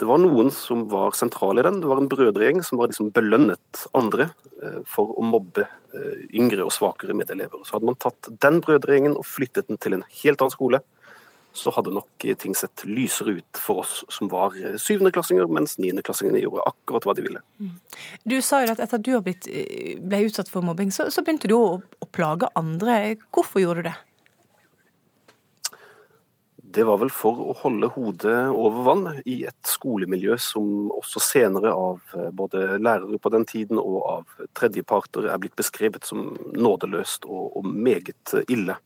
det 0.00 0.06
var 0.08 0.20
noen 0.22 0.48
som 0.54 0.86
var 0.88 1.12
sentrale 1.16 1.60
i 1.60 1.66
den. 1.66 1.82
Det 1.82 1.88
var 1.90 2.00
en 2.00 2.08
brødregjeng 2.08 2.62
som 2.64 2.80
var 2.80 2.88
liksom 2.88 3.10
belønnet 3.12 3.82
andre 3.96 4.30
eh, 4.62 4.78
for 4.88 5.12
å 5.12 5.24
mobbe 5.26 5.66
eh, 5.66 6.22
yngre 6.40 6.64
og 6.64 6.72
svakere 6.72 7.16
medelever. 7.16 7.60
Så 7.68 7.76
hadde 7.76 7.90
man 7.90 7.98
tatt 8.00 8.30
den 8.40 8.62
brødregjengen 8.64 9.18
og 9.20 9.28
flyttet 9.28 9.68
den 9.68 9.80
til 9.80 9.98
en 9.98 10.06
helt 10.22 10.40
annen 10.40 10.54
skole, 10.54 10.80
så 11.52 11.72
hadde 11.74 11.92
nok 11.92 12.26
ting 12.38 12.54
sett 12.54 12.84
lysere 12.86 13.40
ut 13.40 13.58
for 13.60 13.82
oss 13.82 14.00
som 14.08 14.30
var 14.32 14.56
eh, 14.56 14.78
syvendeklassinger, 14.80 15.50
mens 15.52 15.76
niendeklassingene 15.82 16.40
gjorde 16.40 16.64
akkurat 16.70 17.08
hva 17.08 17.16
de 17.18 17.26
ville. 17.26 17.44
Mm. 17.60 17.74
Du 18.24 18.38
sa 18.40 18.62
jo 18.64 18.72
at 18.72 18.80
etter 18.80 19.00
at 19.00 19.04
du 19.04 19.12
ble 19.20 20.22
utsatt 20.30 20.48
for 20.48 20.64
mobbing, 20.64 20.94
så, 20.94 21.10
begynte 21.20 21.50
du 21.50 21.58
å 21.58 21.80
plage 22.14 22.48
andre. 22.58 23.18
Hvorfor 23.34 23.60
gjorde 23.60 23.84
du 23.84 23.90
det? 23.90 23.98
Det 26.72 26.84
var 26.86 27.00
vel 27.00 27.10
for 27.10 27.38
å 27.50 27.54
holde 27.64 27.88
hodet 27.96 28.36
over 28.52 28.84
vann 28.86 29.06
i 29.26 29.40
et 29.48 29.66
skolemiljø 29.66 30.36
som 30.38 30.92
også 30.94 31.22
senere 31.24 31.72
av 31.74 31.98
eh, 32.14 32.28
både 32.30 32.76
lærere 32.78 33.18
på 33.18 33.32
den 33.34 33.46
tiden 33.48 33.80
og 33.80 33.96
av 34.06 34.46
tredjeparter 34.58 35.26
er 35.32 35.40
blitt 35.42 35.56
beskrevet 35.58 36.06
som 36.06 36.28
nådeløst 36.54 37.26
og, 37.26 37.58
og 37.58 37.66
meget 37.66 38.36
ille. 38.46 38.78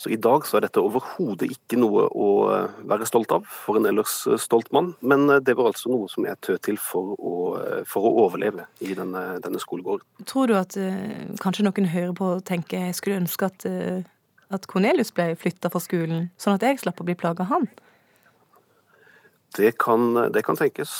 Så 0.00 0.14
i 0.14 0.20
dag 0.22 0.46
så 0.46 0.56
er 0.56 0.64
dette 0.64 0.80
overhodet 0.80 1.50
ikke 1.52 1.76
noe 1.82 2.06
å 2.08 2.32
eh, 2.54 2.80
være 2.88 3.10
stolt 3.10 3.36
av 3.36 3.44
for 3.52 3.76
en 3.76 3.90
ellers 3.92 4.22
eh, 4.24 4.40
stolt 4.40 4.72
mann, 4.72 4.94
men 5.04 5.28
det 5.44 5.58
var 5.58 5.74
altså 5.74 5.92
noe 5.92 6.08
som 6.08 6.24
jeg 6.24 6.40
tød 6.40 6.64
til 6.70 6.80
for 6.80 7.18
å, 7.18 7.38
for 7.90 8.08
å 8.08 8.14
overleve 8.24 8.64
i 8.80 8.96
denne, 8.96 9.42
denne, 9.44 9.60
skolegården. 9.60 10.24
Tror 10.30 10.48
du 10.48 10.56
at 10.56 10.78
kanskje 11.44 11.68
noen 11.68 11.92
hører 11.92 12.16
på 12.16 12.36
og 12.38 12.46
tenker 12.48 12.88
jeg 12.88 12.96
skulle 12.96 13.26
ønske 13.26 13.52
at 13.52 13.68
at 14.54 14.66
Cornelius 14.70 15.12
ble 15.14 15.32
flytta 15.38 15.70
fra 15.72 15.82
skolen, 15.82 16.28
sånn 16.40 16.56
at 16.56 16.64
jeg 16.64 16.80
slapp 16.82 17.02
å 17.02 17.06
bli 17.08 17.16
plaga 17.18 17.44
av 17.44 17.52
han? 17.52 17.68
Det 19.56 19.74
kan, 19.80 20.12
det 20.32 20.44
kan, 20.46 20.58
tenkes. 20.58 20.92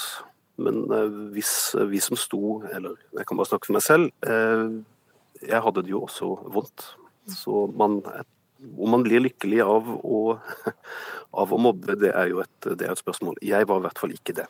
Men 0.59 0.87
eh, 0.93 1.19
hvis 1.37 1.53
vi 1.91 2.01
som 2.03 2.19
sto, 2.19 2.61
eller 2.73 2.97
jeg 3.17 3.29
kan 3.29 3.39
bare 3.39 3.51
snakke 3.51 3.69
for 3.69 3.77
meg 3.77 3.85
selv, 3.85 4.11
eh, 4.27 4.65
jeg 5.45 5.63
hadde 5.65 5.85
det 5.85 5.95
jo 5.95 6.03
også 6.07 6.33
vondt. 6.51 6.91
Så 7.29 7.67
man, 7.77 8.01
om 8.79 8.91
man 8.91 9.05
blir 9.05 9.23
lykkelig 9.23 9.61
av 9.63 9.91
å, 10.01 10.21
av 11.43 11.53
å 11.53 11.61
mobbe, 11.61 11.95
det 12.01 12.11
er 12.11 12.33
jo 12.33 12.41
et, 12.43 12.57
det 12.67 12.89
er 12.89 12.95
et, 12.95 13.03
spørsmål. 13.03 13.39
Jeg 13.45 13.69
var 13.69 13.81
i 13.81 13.87
hvert 13.87 14.03
fall 14.03 14.17
ikke 14.17 14.35
det. 14.41 14.49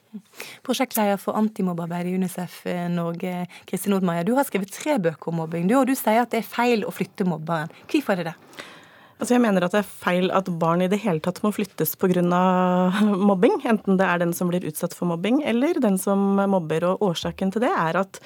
Prosjektleder 0.67 1.21
for 1.21 1.39
antimobbearbeid 1.39 2.09
i 2.09 2.17
UNICEF 2.17 2.61
eh, 2.71 2.87
Norge, 2.93 3.45
Kristin 3.69 3.95
Nordmeier. 3.97 4.27
Du 4.27 4.35
har 4.39 4.49
skrevet 4.49 4.73
tre 4.75 4.97
bøker 5.03 5.33
om 5.33 5.43
mobbing, 5.43 5.69
du, 5.69 5.77
og 5.81 5.89
du 5.91 5.97
sier 5.99 6.23
at 6.23 6.35
det 6.35 6.43
er 6.43 6.51
feil 6.51 6.87
å 6.87 6.95
flytte 6.95 7.27
mobberen. 7.29 7.73
Hvorfor 7.91 8.17
er 8.17 8.23
det 8.23 8.33
det? 8.33 8.69
Altså 9.18 9.35
jeg 9.35 9.42
mener 9.42 9.64
at 9.66 9.74
det 9.74 9.81
er 9.83 9.96
feil 10.04 10.31
at 10.35 10.46
barn 10.62 10.85
i 10.85 10.90
det 10.90 11.00
hele 11.02 11.22
tatt 11.22 11.40
må 11.42 11.50
flyttes 11.54 11.96
pga. 11.98 12.22
mobbing. 13.31 13.59
Enten 13.66 13.98
det 13.98 14.07
er 14.07 14.22
den 14.22 14.35
som 14.37 14.52
blir 14.52 14.66
utsatt 14.68 14.94
for 14.94 15.11
mobbing, 15.11 15.42
eller 15.42 15.81
den 15.83 15.98
som 15.98 16.38
mobber. 16.38 16.87
Og 16.92 17.11
årsaken 17.11 17.52
til 17.54 17.66
det 17.66 17.74
er 17.74 17.98
at 18.04 18.22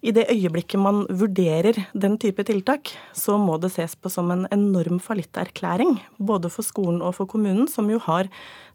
i 0.00 0.14
det 0.16 0.30
øyeblikket 0.32 0.80
man 0.80 1.02
vurderer 1.12 1.76
den 1.92 2.14
type 2.16 2.40
tiltak, 2.48 2.88
så 3.12 3.36
må 3.36 3.58
det 3.60 3.68
ses 3.74 3.92
på 3.92 4.08
som 4.08 4.30
en 4.32 4.46
enorm 4.48 4.96
fallitterklæring. 4.96 5.98
Både 6.16 6.48
for 6.48 6.64
skolen 6.64 7.02
og 7.04 7.18
for 7.18 7.28
kommunen, 7.28 7.68
som 7.68 7.90
jo 7.92 8.00
har 8.06 8.30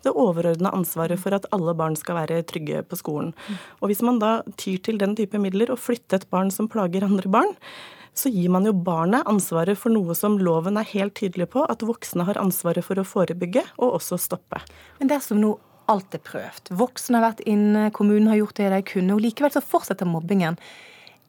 det 0.05 0.13
overordna 0.13 0.69
ansvaret 0.77 1.17
for 1.17 1.33
at 1.33 1.47
alle 1.55 1.73
barn 1.73 1.97
skal 1.97 2.19
være 2.19 2.43
trygge 2.45 2.83
på 2.85 2.99
skolen. 3.01 3.33
Og 3.81 3.89
hvis 3.89 4.05
man 4.05 4.21
da 4.21 4.43
tyr 4.53 4.77
til 4.85 5.01
den 5.01 5.17
type 5.17 5.41
midler 5.41 5.73
og 5.73 5.81
flytter 5.81 6.21
et 6.21 6.29
barn 6.29 6.53
som 6.53 6.69
plager 6.69 7.07
andre 7.09 7.31
barn, 7.33 7.57
så 8.15 8.31
gir 8.31 8.49
man 8.53 8.65
jo 8.67 8.73
barnet 8.73 9.27
ansvaret 9.27 9.77
for 9.79 9.93
noe 9.93 10.15
som 10.17 10.37
loven 10.39 10.79
er 10.79 10.87
helt 10.93 11.17
tydelig 11.19 11.49
på 11.53 11.65
at 11.67 11.83
voksne 11.85 12.25
har 12.27 12.39
ansvaret 12.39 12.85
for 12.85 12.99
å 12.99 13.07
forebygge 13.07 13.65
og 13.75 13.97
også 13.99 14.19
stoppe. 14.21 14.61
Men 14.99 15.11
dersom 15.11 15.41
nå 15.43 15.55
alt 15.91 16.15
er 16.17 16.23
prøvd, 16.25 16.71
voksne 16.79 17.19
har 17.19 17.27
vært 17.27 17.43
inne, 17.49 17.89
kommunen 17.93 18.31
har 18.31 18.39
gjort 18.39 18.57
det 18.57 18.71
de 18.73 18.81
kunne, 18.89 19.13
og 19.13 19.21
likevel 19.21 19.53
så 19.53 19.61
fortsetter 19.61 20.09
mobbingen, 20.09 20.57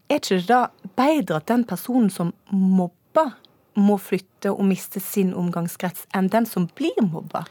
er 0.07 0.21
ikke 0.23 0.39
det 0.39 0.47
da 0.49 0.61
bedre 0.97 1.41
at 1.41 1.51
den 1.51 1.67
personen 1.69 2.09
som 2.13 2.33
mobber, 2.53 3.35
må 3.77 3.99
flytte 4.01 4.53
og 4.53 4.65
miste 4.69 5.03
sin 5.05 5.35
omgangskrets 5.37 6.07
enn 6.17 6.31
den 6.33 6.49
som 6.49 6.69
blir 6.77 6.97
mobba? 7.05 7.45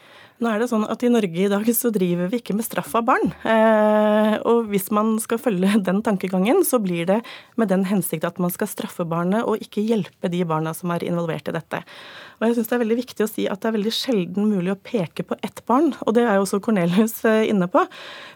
Nå 0.43 0.49
er 0.51 0.59
det 0.59 0.65
sånn 0.67 0.84
at 0.91 0.99
I 1.05 1.09
Norge 1.13 1.45
i 1.45 1.47
dag 1.47 1.67
så 1.71 1.88
driver 1.95 2.28
vi 2.28 2.41
ikke 2.41 2.57
med 2.57 2.65
straff 2.67 2.91
av 2.99 3.05
barn. 3.07 3.30
Eh, 3.47 4.34
og 4.43 4.67
Hvis 4.67 4.89
man 4.91 5.13
skal 5.23 5.39
følge 5.39 5.78
den 5.88 6.01
tankegangen, 6.03 6.59
så 6.67 6.82
blir 6.84 7.07
det 7.07 7.21
med 7.55 7.71
den 7.71 7.86
hensikt 7.88 8.28
at 8.28 8.41
man 8.43 8.51
skal 8.51 8.67
straffe 8.67 9.05
barnet 9.07 9.47
og 9.47 9.63
ikke 9.63 9.86
hjelpe 9.86 10.32
de 10.32 10.41
barna 10.47 10.76
som 10.76 10.91
er 10.91 11.07
involvert 11.07 11.47
i 11.47 11.55
dette. 11.55 11.80
Og 12.41 12.49
jeg 12.49 12.57
synes 12.57 12.67
Det 12.67 12.76
er 12.76 12.84
veldig 12.84 12.99
viktig 12.99 13.23
å 13.23 13.32
si 13.32 13.47
at 13.47 13.63
det 13.63 13.71
er 13.71 13.78
veldig 13.78 13.95
sjelden 13.95 14.51
mulig 14.51 14.76
å 14.76 14.82
peke 14.91 15.23
på 15.23 15.39
ett 15.39 15.63
barn. 15.69 15.93
og 16.03 16.17
Det 16.17 16.28
er 16.28 16.36
jo 16.36 16.43
også 16.43 16.59
Cornelius 16.59 17.21
eh, 17.23 17.47
inne 17.47 17.71
på. 17.71 17.86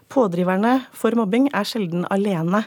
Pådriverne 0.08 0.80
for 0.96 1.20
mobbing 1.20 1.52
er 1.52 1.68
sjelden 1.68 2.08
alene. 2.08 2.64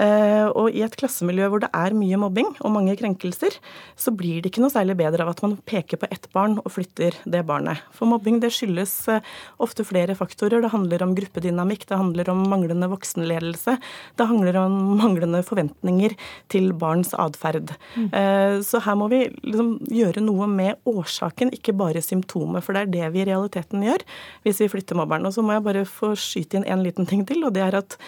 Eh, 0.00 0.46
og 0.50 0.74
i 0.74 0.82
et 0.84 0.96
klassemiljø 0.98 1.48
hvor 1.52 1.62
det 1.62 1.70
er 1.76 1.94
mye 1.96 2.18
mobbing 2.20 2.50
og 2.64 2.72
mange 2.74 2.96
krenkelser, 2.98 3.58
så 3.96 4.12
blir 4.14 4.42
det 4.42 4.50
ikke 4.50 4.64
noe 4.64 4.72
særlig 4.74 4.96
bedre 4.98 5.24
av 5.24 5.34
at 5.34 5.42
man 5.44 5.56
peker 5.68 6.00
på 6.00 6.08
ett 6.10 6.26
barn 6.34 6.58
og 6.62 6.72
flytter 6.74 7.16
det 7.30 7.44
barnet. 7.46 7.82
For 7.94 8.10
mobbing 8.10 8.40
det 8.42 8.52
skyldes 8.54 8.96
eh, 9.12 9.24
ofte 9.62 9.86
flere 9.86 10.16
faktorer. 10.18 10.64
Det 10.64 10.72
handler 10.74 11.04
om 11.06 11.14
gruppedynamikk, 11.16 11.86
det 11.90 12.00
handler 12.00 12.32
om 12.32 12.44
manglende 12.50 12.90
voksenledelse, 12.92 13.76
det 14.18 14.28
handler 14.30 14.60
om 14.64 14.78
manglende 15.00 15.44
forventninger 15.46 16.16
til 16.52 16.72
barns 16.78 17.14
atferd. 17.18 17.74
Mm. 17.94 18.08
Eh, 18.10 18.58
så 18.66 18.82
her 18.84 18.98
må 18.98 19.10
vi 19.12 19.24
liksom 19.44 19.76
gjøre 19.94 20.24
noe 20.24 20.48
med 20.50 20.80
årsaken, 20.90 21.54
ikke 21.54 21.76
bare 21.76 22.02
symptomet. 22.04 22.64
For 22.64 22.74
det 22.74 22.84
er 22.84 22.94
det 22.94 23.12
vi 23.14 23.24
i 23.24 23.28
realiteten 23.30 23.84
gjør 23.84 24.02
hvis 24.44 24.62
vi 24.64 24.70
flytter 24.72 24.98
mobberen. 24.98 25.26
Og 25.28 25.34
så 25.36 25.44
må 25.44 25.54
jeg 25.54 25.66
bare 25.66 25.84
få 25.88 26.14
skyte 26.18 26.60
inn 26.60 26.68
en 26.68 26.82
liten 26.84 27.08
ting 27.08 27.24
til, 27.28 27.44
og 27.46 27.54
det 27.56 27.62
er 27.64 27.78
at 27.82 27.98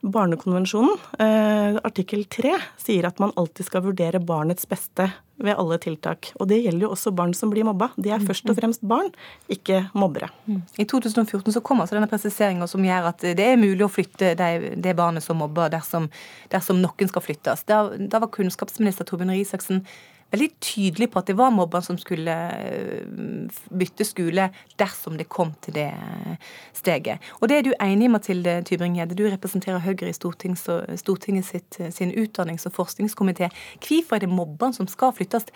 Barnekonvensjonen, 0.00 0.98
eh, 1.18 1.78
artikkel 1.82 2.24
3, 2.24 2.54
sier 2.78 3.06
at 3.08 3.18
man 3.18 3.32
alltid 3.36 3.66
skal 3.66 3.82
vurdere 3.82 4.20
barnets 4.22 4.68
beste 4.68 5.08
ved 5.42 5.54
alle 5.58 5.78
tiltak. 5.78 6.32
Og 6.38 6.48
det 6.50 6.60
gjelder 6.62 6.86
jo 6.86 6.92
også 6.94 7.12
barn 7.14 7.34
som 7.34 7.50
blir 7.50 7.66
mobba. 7.66 7.90
De 7.96 8.10
er 8.14 8.22
først 8.22 8.46
og 8.46 8.54
mm. 8.54 8.58
fremst 8.60 8.84
barn, 8.86 9.10
ikke 9.50 9.80
mobbere. 9.98 10.30
Mm. 10.46 10.60
I 10.78 10.86
2014 10.86 11.54
så 11.54 11.62
kom 11.62 11.82
altså 11.82 11.98
denne 11.98 12.10
presiseringa 12.10 12.68
som 12.70 12.84
gjør 12.86 13.10
at 13.10 13.26
det 13.38 13.46
er 13.46 13.58
mulig 13.60 13.86
å 13.86 13.90
flytte 13.90 14.34
det, 14.38 14.50
det 14.82 14.96
barnet 14.98 15.26
som 15.26 15.38
mobber, 15.42 15.70
dersom, 15.74 16.10
dersom 16.52 16.82
noen 16.82 17.10
skal 17.10 17.24
flyttes. 17.24 17.66
Da, 17.70 17.84
da 17.98 18.22
var 18.22 18.32
kunnskapsminister 18.34 19.06
Torbjørn 19.06 19.34
Røe 19.34 19.42
Isaksen 19.42 19.84
veldig 20.32 20.48
tydelig 20.60 21.08
på 21.12 21.20
at 21.22 21.30
det 21.30 21.36
var 21.38 21.52
mobberen 21.54 21.84
som 21.84 21.98
skulle 22.00 22.34
eh, 22.58 23.58
bytte 23.70 24.06
skole 24.06 24.48
dersom 24.80 25.16
det 25.20 25.28
kom 25.32 25.54
til 25.64 25.78
det 25.78 25.88
steget. 26.76 27.24
Og 27.40 27.48
det 27.48 27.58
er 27.58 27.66
du 27.66 27.72
enig 27.80 28.08
i, 28.08 28.12
Mathilde 28.12 28.58
Tybring-Gjedde. 28.68 29.16
Du 29.18 29.24
representerer 29.28 29.82
Høyre 29.84 30.10
i 30.10 30.16
Stortinget, 30.16 30.64
Stortinget 31.00 31.48
sitt, 31.48 31.80
sin 31.94 32.12
utdannings- 32.12 32.68
og 32.68 32.76
forskningskomité. 32.76 33.50
Hvorfor 33.80 34.16
er 34.16 34.26
det 34.26 34.32
mobberen 34.32 34.76
som 34.76 34.88
skal 34.88 35.14
flyttes 35.16 35.48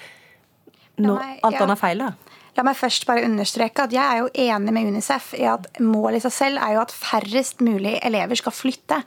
når 1.00 1.20
alt 1.42 1.60
annet 1.64 1.80
feiler? 1.80 2.16
La 2.52 2.64
meg 2.66 2.76
først 2.76 3.06
bare 3.08 3.24
understreke 3.24 3.86
at 3.86 3.94
jeg 3.94 4.04
er 4.04 4.18
jo 4.20 4.28
enig 4.44 4.74
med 4.76 4.88
Unicef 4.92 5.30
i 5.38 5.46
at 5.48 5.68
målet 5.80 6.20
i 6.20 6.24
seg 6.26 6.34
selv 6.34 6.60
er 6.60 6.74
jo 6.76 6.82
at 6.82 6.92
færrest 6.92 7.62
mulig 7.64 7.94
elever 8.04 8.36
skal 8.36 8.52
flytte. 8.52 8.98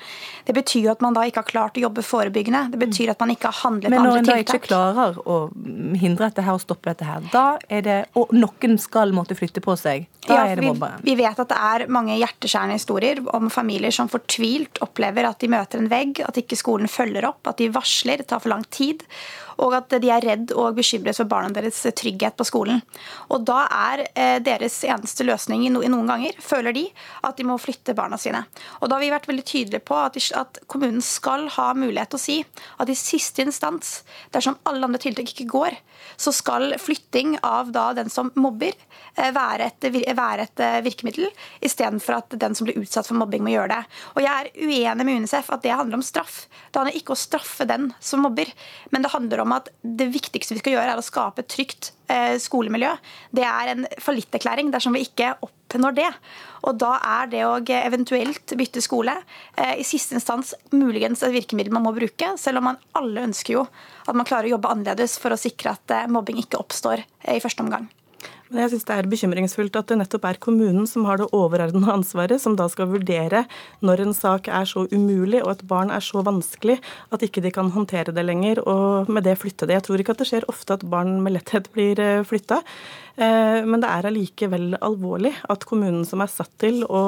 Det 0.48 0.56
betyr 0.58 0.88
jo 0.88 0.93
at 0.96 1.04
man 1.06 1.14
da 1.14 1.28
ikke 1.30 1.43
har 1.43 1.52
klart 1.52 1.78
å 1.78 1.84
jobbe 1.84 2.02
forebyggende. 2.06 2.64
Det 2.74 2.82
betyr 2.82 3.14
at 3.14 3.22
man 3.22 3.36
ikke 3.36 3.52
har 3.52 3.60
handlet 3.62 3.93
på 3.93 4.02
andre 4.02 4.16
tiltak. 4.18 4.18
Men 4.18 4.18
når 4.18 4.24
en 4.24 4.32
da 4.32 4.39
ikke 4.41 4.66
klarer 4.66 5.22
å 5.22 5.38
hindre 6.02 6.32
dette 6.32 6.48
her 6.48 6.58
og 6.58 6.66
stoppe 6.66 6.89
dette 6.89 7.06
her, 7.06 7.30
da 7.36 7.46
er 7.70 7.86
det 7.86 8.00
Og 8.18 8.34
noen 8.34 8.80
skal 8.82 9.14
måtte 9.16 9.38
flytte 9.38 9.62
på 9.62 9.78
seg. 9.78 10.10
Da 10.26 10.39
ja, 10.39 10.50
er 10.50 10.58
det 10.58 10.66
mobberen. 10.66 11.06
Vi, 11.06 11.14
vi 11.14 11.22
vet 11.22 11.39
at 11.41 11.52
det 11.52 11.62
er 11.70 11.86
mange 11.93 12.18
hjerteskjærende 12.18 12.80
historier 12.80 13.22
om 13.38 13.52
familier 13.54 13.93
som 13.93 14.10
fortvilt 14.10 14.82
opplever 14.82 15.30
at 15.30 15.41
de 15.43 15.52
møter 15.54 15.84
en 15.84 15.91
vegg, 15.91 16.24
at 16.26 16.41
ikke 16.41 16.58
skolen 16.58 16.89
følger 16.89 17.30
opp, 17.30 17.43
at 17.52 17.62
de 17.62 17.70
varsler, 17.74 18.24
det 18.24 18.32
tar 18.32 18.41
for 18.41 18.56
lang 18.56 18.66
tid 18.74 19.06
og 19.62 19.76
at 19.78 19.95
de 20.01 20.12
er 20.12 20.26
redd 20.26 20.53
og 20.56 20.76
bekymret 20.78 21.18
for 21.18 21.30
barna 21.30 21.53
deres 21.56 21.82
trygghet 21.95 22.38
på 22.38 22.47
skolen. 22.47 22.82
Og 23.30 23.45
Da 23.45 23.66
er 23.72 24.06
eh, 24.14 24.38
deres 24.43 24.82
eneste 24.88 25.26
løsning 25.28 25.68
noen 25.74 26.10
ganger, 26.10 26.38
føler 26.41 26.76
de, 26.76 26.86
at 27.24 27.38
de 27.38 27.47
må 27.47 27.58
flytte 27.62 27.95
barna 27.97 28.20
sine. 28.22 28.45
Og 28.82 28.89
Da 28.89 28.97
har 28.97 29.06
vi 29.06 29.14
vært 29.14 29.30
veldig 29.30 29.45
tydelige 29.45 29.86
på 29.86 29.97
at 29.99 30.62
kommunen 30.68 31.03
skal 31.06 31.47
ha 31.58 31.72
mulighet 31.78 32.14
til 32.14 32.20
å 32.20 32.26
si 32.26 32.38
at 32.80 32.91
i 32.91 32.97
siste 32.97 33.45
instans, 33.45 34.01
dersom 34.36 34.60
alle 34.66 34.88
andre 34.88 35.01
tiltak 35.01 35.32
ikke 35.32 35.49
går, 35.51 35.78
så 36.18 36.34
skal 36.36 36.76
flytting 36.82 37.38
av 37.43 37.72
da 37.76 37.91
den 37.97 38.12
som 38.12 38.32
mobber, 38.39 38.76
Eh, 39.16 39.32
være 39.32 39.70
et, 39.70 39.86
være 40.18 40.43
et 40.43 40.62
eh, 40.64 40.82
virkemiddel, 40.84 41.30
istedenfor 41.64 42.18
at 42.18 42.36
den 42.39 42.56
som 42.58 42.68
blir 42.68 42.82
utsatt 42.82 43.08
for 43.08 43.16
mobbing, 43.16 43.45
må 43.45 43.53
gjøre 43.53 43.72
det. 43.72 43.99
Og 44.16 44.26
Jeg 44.26 44.34
er 44.34 44.49
uenig 44.60 45.06
med 45.08 45.22
UNICEF 45.22 45.51
at 45.56 45.64
det 45.64 45.72
handler 45.72 46.01
om 46.01 46.03
straff. 46.03 46.45
Det 46.68 46.82
handler 46.82 46.97
ikke 46.99 47.14
om 47.14 47.20
å 47.20 47.24
straffe 47.24 47.68
den 47.70 47.86
som 48.03 48.26
mobber, 48.26 48.51
men 48.91 49.06
det 49.06 49.14
handler 49.14 49.45
om 49.45 49.45
at 49.54 49.70
det 49.84 50.08
viktigste 50.14 50.56
vi 50.56 50.62
skal 50.64 50.78
gjøre, 50.78 50.96
er 50.96 51.02
å 51.02 51.06
skape 51.06 51.43
et 51.43 51.50
trygt 51.52 51.91
eh, 52.10 52.38
skolemiljø. 52.41 52.93
Det 53.36 53.46
er 53.46 53.72
en 53.74 53.86
fallitterklæring 54.02 54.72
dersom 54.74 54.98
vi 54.98 55.04
ikke 55.06 55.36
oppnår 55.46 55.98
det. 56.00 56.08
Og 56.66 56.80
da 56.82 56.96
er 57.20 57.30
det 57.30 57.43
å 57.46 57.60
eventuelt 57.60 58.56
bytte 58.58 58.82
skole 58.82 59.14
i 59.78 59.84
siste 59.86 60.16
instans 60.18 60.56
muligens 60.74 61.22
et 61.22 61.36
virkemiddel 61.36 61.76
man 61.76 61.86
må 61.86 61.93
bruke, 61.93 62.32
selv 62.41 62.62
om 62.62 62.72
man 62.72 62.80
alle 62.98 63.28
ønsker 63.28 63.60
jo 63.60 63.68
at 64.06 64.18
man 64.18 64.26
klarer 64.26 64.50
å 64.50 64.56
jobbe 64.56 64.72
annerledes 64.74 65.20
for 65.22 65.36
å 65.36 65.38
sikre 65.38 65.76
at 65.76 66.10
mobbing 66.10 66.41
ikke 66.41 66.62
oppstår 66.64 67.06
i 67.06 67.41
første 67.43 67.62
omgang. 67.68 67.86
Men 68.52 68.62
jeg 68.62 68.76
syns 68.76 68.86
det 68.86 68.96
er 68.96 69.08
bekymringsfullt 69.10 69.78
at 69.80 69.89
det 69.89 69.98
nettopp 69.98 70.28
er 70.30 70.39
kommunen 70.41 70.86
som 70.89 71.08
har 71.10 71.18
det 71.18 71.32
overordnede 71.34 71.89
ansvaret, 71.93 72.41
som 72.41 72.58
da 72.58 72.68
skal 72.70 72.91
vurdere 72.91 73.46
når 73.86 74.04
en 74.04 74.14
sak 74.14 74.50
er 74.54 74.68
så 74.70 74.86
umulig 74.91 75.41
og 75.41 75.56
et 75.56 75.64
barn 75.70 75.93
er 75.93 76.04
så 76.06 76.22
vanskelig 76.26 76.78
at 77.16 77.26
ikke 77.26 77.41
de 77.41 77.54
kan 77.56 77.72
håndtere 77.74 78.14
det 78.14 78.26
lenger, 78.26 78.62
og 78.70 79.10
med 79.10 79.26
det 79.26 79.38
flytte 79.41 79.66
det. 79.66 79.80
Jeg 79.80 79.88
tror 79.88 80.04
ikke 80.04 80.14
at 80.14 80.22
det 80.22 80.30
skjer 80.30 80.50
ofte 80.52 80.78
at 80.78 80.86
barn 80.89 81.18
med 81.26 81.38
letthet 81.39 81.72
blir 81.74 82.00
eh, 82.02 82.22
flytta. 82.28 82.62
Eh, 83.16 83.61
men 83.63 83.82
det 83.84 83.89
er 83.91 84.09
allikevel 84.09 84.76
alvorlig 84.84 85.32
at 85.51 85.66
kommunen 85.68 86.03
som 86.07 86.24
er 86.24 86.32
satt 86.32 86.51
til 86.61 86.84
å 86.84 87.03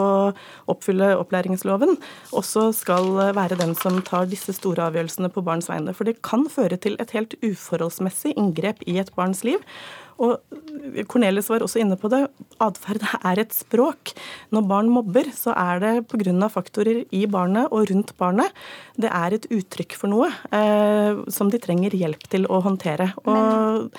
oppfylle 0.72 1.14
opplæringsloven, 1.20 1.98
også 2.38 2.70
skal 2.76 3.12
være 3.38 3.60
den 3.60 3.76
som 3.80 4.00
tar 4.08 4.30
disse 4.32 4.56
store 4.56 4.88
avgjørelsene 4.88 5.32
på 5.34 5.44
barns 5.46 5.70
vegne. 5.72 5.96
For 5.98 6.08
det 6.08 6.20
kan 6.26 6.48
føre 6.52 6.80
til 6.80 6.98
et 7.04 7.16
helt 7.16 7.38
uforholdsmessig 7.44 8.38
inngrep 8.38 8.84
i 8.88 9.00
et 9.02 9.14
barns 9.18 9.44
liv. 9.48 9.64
Og 10.18 10.42
Cornelius 11.12 11.50
var 11.52 11.62
også 11.62 11.82
inne 11.84 11.98
på 12.00 12.10
det. 12.10 12.24
Atferd 12.64 13.04
er 13.20 13.42
et 13.44 13.54
språk. 13.54 14.16
Når 14.54 14.66
barn 14.70 14.90
mobber, 14.90 15.30
så 15.36 15.54
er 15.54 15.84
det 15.84 15.94
pga. 16.10 16.50
faktorer 16.50 17.04
i 17.14 17.26
barnet 17.30 17.70
og 17.72 17.90
rundt 17.92 18.16
barnet. 18.18 18.50
Det 18.98 19.12
er 19.14 19.34
et 19.34 19.46
uttrykk 19.52 19.94
for 19.94 20.10
noe 20.10 20.32
eh, 20.52 21.22
som 21.30 21.52
de 21.54 21.60
trenger 21.62 21.94
hjelp 21.94 22.26
til 22.30 22.48
å 22.50 22.62
håndtere. 22.66 23.12
Og 23.26 23.94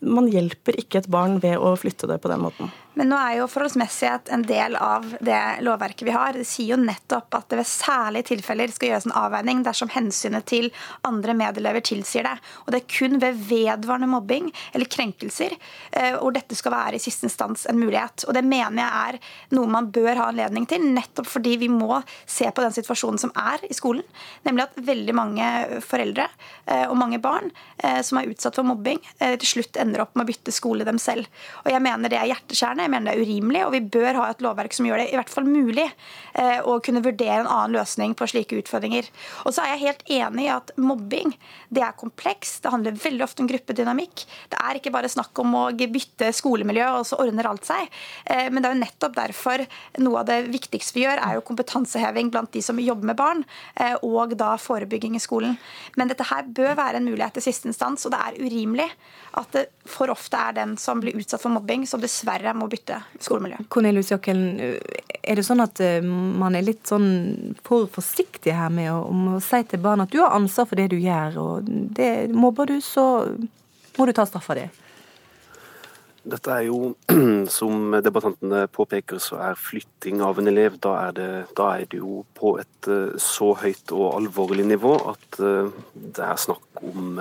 man 0.00 0.28
hjelper 0.32 0.78
ikke 0.80 1.02
et 1.02 1.10
barn 1.12 1.38
ved 1.42 1.58
å 1.60 1.74
flytte 1.78 2.08
det 2.10 2.20
på 2.22 2.30
den 2.32 2.42
måten. 2.44 2.70
Men 3.00 3.08
nå 3.08 3.16
er 3.16 3.38
jo 3.38 3.46
forholdsmessighet 3.48 4.28
en 4.28 4.42
del 4.44 4.74
av 4.76 5.06
det 5.24 5.40
lovverket 5.64 6.04
vi 6.04 6.12
har. 6.12 6.36
Det 6.36 6.44
sier 6.44 6.74
jo 6.74 6.76
nettopp 6.82 7.32
at 7.38 7.46
det 7.48 7.56
ved 7.62 7.68
særlige 7.70 8.26
tilfeller 8.28 8.68
skal 8.74 8.90
gjøres 8.90 9.06
en 9.08 9.14
avveining 9.16 9.62
dersom 9.64 9.88
hensynet 9.94 10.44
til 10.50 10.68
andre 11.08 11.32
medelever 11.38 11.80
tilsier 11.80 12.28
det. 12.28 12.34
Og 12.66 12.74
det 12.74 12.82
er 12.82 12.90
kun 12.92 13.16
ved 13.22 13.38
vedvarende 13.48 14.08
mobbing 14.12 14.50
eller 14.74 14.90
krenkelser 14.92 15.54
eh, 15.56 16.18
hvor 16.18 16.34
dette 16.36 16.58
skal 16.58 16.74
være 16.74 16.98
i 16.98 17.00
siste 17.00 17.24
instans 17.30 17.64
en 17.72 17.80
mulighet. 17.80 18.26
Og 18.28 18.36
det 18.36 18.42
mener 18.44 18.82
jeg 18.82 19.14
er 19.14 19.56
noe 19.56 19.72
man 19.78 19.88
bør 19.96 20.20
ha 20.20 20.28
anledning 20.28 20.68
til, 20.68 20.84
nettopp 20.92 21.32
fordi 21.32 21.56
vi 21.64 21.72
må 21.72 22.02
se 22.28 22.52
på 22.52 22.66
den 22.66 22.76
situasjonen 22.76 23.24
som 23.24 23.32
er 23.32 23.64
i 23.64 23.78
skolen. 23.78 24.04
Nemlig 24.44 24.66
at 24.66 24.78
veldig 24.90 25.16
mange 25.16 25.48
foreldre 25.86 26.28
eh, 26.66 26.84
og 26.84 26.98
mange 27.00 27.22
barn 27.24 27.48
eh, 27.78 28.02
som 28.04 28.20
er 28.20 28.28
utsatt 28.28 28.60
for 28.60 28.68
mobbing, 28.68 29.00
til 29.40 29.48
slutt 29.48 29.80
ender 29.80 30.04
opp 30.04 30.12
med 30.18 30.26
å 30.26 30.32
bytte 30.34 30.52
skole 30.52 30.84
dem 30.84 31.00
selv. 31.00 31.24
Og 31.64 31.72
jeg 31.72 31.80
mener 31.88 32.12
det 32.12 32.20
er 32.20 32.28
hjerteskjærende. 32.34 32.89
Jeg 32.90 32.96
mener 32.96 33.12
det 33.12 33.20
er 33.20 33.28
urimelig, 33.28 33.60
og 33.62 33.74
vi 33.76 33.80
bør 33.94 34.16
ha 34.18 34.24
et 34.32 34.40
lovverk 34.42 34.74
som 34.74 34.86
gjør 34.88 34.98
det 34.98 35.10
i 35.12 35.14
hvert 35.14 35.30
fall 35.30 35.46
mulig 35.46 35.84
eh, 35.86 36.58
å 36.58 36.80
kunne 36.82 37.02
vurdere 37.04 37.44
en 37.44 37.46
annen 37.46 37.76
løsning 37.78 38.16
på 38.18 38.26
slike 38.32 38.56
utfordringer. 38.58 39.06
Og 39.46 39.54
så 39.54 39.62
er 39.62 39.76
jeg 39.76 39.82
helt 39.84 40.02
enig 40.10 40.48
i 40.48 40.50
at 40.50 40.72
mobbing 40.74 41.36
det 41.70 41.84
er 41.86 41.94
komplekst. 42.00 42.64
Det 42.64 42.72
handler 42.74 42.98
veldig 42.98 43.22
ofte 43.22 43.44
om 43.44 43.50
gruppedynamikk. 43.52 44.24
Det 44.50 44.58
er 44.58 44.80
ikke 44.80 44.90
bare 44.96 45.12
snakk 45.12 45.38
om 45.38 45.54
å 45.54 45.62
bytte 45.70 46.32
skolemiljø, 46.34 46.88
og 46.98 47.06
så 47.06 47.20
ordner 47.22 47.46
alt 47.52 47.68
seg. 47.68 47.86
Eh, 48.24 48.48
men 48.50 48.58
det 48.58 48.72
er 48.72 48.74
jo 48.74 48.82
nettopp 48.82 49.14
derfor 49.20 49.64
noe 50.02 50.24
av 50.24 50.26
det 50.32 50.40
viktigste 50.50 50.98
vi 50.98 51.06
gjør, 51.06 51.22
er 51.22 51.38
jo 51.38 51.46
kompetanseheving 51.46 52.34
blant 52.34 52.50
de 52.56 52.64
som 52.66 52.82
jobber 52.82 53.12
med 53.12 53.20
barn, 53.22 53.46
eh, 53.76 53.94
og 54.02 54.34
da 54.40 54.56
forebygging 54.58 55.14
i 55.14 55.22
skolen. 55.22 55.54
Men 55.94 56.10
dette 56.10 56.26
her 56.32 56.50
bør 56.50 56.74
være 56.82 56.98
en 56.98 57.06
mulighet 57.06 57.38
til 57.38 57.46
siste 57.46 57.70
instans, 57.70 58.08
og 58.08 58.16
det 58.16 58.24
er 58.26 58.42
urimelig 58.42 58.90
at 59.38 59.54
det 59.54 59.68
for 59.86 60.10
ofte 60.10 60.38
er 60.38 60.56
den 60.58 60.74
som 60.80 61.00
blir 61.02 61.18
utsatt 61.18 61.42
for 61.42 61.54
mobbing, 61.54 61.86
som 61.86 62.02
dessverre 62.02 62.54
må 62.56 62.69
bytte 62.70 62.98
skolemiljø. 63.20 63.64
Cornelius 63.72 64.12
Jakkelen, 64.12 64.76
er 65.20 65.38
det 65.38 65.46
sånn 65.46 65.62
at 65.64 65.80
eh, 65.84 66.00
man 66.02 66.56
er 66.56 66.66
litt 66.66 66.86
sånn 66.88 67.54
for 67.66 67.90
forsiktig 67.92 68.54
her 68.56 68.70
med 68.74 68.92
å, 68.92 69.00
om 69.10 69.34
å 69.36 69.40
si 69.44 69.62
til 69.68 69.82
barn 69.82 70.04
at 70.04 70.12
du 70.12 70.20
har 70.22 70.36
ansvar 70.36 70.68
for 70.70 70.80
det 70.80 70.90
du 70.94 70.98
gjør, 71.00 71.40
og 71.42 71.72
det, 71.96 72.12
mobber 72.34 72.70
du, 72.70 72.78
så 72.84 73.06
må 73.98 74.06
du 74.06 74.14
ta 74.16 74.26
straffa 74.28 74.56
di? 74.58 74.68
Dette 76.30 76.52
er 76.52 76.66
jo, 76.68 76.94
som 77.58 77.94
debattantene 78.04 78.66
påpeker, 78.72 79.20
så 79.22 79.38
er 79.50 79.60
flytting 79.60 80.20
av 80.24 80.40
en 80.40 80.50
elev 80.52 80.76
da 80.84 80.96
er, 81.06 81.14
det, 81.16 81.28
da 81.56 81.70
er 81.78 81.86
det 81.90 82.02
jo 82.02 82.24
på 82.36 82.56
et 82.60 82.90
eh, 82.92 83.14
så 83.20 83.54
høyt 83.60 83.94
og 83.96 84.08
alvorlig 84.18 84.66
nivå 84.68 84.96
at 85.14 85.40
eh, 85.40 85.70
det 85.94 86.26
er 86.26 86.44
snakk 86.48 86.84
om 86.84 87.16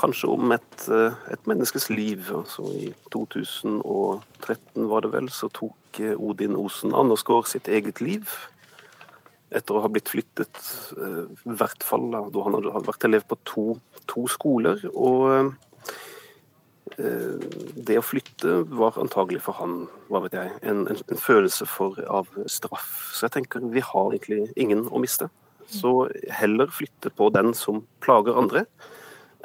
kanskje 0.00 0.30
om 0.32 0.52
et, 0.54 0.88
eh, 0.88 1.16
et 1.32 1.46
menneskes 1.48 1.90
liv. 1.92 2.30
Altså, 2.34 2.64
I 2.72 2.92
2013 3.12 4.88
var 4.88 5.04
det 5.04 5.12
vel, 5.12 5.28
så 5.28 5.50
tok 5.52 6.00
eh, 6.00 6.16
Odin 6.16 6.56
Osen 6.56 6.94
Andersgaard 6.96 7.48
sitt 7.50 7.68
eget 7.68 8.00
liv. 8.00 8.28
Etter 9.50 9.76
å 9.76 9.82
ha 9.82 9.90
blitt 9.90 10.10
flyttet, 10.12 10.60
eh, 10.96 11.24
i 11.26 11.56
hvert 11.58 11.82
fall 11.84 12.10
da 12.12 12.46
han 12.46 12.56
hadde 12.56 12.86
vært 12.86 13.08
elev 13.08 13.26
på 13.28 13.40
to, 13.44 13.66
to 14.06 14.26
skoler. 14.30 14.86
Og 14.94 15.54
det 17.00 17.94
å 17.96 18.02
flytte 18.04 18.58
var 18.76 18.98
antagelig 19.00 19.38
for 19.46 19.56
han 19.56 19.86
hva 20.10 20.20
vet 20.24 20.34
jeg, 20.36 20.50
en, 20.68 20.82
en, 20.90 21.20
følelse 21.22 21.64
for, 21.70 21.96
av 22.10 22.28
straff. 22.50 22.90
Så 23.14 23.24
jeg 23.24 23.36
tenker 23.38 23.62
vi 23.72 23.80
har 23.80 24.10
egentlig 24.10 24.50
ingen 24.60 24.82
å 24.90 25.00
miste. 25.00 25.30
Så 25.70 26.10
heller 26.34 26.68
flytte 26.74 27.12
på 27.14 27.30
den 27.32 27.54
som 27.56 27.86
plager 28.04 28.36
andre, 28.36 28.66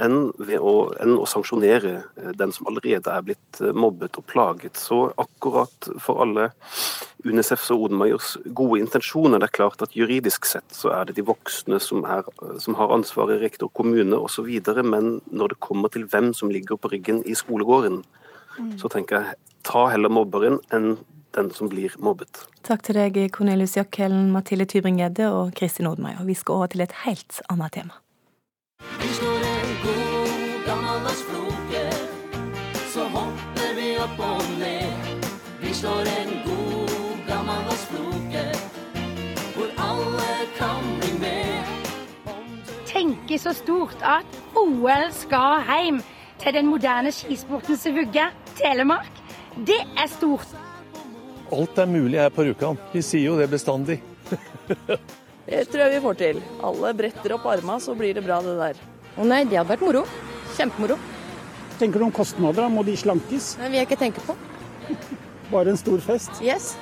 enn, 0.02 0.30
å, 0.36 0.74
enn 1.02 1.16
å 1.18 1.26
sanksjonere 1.30 1.94
eh, 2.02 2.32
den 2.38 2.54
som 2.56 2.68
allerede 2.70 3.12
er 3.12 3.24
blitt 3.26 3.62
eh, 3.62 3.76
mobbet 3.76 4.20
og 4.20 4.28
plaget. 4.30 4.80
Så 4.80 5.08
akkurat 5.22 5.90
for 6.04 6.24
alle 6.26 6.50
UNICEFs 7.26 7.72
og 7.74 7.88
Odenmeyers 7.88 8.36
gode 8.46 8.82
intensjoner, 8.84 9.42
det 9.42 9.50
er 9.50 9.58
klart 9.60 9.82
at 9.86 9.96
juridisk 9.98 10.48
sett 10.50 10.76
så 10.76 10.92
er 10.96 11.10
det 11.10 11.18
de 11.20 11.26
voksne 11.26 11.80
som, 11.84 12.06
er, 12.06 12.28
som 12.62 12.78
har 12.80 12.94
ansvaret, 12.96 13.42
rektor, 13.44 13.72
kommune 13.74 14.20
osv., 14.20 14.52
men 14.86 15.20
når 15.32 15.56
det 15.56 15.64
kommer 15.64 15.92
til 15.92 16.06
hvem 16.12 16.32
som 16.38 16.52
ligger 16.54 16.80
på 16.80 16.92
ryggen 16.92 17.24
i 17.26 17.36
skolegården, 17.36 18.02
mm. 18.60 18.72
så 18.82 18.92
tenker 18.92 19.22
jeg 19.22 19.38
ta 19.66 19.88
heller 19.90 20.14
mobberen 20.14 20.60
enn 20.76 20.96
den 21.36 21.52
som 21.52 21.70
blir 21.72 21.96
mobbet. 22.00 22.46
Takk 22.64 22.86
til 22.88 23.00
deg, 23.00 23.20
Cornelius 23.36 23.76
Jakkelen, 23.76 24.30
Mathilde 24.32 24.70
Tybring-Gjedde 24.72 25.30
og 25.36 25.56
Kristin 25.58 25.90
Odenmeier. 25.90 26.24
Vi 26.24 26.38
skal 26.38 26.62
over 26.62 26.72
til 26.72 26.86
et 26.86 27.00
helt 27.04 27.42
annet 27.52 27.76
tema. 27.82 28.00
Tenke 43.26 43.42
så 43.42 43.56
stort 43.58 44.04
at 44.06 44.36
OL 44.54 45.08
skal 45.18 45.64
hjem 45.66 45.96
til 46.44 46.54
den 46.54 46.68
moderne 46.70 47.10
skisportens 47.10 47.88
vugge, 47.90 48.28
Telemark. 48.60 49.10
Det 49.66 49.80
er 49.98 50.12
stort. 50.14 50.52
Alt 51.50 51.82
er 51.82 51.90
mulig 51.90 52.20
her 52.22 52.30
på 52.30 52.46
Rjukan. 52.46 52.78
Vi 52.94 53.02
sier 53.02 53.32
jo 53.32 53.40
det 53.40 53.50
bestandig. 53.50 53.98
det 55.50 55.64
tror 55.72 55.84
jeg 55.88 55.96
vi 55.96 56.04
får 56.06 56.22
til. 56.22 56.44
Alle 56.70 56.94
bretter 57.02 57.34
opp 57.40 57.50
arma, 57.50 57.80
så 57.82 57.98
blir 57.98 58.14
det 58.14 58.22
bra, 58.28 58.38
det 58.46 58.60
der. 58.62 58.86
Å 59.18 59.26
nei, 59.26 59.42
det 59.50 59.58
hadde 59.58 59.74
vært 59.74 59.90
moro. 59.90 60.06
Kjempemoro. 60.54 61.02
Tenker 61.82 61.98
du 61.98 62.12
om 62.12 62.14
kostnader? 62.14 62.70
Må 62.70 62.86
de 62.86 62.94
slankes? 62.94 63.56
Det 63.58 63.72
vil 63.72 63.82
jeg 63.82 63.90
ikke 63.90 64.04
tenke 64.06 64.28
på. 64.30 64.38
Bare 65.56 65.74
en 65.74 65.82
stor 65.82 65.98
fest? 66.14 66.46
Yes. 66.46 66.76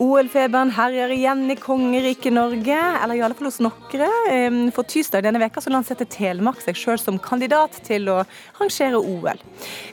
OL-feberen 0.00 0.70
herjer 0.74 1.12
igjen 1.14 1.42
i 1.52 1.54
kongeriket 1.56 2.32
Norge, 2.32 2.78
eller 3.02 3.14
i 3.14 3.20
alle 3.22 3.36
fall 3.36 3.46
hos 3.50 3.60
Nokre. 3.62 4.08
For 4.74 4.88
tirsdag 4.88 5.26
denne 5.26 5.42
veka 5.42 5.62
så 5.62 5.72
lanserte 5.72 6.06
Telemark 6.08 6.60
seg 6.64 6.78
sjøl 6.78 6.98
som 7.00 7.20
kandidat 7.22 7.78
til 7.86 8.08
å 8.12 8.18
rangere 8.58 8.98
OL. 8.98 9.40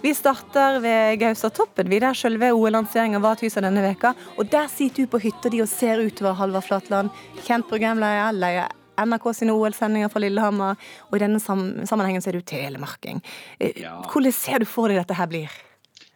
Vi 0.03 0.15
starter 0.18 0.80
ved 0.84 1.20
Gaustatoppen, 1.22 1.91
der 1.91 2.18
sjølve 2.18 2.53
OL-lanseringa 2.55 3.22
var 3.24 3.39
tirsdag 3.39 3.68
denne 3.68 3.84
veka. 3.84 4.15
Og 4.39 4.49
der 4.51 4.72
sitter 4.72 5.05
du 5.05 5.11
på 5.11 5.22
hytta 5.28 5.51
di 5.53 5.61
og 5.63 5.72
ser 5.72 6.01
utover 6.01 6.39
Halvard 6.39 6.68
Flatland, 6.68 7.24
kjent 7.45 7.68
programleder, 7.70 8.36
leier 8.36 8.76
NRK 8.98 9.30
sine 9.36 9.54
OL-sendinger 9.54 10.12
fra 10.14 10.24
Lillehammer, 10.24 10.76
og 11.10 11.16
i 11.18 11.24
denne 11.24 11.41
sammenhengen 11.41 12.24
så 12.24 12.32
er 12.32 12.39
du 12.39 12.45
telemarking. 12.48 13.24
Ja. 13.60 14.00
hvordan 14.12 14.36
ser 14.36 14.64
du 14.64 14.70
for 14.70 14.89
deg 14.89 15.02
dette 15.02 15.18
her 15.18 15.30
blir? 15.32 15.64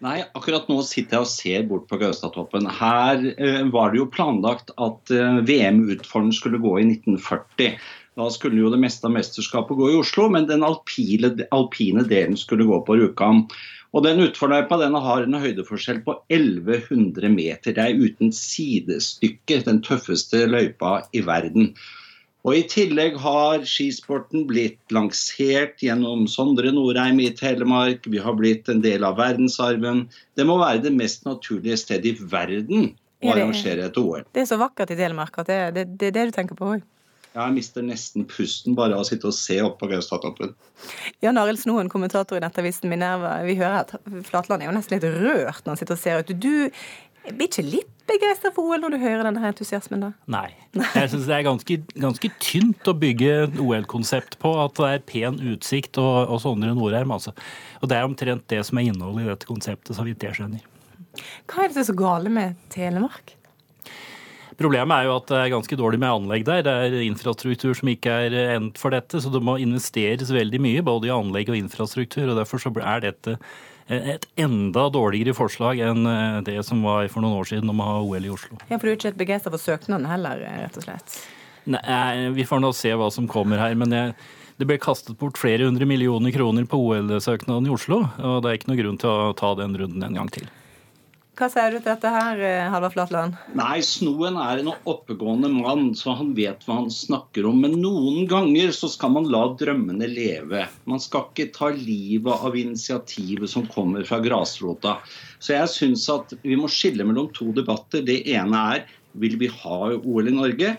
Nei, 0.01 0.23
akkurat 0.33 0.65
nå 0.65 0.79
sitter 0.81 1.19
jeg 1.19 1.25
og 1.27 1.29
ser 1.29 1.65
bort 1.69 1.83
på 1.89 1.99
Gaustatoppen. 2.01 2.65
Her 2.73 3.21
eh, 3.35 3.59
var 3.69 3.91
det 3.91 3.99
jo 3.99 4.07
planlagt 4.09 4.73
at 4.81 5.11
eh, 5.13 5.41
VM-utformen 5.45 6.33
skulle 6.33 6.61
gå 6.61 6.71
i 6.79 6.87
1940. 6.87 7.75
Da 8.17 8.29
skulle 8.33 8.63
jo 8.63 8.71
det 8.73 8.79
meste 8.81 9.05
av 9.07 9.13
mesterskapet 9.13 9.77
gå 9.77 9.91
i 9.91 9.99
Oslo, 9.99 10.25
men 10.33 10.49
den 10.49 10.65
alpine, 10.65 11.35
alpine 11.53 12.03
delen 12.09 12.33
skulle 12.39 12.65
gå 12.67 12.81
på 12.87 12.97
Rjukan. 12.97 13.45
Og 13.93 14.05
den 14.07 14.23
utforløypa 14.25 14.79
har 15.05 15.27
en 15.27 15.37
høydeforskjell 15.43 16.01
på 16.05 16.17
1100 16.33 17.29
meter. 17.29 17.75
Det 17.75 17.85
er 17.85 18.01
uten 18.01 18.33
sidestykke 18.33 19.61
den 19.67 19.83
tøffeste 19.85 20.47
løypa 20.49 21.01
i 21.13 21.21
verden. 21.27 21.75
Og 22.41 22.57
I 22.57 22.61
tillegg 22.65 23.19
har 23.21 23.61
skisporten 23.69 24.47
blitt 24.49 24.79
lansert 24.93 25.83
gjennom 25.85 26.23
Sondre 26.31 26.71
Norheim 26.73 27.19
i 27.21 27.29
Telemark. 27.37 28.07
Vi 28.09 28.21
har 28.21 28.33
blitt 28.39 28.71
en 28.71 28.81
del 28.81 29.05
av 29.05 29.19
verdensarven. 29.21 30.07
Det 30.37 30.47
må 30.49 30.57
være 30.61 30.81
det 30.87 30.93
mest 30.95 31.27
naturlige 31.29 31.77
stedet 31.83 32.15
i 32.15 32.31
verden 32.31 32.89
å 33.21 33.35
arrangere 33.35 33.85
et 33.91 33.99
OL. 34.01 34.25
Det 34.33 34.41
er 34.41 34.49
så 34.49 34.57
vakkert 34.61 34.95
i 34.95 34.97
Telemark 34.97 35.37
at 35.43 35.51
det, 35.51 35.59
det, 35.77 35.85
det 36.01 36.09
er 36.09 36.17
det 36.17 36.31
du 36.31 36.35
tenker 36.39 36.57
på 36.57 36.73
òg. 36.73 36.89
Jeg 37.31 37.55
mister 37.55 37.83
nesten 37.85 38.25
pusten 38.27 38.73
bare 38.75 38.97
av 38.97 39.05
å 39.05 39.07
sitte 39.07 39.29
og 39.29 39.35
se 39.37 39.55
opp 39.63 39.77
på 39.79 39.87
Gaustatoppen. 39.87 40.51
Jan 41.23 41.37
Arild 41.39 41.61
Snoen, 41.61 41.87
kommentator 41.91 42.35
i 42.35 42.41
Nettavisen 42.43 42.91
Minerva. 42.91 43.37
Vi 43.47 43.55
hører 43.55 43.85
at 43.85 43.93
Flatland 44.27 44.65
er 44.65 44.67
jo 44.67 44.73
nesten 44.75 44.97
litt 44.97 45.07
rørt 45.07 45.61
når 45.63 45.71
han 45.71 45.79
sitter 45.79 45.95
og 45.95 46.01
ser 46.01 46.19
ut. 46.19 46.33
Du 46.35 46.67
blir 47.29 47.47
ikke 47.47 47.65
litt 47.65 47.89
begeistra 48.09 48.51
for 48.53 48.71
OL 48.71 48.81
når 48.83 48.95
du 48.95 48.99
hører 49.01 49.25
denne 49.27 49.43
entusiasmen, 49.51 50.03
da? 50.03 50.11
Nei. 50.31 50.47
Jeg 50.73 51.11
syns 51.11 51.27
det 51.29 51.35
er 51.35 51.45
ganske, 51.45 51.77
ganske, 51.93 52.31
tynt 52.41 52.89
å 52.89 52.95
bygge 52.97 53.35
OL-konsept 53.61 54.39
på 54.41 54.53
at 54.63 54.75
det 54.79 54.89
er 54.89 55.03
pen 55.13 55.37
utsikt 55.53 55.99
og, 56.01 56.31
og 56.33 56.41
Sondre 56.43 56.73
Norheim, 56.77 57.13
altså. 57.13 57.35
Og 57.81 57.91
det 57.91 57.99
er 57.99 58.07
omtrent 58.07 58.47
det 58.51 58.63
som 58.67 58.81
er 58.81 58.89
innholdet 58.89 59.27
i 59.27 59.31
dette 59.31 59.49
konseptet, 59.49 59.93
så 59.97 60.07
vidt 60.07 60.25
jeg 60.25 60.39
skjønner. 60.39 60.65
Hva 61.51 61.63
er 61.63 61.69
det 61.69 61.75
som 61.75 61.83
er 61.83 61.91
så 61.91 61.99
gale 62.01 62.33
med 62.33 62.59
Telemark? 62.73 63.35
Problemet 64.61 64.93
er 64.93 65.07
jo 65.07 65.15
at 65.15 65.29
det 65.31 65.37
er 65.39 65.53
ganske 65.55 65.77
dårlig 65.79 65.97
med 66.01 66.11
anlegg 66.11 66.45
der. 66.45 66.61
Det 66.65 66.73
er 66.85 66.95
infrastruktur 67.07 67.73
som 67.77 67.89
ikke 67.89 68.13
er 68.27 68.35
endt 68.57 68.77
for 68.81 68.93
dette, 68.93 69.21
så 69.23 69.31
det 69.33 69.41
må 69.45 69.55
investeres 69.61 70.33
veldig 70.33 70.59
mye 70.61 70.83
både 70.85 71.09
i 71.09 71.13
anlegg 71.15 71.49
og 71.49 71.57
infrastruktur. 71.57 72.29
og 72.29 72.37
Derfor 72.37 72.61
så 72.61 72.73
er 72.77 73.05
dette 73.07 73.37
et 73.87 74.27
enda 74.39 74.87
dårligere 74.93 75.33
forslag 75.37 75.81
enn 75.83 76.05
eh, 76.07 76.41
det 76.47 76.59
som 76.67 76.83
var 76.85 77.07
for 77.11 77.23
noen 77.23 77.39
år 77.41 77.49
siden 77.49 77.71
om 77.71 77.81
å 77.81 77.87
ha 77.87 77.97
OL 78.03 78.27
i 78.27 78.33
Oslo. 78.33 78.59
Ja, 78.69 78.77
For 78.77 78.87
du 78.87 78.93
er 78.93 78.99
ikke 78.99 79.15
begeistra 79.23 79.53
for 79.53 79.61
søknaden 79.61 80.07
heller, 80.09 80.43
eh, 80.47 80.61
rett 80.65 80.77
og 80.77 80.85
slett? 80.85 81.17
Nei, 81.71 82.29
vi 82.33 82.45
får 82.47 82.61
nå 82.63 82.71
se 82.73 82.93
hva 82.97 83.11
som 83.13 83.27
kommer 83.29 83.61
her. 83.61 83.75
men 83.75 83.91
jeg, 83.93 84.15
det 84.57 84.67
ble 84.69 84.77
kastet 84.81 85.17
bort 85.17 85.37
flere 85.41 85.65
hundre 85.65 85.85
millioner 85.89 86.33
kroner 86.33 86.65
på 86.69 86.77
OL-søknaden 86.77 87.67
i 87.67 87.73
Oslo, 87.73 88.03
og 88.17 88.41
det 88.43 88.49
er 88.49 88.59
ikke 88.59 88.71
noe 88.71 88.81
grunn 88.81 88.97
til 89.01 89.09
å 89.09 89.33
ta 89.37 89.53
den 89.57 89.77
runden 89.77 90.03
en 90.05 90.17
gang 90.19 90.29
til. 90.33 90.49
Hva 91.39 91.47
sier 91.47 91.71
du 91.71 91.77
til 91.77 91.87
dette 91.87 92.09
her, 92.11 92.39
eh, 92.43 92.69
Halvard 92.69 92.91
Flatland? 92.91 93.37
Nei, 93.55 93.79
Snoen 93.87 94.35
er 94.35 94.59
en 94.59 94.73
oppegående 94.91 95.47
mann, 95.49 95.93
så 95.95 96.11
han 96.19 96.33
vet 96.35 96.65
hva 96.67 96.81
han 96.81 96.91
snakker 96.91 97.47
om. 97.47 97.61
Men 97.63 97.77
noen 97.79 98.27
ganger 98.27 98.73
så 98.75 98.89
skal 98.91 99.13
man 99.15 99.29
la 99.31 99.45
drømmene 99.55 100.09
leve. 100.11 100.65
Man 100.91 100.99
skal 100.99 101.29
ikke 101.29 101.53
ta 101.55 101.71
livet 101.71 102.35
av 102.35 102.57
initiativet 102.59 103.49
som 103.49 103.65
kommer 103.71 104.03
fra 104.03 104.19
grasrota. 104.19 104.97
Så 105.39 105.55
jeg 105.55 105.71
syns 105.71 106.09
at 106.11 106.35
vi 106.43 106.59
må 106.59 106.67
skille 106.67 107.07
mellom 107.07 107.31
to 107.33 107.53
debatter. 107.55 108.03
Det 108.03 108.21
ene 108.27 108.65
er 108.75 108.85
vil 109.15 109.39
vi 109.39 109.47
ha 109.47 109.79
OL 109.95 110.27
i 110.27 110.35
Norge? 110.35 110.75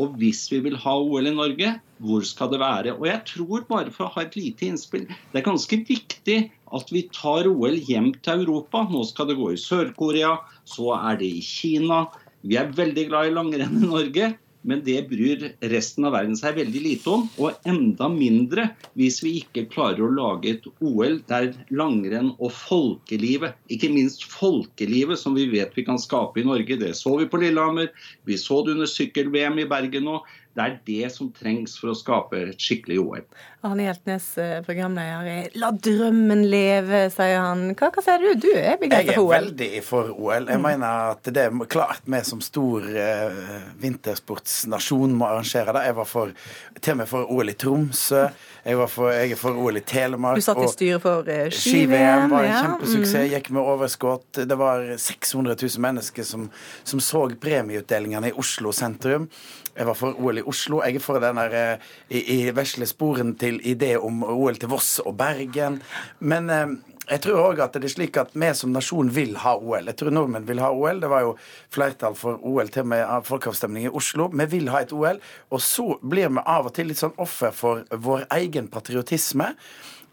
Og 0.00 0.16
hvis 0.18 0.42
vi 0.50 0.58
vil 0.64 0.76
ha 0.82 0.94
OL 0.98 1.28
i 1.30 1.34
Norge, 1.34 1.70
hvor 2.02 2.24
skal 2.26 2.50
det 2.50 2.58
være? 2.62 2.96
Og 2.96 3.06
jeg 3.06 3.20
tror, 3.30 3.66
bare 3.68 3.92
for 3.94 4.08
å 4.08 4.14
ha 4.16 4.24
et 4.24 4.34
lite 4.38 4.66
innspill, 4.66 5.06
det 5.06 5.40
er 5.40 5.46
ganske 5.46 5.78
viktig 5.86 6.38
at 6.74 6.90
vi 6.90 7.04
tar 7.14 7.46
OL 7.50 7.78
hjem 7.88 8.10
til 8.24 8.42
Europa. 8.42 8.82
Nå 8.90 9.04
skal 9.06 9.30
det 9.30 9.38
gå 9.38 9.52
i 9.54 9.60
Sør-Korea, 9.60 10.34
så 10.66 10.96
er 10.98 11.20
det 11.22 11.30
i 11.38 11.44
Kina. 11.46 12.04
Vi 12.44 12.58
er 12.60 12.74
veldig 12.74 13.06
glad 13.12 13.30
i 13.30 13.36
langrenn 13.36 13.78
i 13.78 13.92
Norge, 13.92 14.32
men 14.64 14.82
det 14.84 14.96
bryr 15.10 15.44
resten 15.70 16.06
av 16.08 16.14
verden 16.16 16.36
seg 16.38 16.56
veldig 16.58 16.82
lite 16.84 17.12
om. 17.12 17.26
Og 17.38 17.66
enda 17.68 18.08
mindre 18.12 18.68
hvis 18.98 19.20
vi 19.24 19.36
ikke 19.42 19.66
klarer 19.72 20.04
å 20.06 20.12
lage 20.14 20.54
et 20.54 20.68
OL 20.84 21.20
der 21.28 21.50
langrenn 21.74 22.32
og 22.38 22.52
folkelivet, 22.56 23.58
ikke 23.72 23.92
minst 23.92 24.24
folkelivet 24.32 25.20
som 25.20 25.36
vi 25.36 25.46
vet 25.52 25.76
vi 25.76 25.86
kan 25.86 26.00
skape 26.00 26.40
i 26.40 26.46
Norge, 26.48 26.78
det 26.80 26.94
så 26.98 27.16
vi 27.20 27.28
på 27.30 27.40
Lillehammer, 27.42 27.92
vi 28.24 28.40
så 28.40 28.62
det 28.64 28.76
under 28.76 28.90
sykkel-VM 28.90 29.60
i 29.62 29.68
Bergen 29.68 30.08
nå. 30.08 30.22
Det 30.54 30.62
er 30.62 30.74
det 30.86 31.10
som 31.10 31.32
trengs 31.34 31.74
for 31.80 31.90
å 31.90 31.98
skape 31.98 32.38
et 32.38 32.62
skikkelig 32.62 33.00
OL. 33.02 33.24
Arne 33.64 33.86
Hjeltnes, 33.86 34.26
programleder 34.66 35.28
i 35.30 35.36
La 35.56 35.70
drømmen 35.72 36.42
leve, 36.52 37.06
sier 37.14 37.38
han. 37.40 37.70
Hva, 37.72 37.88
hva 37.94 38.04
sier 38.04 38.20
du? 38.20 38.44
Du 38.44 38.50
er 38.52 38.76
begeistra 38.80 39.14
for 39.16 39.24
OL? 39.24 39.32
Jeg 39.32 39.38
er 39.38 39.46
veldig 39.46 39.82
for 39.86 40.10
OL. 40.12 40.48
Jeg 40.52 40.60
mm. 40.60 40.66
mener 40.66 41.14
at 41.14 41.30
det 41.30 41.46
er 41.46 41.62
klart 41.72 42.04
vi 42.04 42.20
som 42.28 42.42
stor 42.44 42.84
eh, 42.84 43.38
vintersportsnasjon 43.80 45.16
må 45.16 45.30
arrangere 45.30 45.72
det. 45.76 45.86
Jeg 45.88 45.96
var 45.96 46.10
for, 46.10 46.34
til 46.80 46.96
og 46.96 47.00
med 47.00 47.10
for 47.14 47.32
OL 47.32 47.54
i 47.54 47.56
Tromsø. 47.64 48.26
Jeg, 48.64 48.78
var 48.80 48.92
for, 48.92 49.10
jeg 49.12 49.32
er 49.32 49.40
for 49.40 49.64
OL 49.64 49.80
i 49.80 49.84
Telemark. 49.84 50.40
Du 50.40 50.44
satt 50.44 50.60
i 50.60 50.68
styret 50.72 51.04
for 51.04 51.28
eh, 51.28 51.48
Ski-VM 51.48 51.88
ski-VM. 51.88 52.30
var 52.32 52.46
en 52.46 52.52
ja. 52.52 52.62
kjempesuksess. 52.62 53.18
Mm. 53.18 53.32
Gikk 53.34 53.50
med 53.56 53.72
overskudd. 53.74 54.44
Det 54.44 54.60
var 54.60 54.86
600 55.08 55.56
000 55.60 55.84
mennesker 55.88 56.28
som, 56.28 56.48
som 56.84 57.02
så 57.04 57.26
premieutdelingene 57.40 58.32
i 58.32 58.36
Oslo 58.40 58.72
sentrum. 58.76 59.28
Jeg 59.74 59.88
var 59.88 59.96
for 59.98 60.14
OL 60.22 60.38
i 60.38 60.44
Oslo. 60.46 60.80
Jeg 60.86 61.00
er 61.00 61.02
for 61.02 61.18
den 61.22 61.40
der 61.40 61.56
eh, 61.58 61.92
i, 62.08 62.22
i 62.36 62.38
vesle 62.54 62.86
sporen 62.86 63.34
til 63.40 63.53
idé 63.62 63.94
om 63.96 64.22
OL 64.24 64.58
til 64.60 64.72
Voss 64.72 64.98
og 65.04 65.14
Bergen. 65.20 65.80
Men 66.18 66.50
eh, 66.50 66.74
jeg 67.04 67.20
tror 67.20 67.40
òg 67.50 67.60
at 67.60 67.74
det 67.76 67.84
er 67.84 67.92
slik 67.92 68.16
at 68.20 68.30
vi 68.32 68.48
som 68.56 68.72
nasjon 68.72 69.10
vil 69.12 69.34
ha 69.42 69.54
OL. 69.58 69.90
Jeg 69.90 69.98
tror 70.00 70.14
nordmenn 70.14 70.46
vil 70.48 70.62
ha 70.64 70.70
OL. 70.72 71.02
Det 71.02 71.10
var 71.12 71.26
jo 71.26 71.34
flertall 71.74 72.16
for 72.16 72.40
OL 72.40 72.70
til 72.72 72.86
og 72.86 72.92
med 72.94 73.26
folkeavstemning 73.28 73.90
i 73.90 73.92
Oslo. 73.92 74.30
Vi 74.32 74.46
vil 74.56 74.70
ha 74.72 74.80
et 74.84 74.94
OL. 74.96 75.20
Og 75.52 75.60
så 75.60 75.98
blir 76.00 76.32
vi 76.32 76.44
av 76.44 76.70
og 76.70 76.76
til 76.76 76.88
litt 76.88 77.02
sånn 77.02 77.16
offer 77.20 77.52
for 77.52 77.84
vår 77.92 78.24
egen 78.38 78.70
patriotisme 78.72 79.52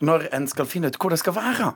når 0.02 0.28
en 0.36 0.50
skal 0.52 0.68
finne 0.68 0.92
ut 0.92 1.00
hvor 1.00 1.14
det 1.14 1.22
skal 1.22 1.38
være. 1.38 1.72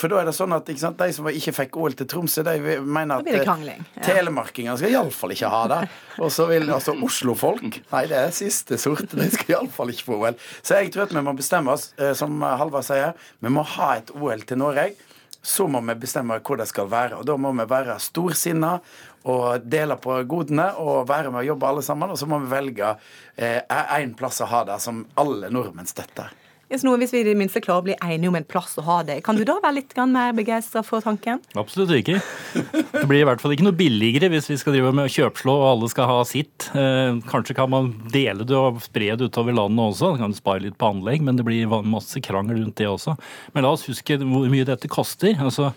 For 0.00 0.10
da 0.10 0.20
er 0.20 0.28
det 0.28 0.34
sånn 0.36 0.54
at 0.56 0.70
sant, 0.80 0.98
de 0.98 1.14
som 1.14 1.28
ikke 1.28 1.54
fikk 1.56 1.76
OL 1.80 1.96
til 1.98 2.08
Tromsø, 2.10 2.44
de 2.46 2.78
mener 2.80 3.20
at 3.20 3.28
eh, 3.28 3.44
krangling. 3.44 3.84
Ja. 3.98 4.06
telemarkingene 4.08 4.76
skal 4.80 4.94
iallfall 4.94 5.34
ikke 5.34 5.52
ha 5.52 5.62
det. 5.72 5.80
Og 6.18 6.32
så 6.34 6.48
vil 6.50 6.68
altså 6.72 6.96
Oslo-folk 6.96 7.80
Nei, 7.92 8.02
det 8.10 8.18
er 8.18 8.34
siste 8.34 8.78
sort. 8.80 9.12
De 9.12 9.28
skal 9.32 9.56
iallfall 9.56 9.92
ikke 9.92 10.08
få 10.08 10.18
OL. 10.18 10.40
Så 10.64 10.80
jeg 10.80 10.92
tror 10.94 11.06
at 11.06 11.14
vi 11.14 11.24
må 11.24 11.36
bestemme 11.38 11.74
oss, 11.74 11.90
eh, 12.00 12.14
som 12.18 12.42
Halvard 12.42 12.86
sier, 12.88 13.16
vi 13.42 13.52
må 13.52 13.64
ha 13.76 13.94
et 14.00 14.12
OL 14.16 14.44
til 14.48 14.62
Norge. 14.62 14.92
Så 15.42 15.66
må 15.66 15.80
vi 15.82 15.98
bestemme 15.98 16.38
hvor 16.38 16.60
det 16.60 16.68
skal 16.70 16.90
være. 16.90 17.18
Og 17.18 17.26
da 17.26 17.36
må 17.40 17.50
vi 17.58 17.66
være 17.70 17.98
storsinna 18.02 18.76
og 19.30 19.64
dele 19.66 19.96
på 20.02 20.20
godene 20.30 20.68
og 20.82 21.08
være 21.10 21.30
med 21.30 21.42
og 21.42 21.50
jobbe 21.52 21.70
alle 21.70 21.86
sammen. 21.86 22.14
Og 22.14 22.18
så 22.18 22.28
må 22.30 22.38
vi 22.44 22.52
velge 22.52 22.94
én 23.38 24.14
plass 24.18 24.42
å 24.42 24.50
ha 24.50 24.62
det 24.70 24.78
som 24.82 25.02
alle 25.18 25.50
nordmenn 25.50 25.90
støtter. 25.90 26.30
Yes, 26.72 26.86
noe, 26.86 26.96
hvis 26.96 27.10
vi 27.12 27.20
i 27.20 27.24
det 27.26 27.34
minste 27.36 27.60
klarer 27.60 27.82
å 27.82 27.84
bli 27.84 27.94
enige 28.00 28.30
om 28.30 28.36
en 28.38 28.46
plass 28.48 28.78
å 28.80 28.82
ha 28.86 29.02
det, 29.04 29.18
kan 29.26 29.36
du 29.36 29.42
da 29.44 29.58
være 29.60 29.76
litt 29.76 29.90
mer 30.08 30.32
begeistra 30.32 30.80
for 30.80 31.04
tanken? 31.04 31.42
Absolutt 31.60 31.92
ikke. 31.98 32.16
Det 32.94 33.02
blir 33.10 33.20
i 33.20 33.26
hvert 33.28 33.42
fall 33.42 33.52
ikke 33.52 33.66
noe 33.66 33.76
billigere 33.76 34.30
hvis 34.32 34.48
vi 34.48 34.56
skal 34.56 34.72
drive 34.78 34.94
med 34.96 35.10
å 35.10 35.12
kjøpslå 35.12 35.52
og 35.52 35.66
alle 35.68 35.90
skal 35.92 36.08
ha 36.08 36.22
sitt. 36.24 36.70
Eh, 36.72 37.18
kanskje 37.28 37.58
kan 37.58 37.68
man 37.74 37.90
dele 38.14 38.46
det 38.48 38.56
og 38.56 38.80
spre 38.80 39.10
det 39.20 39.28
utover 39.28 39.52
landet 39.58 39.84
også. 39.84 40.14
Kan 40.16 40.32
spare 40.32 40.64
litt 40.64 40.78
på 40.80 40.88
anlegg, 40.94 41.20
men 41.20 41.36
det 41.36 41.44
blir 41.44 41.68
masse 41.84 42.24
krangel 42.24 42.62
rundt 42.62 42.80
det 42.80 42.88
også. 42.88 43.18
Men 43.52 43.66
la 43.66 43.74
oss 43.76 43.84
huske 43.90 44.16
hvor 44.22 44.48
mye 44.48 44.70
dette 44.72 44.88
koster. 44.88 45.36
Altså, 45.44 45.74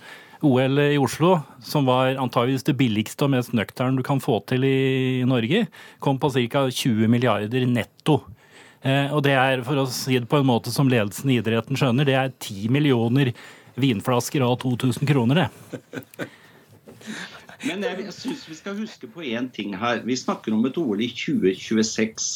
OL 0.48 0.80
i 0.80 0.96
Oslo, 1.02 1.42
som 1.60 1.92
var 1.92 2.16
antageligvis 2.22 2.70
det 2.72 2.78
billigste 2.80 3.28
og 3.28 3.34
mest 3.36 3.52
nøkterne 3.52 4.00
du 4.00 4.06
kan 4.08 4.24
få 4.24 4.40
til 4.48 4.64
i 4.64 5.28
Norge, 5.28 5.66
kom 6.00 6.24
på 6.24 6.32
ca. 6.32 6.70
20 6.72 7.12
milliarder 7.12 7.68
netto. 7.68 8.22
Eh, 8.86 9.10
Og 9.14 9.24
det 9.26 9.34
er, 9.34 9.64
for 9.66 9.82
å 9.82 9.88
si 9.90 10.20
det 10.20 10.30
på 10.30 10.40
en 10.42 10.50
måte 10.50 10.74
som 10.74 10.90
ledelsen 10.92 11.34
i 11.34 11.40
idretten 11.42 11.78
skjønner, 11.80 12.06
det 12.08 12.18
er 12.20 12.34
ti 12.38 12.68
millioner 12.70 13.34
vinflasker 13.82 14.46
av 14.46 14.60
2000 14.62 15.10
kroner, 15.10 15.46
det. 15.46 16.28
Men 17.66 17.82
jeg, 17.82 18.04
jeg 18.06 18.14
synes 18.14 18.44
vi 18.46 18.56
skal 18.60 18.76
huske 18.78 19.08
på 19.10 19.24
én 19.26 19.48
ting 19.54 19.74
her. 19.80 20.04
Vi 20.06 20.16
snakker 20.20 20.54
om 20.54 20.66
et 20.68 20.78
OL 20.78 21.02
i 21.02 21.10
2026. 21.10 22.28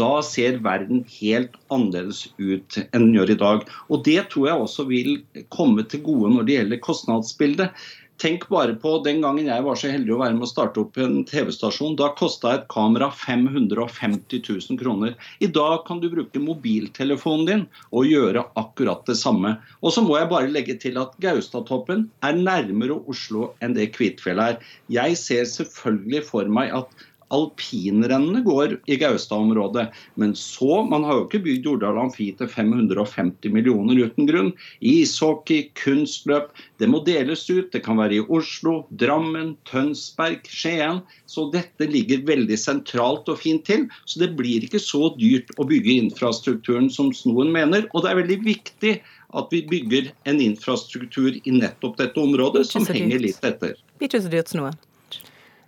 Da 0.00 0.10
ser 0.24 0.60
verden 0.64 1.02
helt 1.18 1.58
annerledes 1.74 2.22
ut 2.38 2.78
enn 2.86 3.10
den 3.10 3.16
gjør 3.18 3.34
i 3.34 3.38
dag. 3.42 3.66
Og 3.92 4.04
det 4.06 4.22
tror 4.32 4.48
jeg 4.48 4.64
også 4.64 4.86
vil 4.88 5.18
komme 5.52 5.84
til 5.84 6.04
gode 6.06 6.32
når 6.32 6.48
det 6.48 6.56
gjelder 6.56 6.84
kostnadsbildet. 6.86 7.84
Tenk 8.20 8.48
bare 8.52 8.74
på 8.76 8.98
den 9.04 9.22
gangen 9.24 9.46
jeg 9.48 9.64
var 9.64 9.78
så 9.80 9.88
heldig 9.88 10.12
å 10.12 10.18
være 10.20 10.34
med 10.36 10.44
å 10.44 10.50
starte 10.50 10.82
opp 10.82 10.98
en 11.00 11.22
TV-stasjon. 11.24 11.94
Da 11.96 12.10
kosta 12.18 12.52
et 12.52 12.66
kamera 12.68 13.08
550 13.16 14.42
000 14.44 14.80
kroner. 14.82 15.14
I 15.40 15.48
dag 15.48 15.86
kan 15.86 16.02
du 16.02 16.10
bruke 16.12 16.42
mobiltelefonen 16.44 17.46
din 17.48 17.62
og 17.88 18.10
gjøre 18.10 18.44
akkurat 18.60 19.06
det 19.08 19.16
samme. 19.16 19.54
Og 19.80 19.94
så 19.96 20.04
må 20.04 20.18
jeg 20.18 20.28
bare 20.34 20.52
legge 20.52 20.76
til 20.82 21.00
at 21.00 21.16
Gaustatoppen 21.24 22.10
er 22.26 22.36
nærmere 22.36 22.98
Oslo 23.08 23.54
enn 23.64 23.78
det 23.78 23.88
Kvitfjell 23.96 24.42
er. 24.44 24.60
Jeg 24.92 25.16
ser 25.16 25.48
selvfølgelig 25.48 26.26
for 26.28 26.52
meg 26.60 26.76
at 26.76 27.08
alpinrennene 27.34 28.42
går 28.46 28.76
i 28.90 28.96
Gaustad-området. 29.00 29.86
Men 30.20 30.34
så, 30.38 30.82
man 30.86 31.04
har 31.06 31.18
jo 31.18 31.26
ikke 31.26 31.42
bygd 31.44 31.68
Jordal 31.68 32.00
Amfi 32.02 32.30
til 32.38 32.50
550 32.50 33.54
millioner 33.54 34.00
uten 34.04 34.28
grunn. 34.28 34.50
Ishockey, 34.80 35.68
kunstløp, 35.78 36.50
det 36.82 36.90
må 36.90 37.02
deles 37.06 37.46
ut. 37.50 37.70
Det 37.72 37.84
kan 37.86 38.00
være 38.00 38.18
i 38.18 38.24
Oslo, 38.26 38.80
Drammen, 39.00 39.54
Tønsberg, 39.70 40.42
Skien. 40.50 41.02
Så 41.30 41.48
dette 41.54 41.88
ligger 41.90 42.26
veldig 42.28 42.58
sentralt 42.58 43.30
og 43.30 43.40
fint 43.42 43.64
til. 43.68 43.86
Så 44.04 44.22
det 44.22 44.32
blir 44.38 44.66
ikke 44.66 44.82
så 44.82 45.12
dyrt 45.20 45.54
å 45.58 45.68
bygge 45.70 45.98
infrastrukturen 46.06 46.90
som 46.92 47.14
Snoen 47.14 47.54
mener. 47.54 47.86
Og 47.94 48.04
det 48.04 48.12
er 48.12 48.22
veldig 48.22 48.40
viktig 48.46 48.98
at 49.38 49.52
vi 49.54 49.62
bygger 49.70 50.10
en 50.26 50.40
infrastruktur 50.42 51.36
i 51.38 51.54
nettopp 51.54 52.00
dette 52.00 52.18
området, 52.18 52.66
som 52.66 52.86
henger 52.86 53.22
litt 53.22 53.44
etter. 53.46 53.76
Blir 54.00 54.10
ikke 54.10 54.24
så 54.24 54.32
dyrt 54.32 54.50
som 54.50 54.64
noe. 54.64 54.74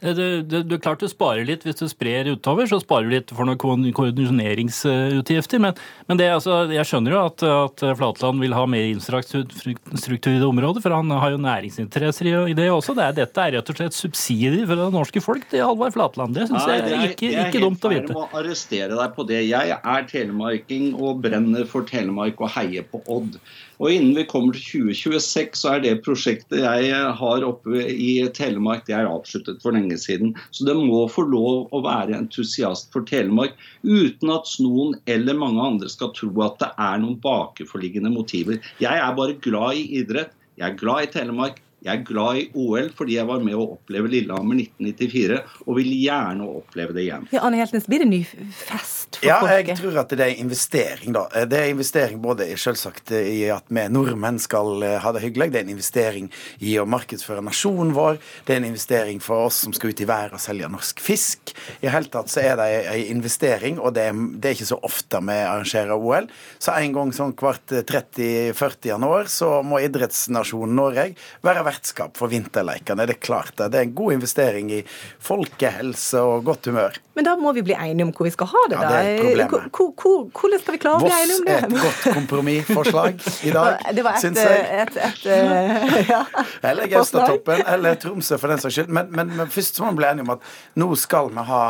Det, 0.02 0.12
det, 0.50 0.62
det 0.66 0.74
er 0.76 0.82
klart 0.82 0.98
du 1.02 1.06
sparer 1.08 1.46
litt 1.46 1.62
hvis 1.62 1.78
du 1.78 1.86
sprer 1.86 2.26
utover, 2.34 2.66
så 2.66 2.80
sparer 2.82 3.06
du 3.06 3.12
litt 3.14 3.30
for 3.30 3.46
noen 3.46 3.58
ko- 3.62 3.76
koordineringsutgifter. 3.94 5.60
Men, 5.62 5.76
men 6.08 6.18
det, 6.18 6.26
altså, 6.34 6.64
jeg 6.72 6.86
skjønner 6.88 7.14
jo 7.14 7.20
at, 7.28 7.44
at 7.46 7.84
Flatland 7.98 8.42
vil 8.42 8.54
ha 8.56 8.64
mer 8.66 8.88
infrastruktur 8.90 10.32
i 10.32 10.40
det 10.40 10.48
området, 10.48 10.82
for 10.84 10.94
han 10.96 11.10
har 11.14 11.34
jo 11.34 11.40
næringsinteresser 11.42 12.30
i, 12.50 12.54
det 12.58 12.68
også. 12.72 12.96
Det 12.98 13.06
er, 13.06 13.16
dette 13.22 13.46
er 13.46 13.56
rett 13.58 13.72
og 13.72 13.78
slett 13.78 13.96
subsidier 13.96 14.66
for 14.66 14.78
det 14.82 14.90
norske 14.94 15.22
folk 15.24 15.46
til 15.52 15.64
Halvard 15.66 15.94
Flatland. 15.96 16.34
Det 16.36 16.48
syns 16.50 16.66
jeg 16.68 16.82
er 16.82 17.08
ikke, 17.10 17.32
ikke 17.46 17.62
dumt 17.62 17.86
å 17.86 17.92
Jeg 17.92 18.02
er 18.02 18.02
helt 18.02 18.10
vite. 18.10 18.12
feil 18.12 18.22
med 18.22 18.22
å 18.22 18.42
arrestere 18.42 18.98
deg 18.98 19.16
på 19.16 19.28
det. 19.30 19.42
Jeg 19.48 19.76
er 19.78 20.08
telemarking 20.10 20.90
og 20.98 21.22
brenner 21.24 21.68
for 21.70 21.86
Telemark 21.88 22.40
og 22.42 22.50
heier 22.58 22.86
på 22.90 23.02
Odd. 23.12 23.38
Og 23.80 23.92
innen 23.94 24.16
vi 24.16 24.24
kommer 24.28 24.56
til 24.56 24.88
2026, 24.90 25.56
så 25.58 25.74
er 25.74 25.82
det 25.84 25.94
prosjektet 26.04 26.60
jeg 26.62 27.00
har 27.18 27.46
oppe 27.46 27.86
i 27.88 28.12
Telemark, 28.36 28.84
det 28.86 28.96
er 28.98 29.08
avsluttet 29.08 29.62
for 29.64 29.76
lenge 29.76 29.96
siden. 30.00 30.34
Så 30.50 30.66
det 30.68 30.76
må 30.78 31.06
få 31.10 31.24
lov 31.28 31.72
å 31.72 31.82
være 31.84 32.18
entusiast 32.18 32.92
for 32.94 33.06
Telemark, 33.08 33.56
uten 33.82 34.32
at 34.34 34.50
Snoen 34.50 34.96
eller 35.10 35.38
mange 35.38 35.64
andre 35.72 35.90
skal 35.92 36.12
tro 36.16 36.30
at 36.44 36.60
det 36.62 36.70
er 36.76 37.02
noen 37.02 37.18
bakenforliggende 37.22 38.12
motiver. 38.12 38.60
Jeg 38.82 39.02
er 39.02 39.18
bare 39.18 39.38
glad 39.42 39.80
i 39.80 39.88
idrett. 40.02 40.34
Jeg 40.60 40.68
er 40.68 40.80
glad 40.80 41.06
i 41.08 41.12
Telemark. 41.14 41.62
Jeg 41.82 41.98
er 41.98 42.04
glad 42.06 42.36
i 42.38 42.44
OL 42.54 42.90
fordi 42.94 43.16
jeg 43.16 43.26
var 43.26 43.40
med 43.42 43.56
å 43.58 43.64
oppleve 43.74 44.06
Lillehammer 44.12 44.54
1994, 44.62 45.38
og 45.66 45.78
vil 45.80 45.88
gjerne 45.98 46.46
oppleve 46.46 46.94
det 46.94 47.06
igjen. 47.08 47.24
Ja, 47.34 47.40
Arne 47.48 47.58
Heltnes, 47.58 47.88
blir 47.90 48.04
det 48.04 48.06
ny 48.10 48.20
fest 48.26 49.18
for 49.18 49.26
Ja, 49.26 49.40
jeg 49.50 49.66
folket? 49.66 49.80
tror 49.82 49.98
at 50.04 50.14
det 50.14 50.26
er 50.28 50.38
investering, 50.42 51.16
da. 51.16 51.24
Det 51.50 51.58
er 51.58 51.72
investering 51.72 52.20
både 52.22 52.46
selvsagt 52.60 53.10
i 53.18 53.48
at 53.50 53.66
vi 53.72 53.86
nordmenn 53.90 54.38
skal 54.42 54.82
eh, 54.86 54.98
ha 55.02 55.12
det 55.16 55.24
hyggelig, 55.24 55.50
det 55.52 55.60
er 55.62 55.66
en 55.66 55.74
investering 55.74 56.30
i 56.62 56.76
å 56.78 56.86
markedsføre 56.86 57.42
nasjonen 57.42 57.90
vår, 57.96 58.20
det 58.46 58.54
er 58.54 58.62
en 58.62 58.68
investering 58.70 59.18
for 59.24 59.48
oss 59.48 59.58
som 59.66 59.74
skal 59.74 59.90
ut 59.90 60.04
i 60.04 60.08
været 60.08 60.38
og 60.38 60.42
selge 60.44 60.70
norsk 60.70 61.02
fisk. 61.02 61.50
I 61.80 61.88
det 61.88 61.94
hele 61.96 62.12
tatt 62.14 62.30
så 62.30 62.44
er 62.46 62.56
det 62.62 62.68
en 62.92 63.16
investering, 63.18 63.80
og 63.82 63.96
det 63.98 64.06
er, 64.12 64.22
det 64.38 64.52
er 64.52 64.56
ikke 64.58 64.70
så 64.70 64.78
ofte 64.86 65.18
vi 65.26 65.40
arrangerer 65.42 65.98
OL. 65.98 66.30
Så 66.62 66.74
en 66.78 66.94
gang 66.94 67.10
sånn 67.16 67.34
hvert 67.42 67.74
30-40 67.90 68.92
januar 68.94 69.28
så 69.32 69.50
må 69.66 69.82
idrettsnasjonen 69.82 70.78
Norge 70.78 71.08
være 71.42 71.66
vertskap 71.72 72.16
for 72.20 72.28
vinterleikene. 72.32 73.06
Det 73.08 73.16
er 73.16 73.22
klart 73.24 73.56
det. 73.58 73.70
Det 73.72 73.80
er 73.80 73.88
en 73.88 73.94
god 73.98 74.12
investering 74.20 74.70
i 74.76 74.82
folkehelse 75.24 76.20
og 76.20 76.44
godt 76.46 76.68
humør. 76.70 76.98
Men 77.16 77.26
da 77.26 77.34
må 77.36 77.50
vi 77.52 77.60
bli 77.66 77.74
enige 77.76 78.06
om 78.06 78.12
hvor 78.16 78.24
vi 78.24 78.32
skal 78.32 78.48
ha 78.48 78.60
det. 78.72 78.76
da. 78.78 78.82
Ja, 78.82 78.90
det 78.92 79.10
er 79.10 79.24
problemet. 79.24 79.50
Hvor- 79.50 79.68
hvor- 79.72 79.92
hvor- 80.02 80.28
Hvordan 80.42 80.60
skal 80.62 80.72
vi 80.72 80.78
klare 80.78 80.96
å 80.96 81.02
bli 81.02 81.10
enige 81.12 81.40
om 81.40 81.48
er 81.48 81.64
et 81.66 81.74
godt 81.82 82.14
kompromissforslag 82.16 83.20
i 83.44 83.50
dag, 83.52 83.78
Det 83.96 84.04
syns 84.22 84.38
jeg. 84.40 84.62
et, 84.82 84.96
et, 84.96 85.26
et 85.26 86.08
ja. 86.12 86.22
Eller 86.70 86.86
Gaustatoppen, 86.88 87.62
eller 87.66 87.94
Tromsø 88.00 88.38
for 88.40 88.48
den 88.48 88.58
saks 88.62 88.74
skyld. 88.78 88.88
Men, 88.88 89.10
men, 89.12 89.32
men 89.36 89.46
først 89.52 89.80
må 89.84 89.90
vi 89.92 89.96
bli 90.00 90.08
enige 90.08 90.26
om 90.26 90.32
at 90.36 90.40
nå 90.80 90.88
skal 90.96 91.28
vi 91.34 91.44
ha 91.50 91.62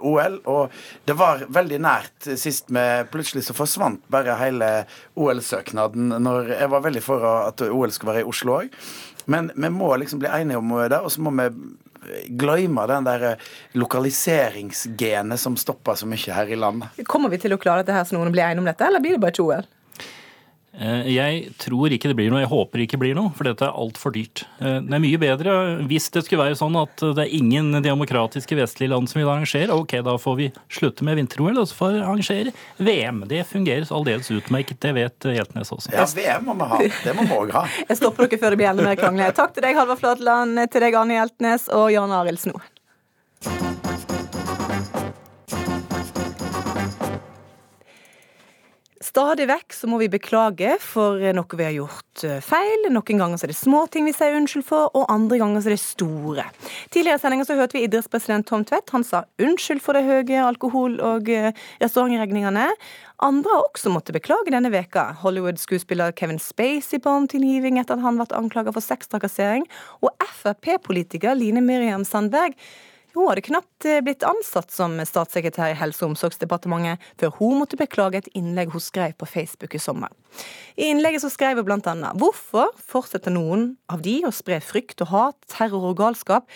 OL. 0.00 0.36
Og 0.44 0.70
det 1.08 1.16
var 1.18 1.44
veldig 1.48 1.80
nært 1.80 2.28
sist 2.38 2.68
vi 2.70 2.84
plutselig 3.12 3.44
så 3.48 3.56
forsvant 3.56 4.02
bare 4.12 4.36
hele 4.40 4.70
OL-søknaden. 5.16 6.12
når 6.20 6.52
Jeg 6.58 6.70
var 6.70 6.80
veldig 6.84 7.02
for 7.02 7.24
at 7.48 7.60
OL 7.70 7.90
skulle 7.94 8.14
være 8.14 8.24
i 8.26 8.28
Oslo 8.30 8.60
òg. 8.60 8.68
Men 9.26 9.50
vi 9.54 9.70
må 9.74 9.92
liksom 10.00 10.22
bli 10.22 10.30
enige 10.30 10.60
om 10.60 10.74
det, 10.88 11.00
og 11.00 11.12
så 11.12 11.24
må 11.24 11.32
vi 11.36 11.48
glemme 12.40 12.86
den 12.88 13.04
der 13.04 13.26
lokaliseringsgenet 13.78 15.40
som 15.40 15.56
stopper 15.60 15.98
så 15.98 16.08
mye 16.08 16.34
her 16.34 16.48
i 16.48 16.58
landet. 16.58 17.02
Kommer 17.08 17.32
vi 17.32 17.40
til 17.42 17.54
å 17.54 17.60
klare 17.60 17.84
dette 17.84 17.96
her 17.96 18.08
så 18.08 18.16
noen 18.16 18.32
blir 18.32 18.46
enige 18.46 18.64
om 18.64 18.70
dette, 18.70 18.86
eller 18.86 19.04
blir 19.04 19.16
det 19.16 19.22
bare 19.22 19.36
et 19.36 19.44
OL? 19.44 19.68
Eh, 20.72 21.08
Jeg 21.10 21.50
tror 21.58 21.90
ikke 21.90 22.08
det 22.12 22.16
blir 22.16 22.30
noe, 22.30 22.40
jeg 22.44 22.48
håper 22.50 22.78
det 22.78 22.84
ikke 22.86 22.98
blir 23.02 23.14
noe, 23.18 23.32
for 23.34 23.44
dette 23.48 23.66
er 23.66 23.74
altfor 23.74 24.12
dyrt. 24.14 24.44
Eh, 24.60 24.78
Det 24.80 24.94
er 24.94 25.02
mye 25.02 25.18
bedre 25.18 25.54
hvis 25.90 26.06
det 26.14 26.22
skulle 26.24 26.44
være 26.46 26.58
sånn 26.60 26.76
at 26.78 26.96
det 27.16 27.24
er 27.26 27.34
ingen 27.34 27.72
demokratiske 27.82 28.54
vestlige 28.56 28.90
land 28.92 29.08
som 29.10 29.20
vil 29.20 29.28
arrangere. 29.28 29.74
Ok, 29.74 29.96
da 30.06 30.14
får 30.16 30.36
vi 30.38 30.48
slutte 30.70 31.02
med 31.02 31.18
vinter-OL 31.18 31.58
og 31.58 31.66
så 31.66 31.74
får 31.74 31.92
vi 31.96 32.00
arrangere 32.06 32.52
VM. 32.78 33.24
Det 33.28 33.42
fungerer 33.50 33.90
aldeles 33.90 34.30
utmerket, 34.30 34.78
det 34.80 34.94
vet 34.94 35.18
Hjeltnes 35.34 35.72
også. 35.74 35.90
Ja, 35.92 36.06
VM 36.06 36.46
må 36.46 36.54
vi 36.54 36.70
ha. 36.70 36.78
Det 37.04 37.16
må 37.16 37.26
vi 37.26 37.34
òg 37.34 37.50
ha. 37.58 37.66
Jeg 37.88 37.96
stopper 37.98 38.28
dere 38.28 38.38
før 38.40 38.50
det 38.54 38.58
blir 38.62 38.70
enda 38.70 38.86
mer 38.86 38.96
krangle. 38.96 39.32
Takk 39.34 39.54
til 39.54 39.62
deg, 39.66 39.74
Halvard 39.76 39.98
Flatland, 39.98 40.70
til 40.70 40.80
deg, 40.86 40.94
Arne 40.94 41.18
Hjeltnes 41.18 41.68
og 41.74 41.90
Jan 41.92 42.10
Arild 42.14 42.38
Snoe. 42.38 42.62
Stadig 49.10 49.48
vekk 49.50 49.74
så 49.74 49.88
må 49.90 49.98
vi 49.98 50.06
beklage 50.12 50.76
for 50.78 51.18
noe 51.34 51.58
vi 51.58 51.64
har 51.66 51.72
gjort 51.74 52.22
eh, 52.22 52.38
feil. 52.44 52.84
Noen 52.94 53.18
ganger 53.18 53.40
så 53.40 53.48
er 53.48 53.50
det 53.50 53.58
små 53.58 53.80
ting 53.90 54.06
vi 54.06 54.12
sier 54.14 54.36
unnskyld 54.38 54.62
for, 54.68 54.86
og 54.94 55.08
andre 55.10 55.40
ganger 55.40 55.64
så 55.64 55.70
er 55.70 55.74
det 55.74 55.82
store. 55.82 56.44
Tidligere 56.94 57.18
i 57.18 57.22
sendinga 57.22 57.46
så 57.48 57.56
hørte 57.58 57.74
vi 57.74 57.82
idrettspresident 57.88 58.46
Tom 58.46 58.62
Tvedt. 58.68 58.92
Han 58.94 59.06
sa 59.06 59.24
unnskyld 59.42 59.82
for 59.82 59.98
de 59.98 60.04
høye 60.06 60.44
alkohol- 60.44 61.00
og 61.02 61.30
eh, 61.32 61.50
restaurantregningene. 61.82 62.68
Andre 63.26 63.56
har 63.56 63.66
også 63.66 63.90
måttet 63.90 64.14
beklage 64.14 64.54
denne 64.54 64.70
veka. 64.70 65.08
Hollywood-skuespiller 65.24 66.14
Kevin 66.14 66.38
Spacey 66.38 67.02
på 67.02 67.16
tilgivning 67.34 67.80
etter 67.82 67.98
at 67.98 68.06
han 68.06 68.20
ble 68.20 68.28
anklaget 68.38 68.78
for 68.78 68.84
sextrakassering. 68.84 69.66
Og 70.06 70.14
Frp-politiker 70.38 71.34
Line 71.34 71.64
Miriam 71.66 72.06
Sandberg 72.06 72.54
hun 73.14 73.28
hadde 73.28 73.44
knapt 73.46 73.86
eh, 73.88 74.00
blitt 74.04 74.24
ansatt 74.26 74.70
som 74.74 74.94
statssekretær 75.06 75.72
i 75.72 75.78
Helse- 75.78 76.04
og 76.04 76.12
omsorgsdepartementet 76.12 77.02
før 77.20 77.34
hun 77.40 77.60
måtte 77.60 77.78
beklage 77.80 78.20
et 78.20 78.28
innlegg 78.38 78.74
hun 78.74 78.84
skrev 78.84 79.16
på 79.18 79.28
Facebook 79.28 79.74
i 79.74 79.82
sommer. 79.82 80.12
I 80.78 80.92
innlegget 80.92 81.24
så 81.24 81.32
skrev 81.32 81.62
hun 81.62 81.80
annet 81.80 82.20
hvorfor 82.20 82.70
fortsetter 82.78 83.34
noen 83.34 83.74
av 83.90 84.04
de 84.06 84.20
å 84.26 84.34
spre 84.34 84.60
frykt 84.62 85.02
og 85.02 85.12
hat, 85.14 85.40
terror 85.50 85.90
og 85.90 85.98
galskap 85.98 86.46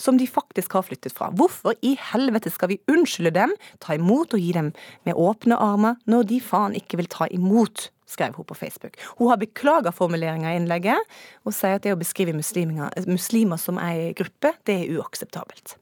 som 0.00 0.16
de 0.16 0.26
faktisk 0.30 0.72
har 0.72 0.86
flyttet 0.86 1.12
fra. 1.12 1.28
Hvorfor 1.36 1.76
i 1.84 1.96
helvete 2.12 2.50
skal 2.52 2.72
vi 2.72 2.80
unnskylde 2.90 3.34
dem, 3.36 3.54
ta 3.84 3.98
imot 3.98 4.32
og 4.36 4.40
gi 4.40 4.54
dem 4.56 4.72
med 5.04 5.18
åpne 5.18 5.58
armer, 5.60 5.98
når 6.08 6.28
de 6.30 6.40
faen 6.40 6.76
ikke 6.78 7.02
vil 7.02 7.10
ta 7.12 7.28
imot 7.28 7.90
skrev 8.10 8.34
hun 8.36 8.46
på 8.48 8.56
Facebook. 8.58 8.98
Hun 9.18 9.30
har 9.30 9.38
beklaga 9.40 9.92
formuleringa 9.94 10.52
i 10.52 10.58
innlegget, 10.58 10.98
og 11.46 11.54
sier 11.54 11.78
at 11.78 11.86
det 11.86 11.94
å 11.94 12.00
beskrive 12.00 12.34
muslimer 12.34 13.60
som 13.60 13.78
ei 13.82 14.10
gruppe, 14.18 14.52
det 14.68 14.76
er 14.82 14.98
uakseptabelt. 14.98 15.76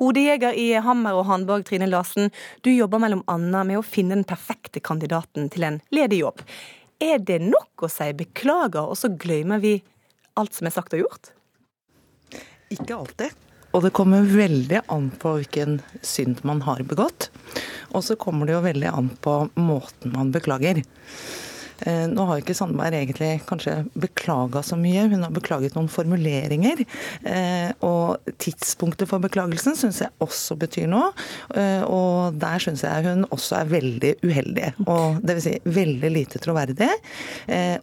Hodejeger 0.00 0.56
i 0.58 0.70
Hammer 0.84 1.18
og 1.18 1.28
Handborg, 1.30 1.66
Trine 1.68 1.90
Larsen, 1.90 2.30
du 2.62 2.70
jobber 2.72 3.02
mellom 3.02 3.24
annet 3.30 3.70
med 3.70 3.80
å 3.80 3.86
finne 3.86 4.16
den 4.16 4.28
perfekte 4.28 4.82
kandidaten 4.84 5.50
til 5.52 5.66
en 5.68 5.80
ledig 5.94 6.22
jobb. 6.22 6.44
Er 7.02 7.18
det 7.18 7.40
nok 7.42 7.84
å 7.84 7.90
si 7.90 8.12
beklager, 8.16 8.86
og 8.86 8.98
så 8.98 9.10
glemmer 9.10 9.62
vi 9.62 9.80
alt 10.38 10.54
som 10.54 10.70
er 10.70 10.74
sagt 10.74 10.94
og 10.96 11.04
gjort? 11.04 11.34
Ikke 12.74 12.96
alltid. 12.96 13.34
Og 13.74 13.82
det 13.82 13.90
kommer 13.96 14.22
veldig 14.22 14.84
an 14.94 15.08
på 15.18 15.32
hvilken 15.40 15.80
synd 16.06 16.44
man 16.46 16.62
har 16.62 16.84
begått. 16.86 17.28
Og 17.94 18.04
så 18.06 18.14
kommer 18.18 18.46
det 18.46 18.54
jo 18.54 18.62
veldig 18.62 18.90
an 18.90 19.08
på 19.22 19.34
måten 19.58 20.14
man 20.14 20.30
beklager. 20.34 20.84
Eh, 21.82 22.06
nå 22.10 22.26
har 22.28 22.40
ikke 22.40 22.54
Sandberg 22.56 22.96
egentlig 22.98 23.42
kanskje 23.48 23.76
beklaga 23.98 24.62
så 24.64 24.78
mye, 24.78 25.08
hun 25.10 25.24
har 25.26 25.34
beklaget 25.34 25.76
noen 25.76 25.90
formuleringer. 25.90 26.84
Eh, 27.26 27.70
og 27.86 28.32
tidspunktet 28.42 29.10
for 29.10 29.22
beklagelsen 29.24 29.76
syns 29.78 30.00
jeg 30.04 30.14
også 30.24 30.58
betyr 30.60 30.88
noe. 30.90 31.10
Eh, 31.56 31.82
og 31.84 32.38
der 32.40 32.62
syns 32.62 32.84
jeg 32.86 33.06
hun 33.08 33.26
også 33.34 33.60
er 33.60 33.70
veldig 33.74 34.14
uheldig. 34.24 34.72
Og 34.86 35.20
vil 35.24 35.42
si 35.42 35.56
veldig 35.64 36.10
lite 36.12 36.40
troverdig. 36.42 36.90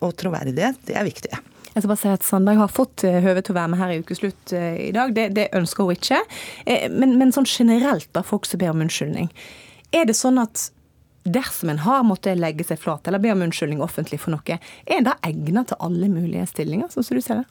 Og 0.02 0.14
troverdighet, 0.18 0.78
det 0.88 0.96
er 0.98 1.06
viktig. 1.06 1.32
Jeg 1.72 1.84
skal 1.84 1.90
bare 1.92 2.02
si 2.02 2.12
at 2.12 2.26
Sandberg 2.28 2.60
har 2.62 2.72
fått 2.72 3.04
høve 3.06 3.44
til 3.44 3.54
å 3.54 3.58
være 3.58 3.72
med 3.72 3.80
her 3.80 3.94
i 3.94 4.00
Ukeslutt 4.02 4.54
i 4.56 4.92
dag. 4.96 5.14
Det, 5.16 5.30
det 5.38 5.48
ønsker 5.58 5.88
hun 5.88 5.96
ikke. 5.96 6.20
Men, 6.92 7.16
men 7.20 7.34
sånn 7.36 7.48
generelt, 7.48 8.10
da, 8.16 8.24
folk 8.28 8.48
som 8.50 8.62
ber 8.62 8.74
om 8.74 8.84
unnskyldning. 8.86 9.32
Er 9.96 10.08
det 10.08 10.18
sånn 10.20 10.40
at 10.42 10.70
dersom 11.24 11.70
en 11.70 11.84
har 11.86 12.04
måttet 12.08 12.40
legge 12.40 12.66
seg 12.66 12.80
flat 12.82 13.08
eller 13.08 13.22
be 13.22 13.32
om 13.34 13.44
unnskyldning 13.46 13.82
offentlig 13.84 14.22
for 14.24 14.34
noe, 14.34 14.58
er 14.86 14.98
en 14.98 15.08
da 15.08 15.18
egnet 15.28 15.72
til 15.72 15.82
alle 15.84 16.10
mulige 16.12 16.48
stillinger, 16.50 16.92
sånn 16.94 17.06
som 17.06 17.20
du 17.20 17.26
ser 17.26 17.44
det? 17.44 17.50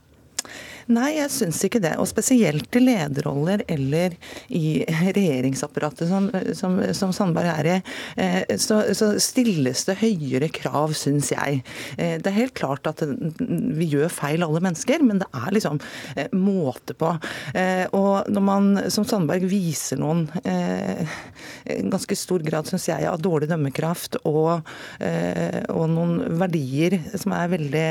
Nei, 0.90 1.12
jeg 1.20 1.30
syns 1.30 1.60
ikke 1.66 1.80
det. 1.82 1.92
Og 2.02 2.08
spesielt 2.10 2.74
i 2.74 2.82
lederroller 2.82 3.62
eller 3.70 4.16
i 4.48 4.80
regjeringsapparatet, 4.88 6.08
som, 6.10 6.26
som, 6.56 6.78
som 6.96 7.12
Sandberg 7.14 7.50
er 7.52 7.68
i, 7.70 7.76
eh, 8.22 8.56
så, 8.58 8.80
så, 8.96 9.12
stilles 9.22 9.84
det 9.86 9.98
høyere 10.00 10.50
krav, 10.54 10.94
syns 10.98 11.30
jeg. 11.34 11.60
Eh, 11.96 12.16
det 12.18 12.30
er 12.30 12.38
helt 12.38 12.56
klart 12.58 12.88
at 12.90 13.04
vi 13.06 13.90
gjør 13.92 14.10
feil, 14.12 14.42
alle 14.46 14.62
mennesker, 14.64 15.04
men 15.06 15.22
det 15.22 15.28
er 15.36 15.54
liksom 15.54 15.78
eh, 16.16 16.32
måte 16.34 16.96
på. 16.98 17.12
Og 17.96 18.30
når 18.30 18.44
man 18.44 18.68
som 18.92 19.04
Sandberg 19.06 19.46
viser 19.50 19.98
noen 20.00 20.26
ganske 21.90 22.16
stor 22.18 22.42
grad, 22.44 22.68
syns 22.68 22.88
jeg, 22.90 23.06
av 23.08 23.20
dårlig 23.22 23.48
dømmekraft 23.50 24.20
og, 24.28 24.66
og 25.00 25.86
noen 25.92 26.38
verdier 26.40 26.98
som 27.18 27.34
er 27.36 27.52
veldig 27.54 27.88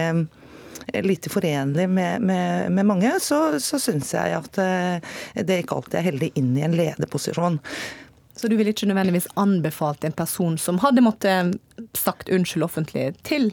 lite 1.05 1.29
forenlig 1.29 1.87
med, 1.89 2.21
med, 2.21 2.71
med 2.71 2.85
mange, 2.85 3.13
så, 3.23 3.59
så 3.59 3.79
syns 3.81 4.13
jeg 4.13 4.35
at 4.37 4.59
eh, 4.61 5.15
det 5.43 5.63
ikke 5.63 5.79
alltid 5.79 5.99
er 5.99 6.07
heldig 6.09 6.31
inn 6.39 6.53
i 6.57 6.65
en 6.65 6.77
lederposisjon. 6.77 7.59
Så 8.39 8.47
du 8.47 8.55
ville 8.55 8.71
ikke 8.71 8.87
nødvendigvis 8.87 9.27
anbefalt 9.39 10.05
en 10.07 10.15
person 10.15 10.57
som 10.61 10.79
hadde 10.83 11.03
måttet 11.03 11.57
sagt 11.97 12.31
unnskyld 12.31 12.63
offentlig 12.69 13.11
til 13.27 13.51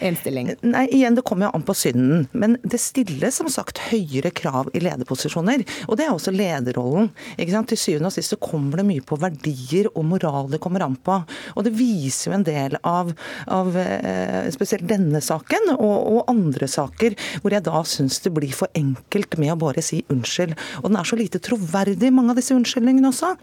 innstilling? 0.00 0.52
Nei, 0.66 0.86
igjen, 0.94 1.16
det 1.16 1.24
kommer 1.26 1.48
jo 1.48 1.52
an 1.58 1.64
på 1.66 1.74
synden. 1.76 2.26
Men 2.36 2.56
det 2.64 2.80
stilles 2.82 3.38
som 3.40 3.48
sagt 3.52 3.80
høyere 3.90 4.32
krav 4.36 4.70
i 4.76 4.82
lederposisjoner. 4.84 5.64
Og 5.86 5.98
det 5.98 6.06
er 6.06 6.14
også 6.14 6.34
lederrollen. 6.34 7.10
Til 7.36 7.78
syvende 7.80 8.10
og 8.10 8.14
sist 8.14 8.34
så 8.34 8.38
kommer 8.40 8.80
det 8.80 8.86
mye 8.88 9.04
på 9.04 9.18
verdier 9.20 9.88
og 9.94 10.04
moral 10.06 10.50
det 10.52 10.60
kommer 10.62 10.84
an 10.84 10.96
på. 10.96 11.18
Og 11.56 11.66
det 11.66 11.72
viser 11.76 12.30
jo 12.30 12.36
en 12.36 12.46
del 12.46 12.76
av, 12.86 13.12
av 13.52 13.76
eh, 13.80 14.48
spesielt 14.54 14.86
denne 14.90 15.22
saken 15.24 15.72
og, 15.76 15.96
og, 15.96 16.20
andre 16.30 16.68
saker, 16.70 17.14
hvor 17.42 17.54
jeg 17.54 17.64
da 17.66 17.82
syns 17.86 18.18
det 18.24 18.32
blir 18.34 18.54
for 18.56 18.72
enkelt 18.78 19.36
med 19.40 19.54
å 19.54 19.58
bare 19.66 19.84
si 19.84 20.02
unnskyld. 20.12 20.56
Og 20.82 20.90
den 20.90 21.00
er 21.00 21.08
så 21.08 21.18
lite 21.18 21.42
troverdig, 21.42 22.12
mange 22.14 22.34
av 22.34 22.40
disse 22.40 22.56
unnskyldningene 22.56 23.12
også. 23.12 23.34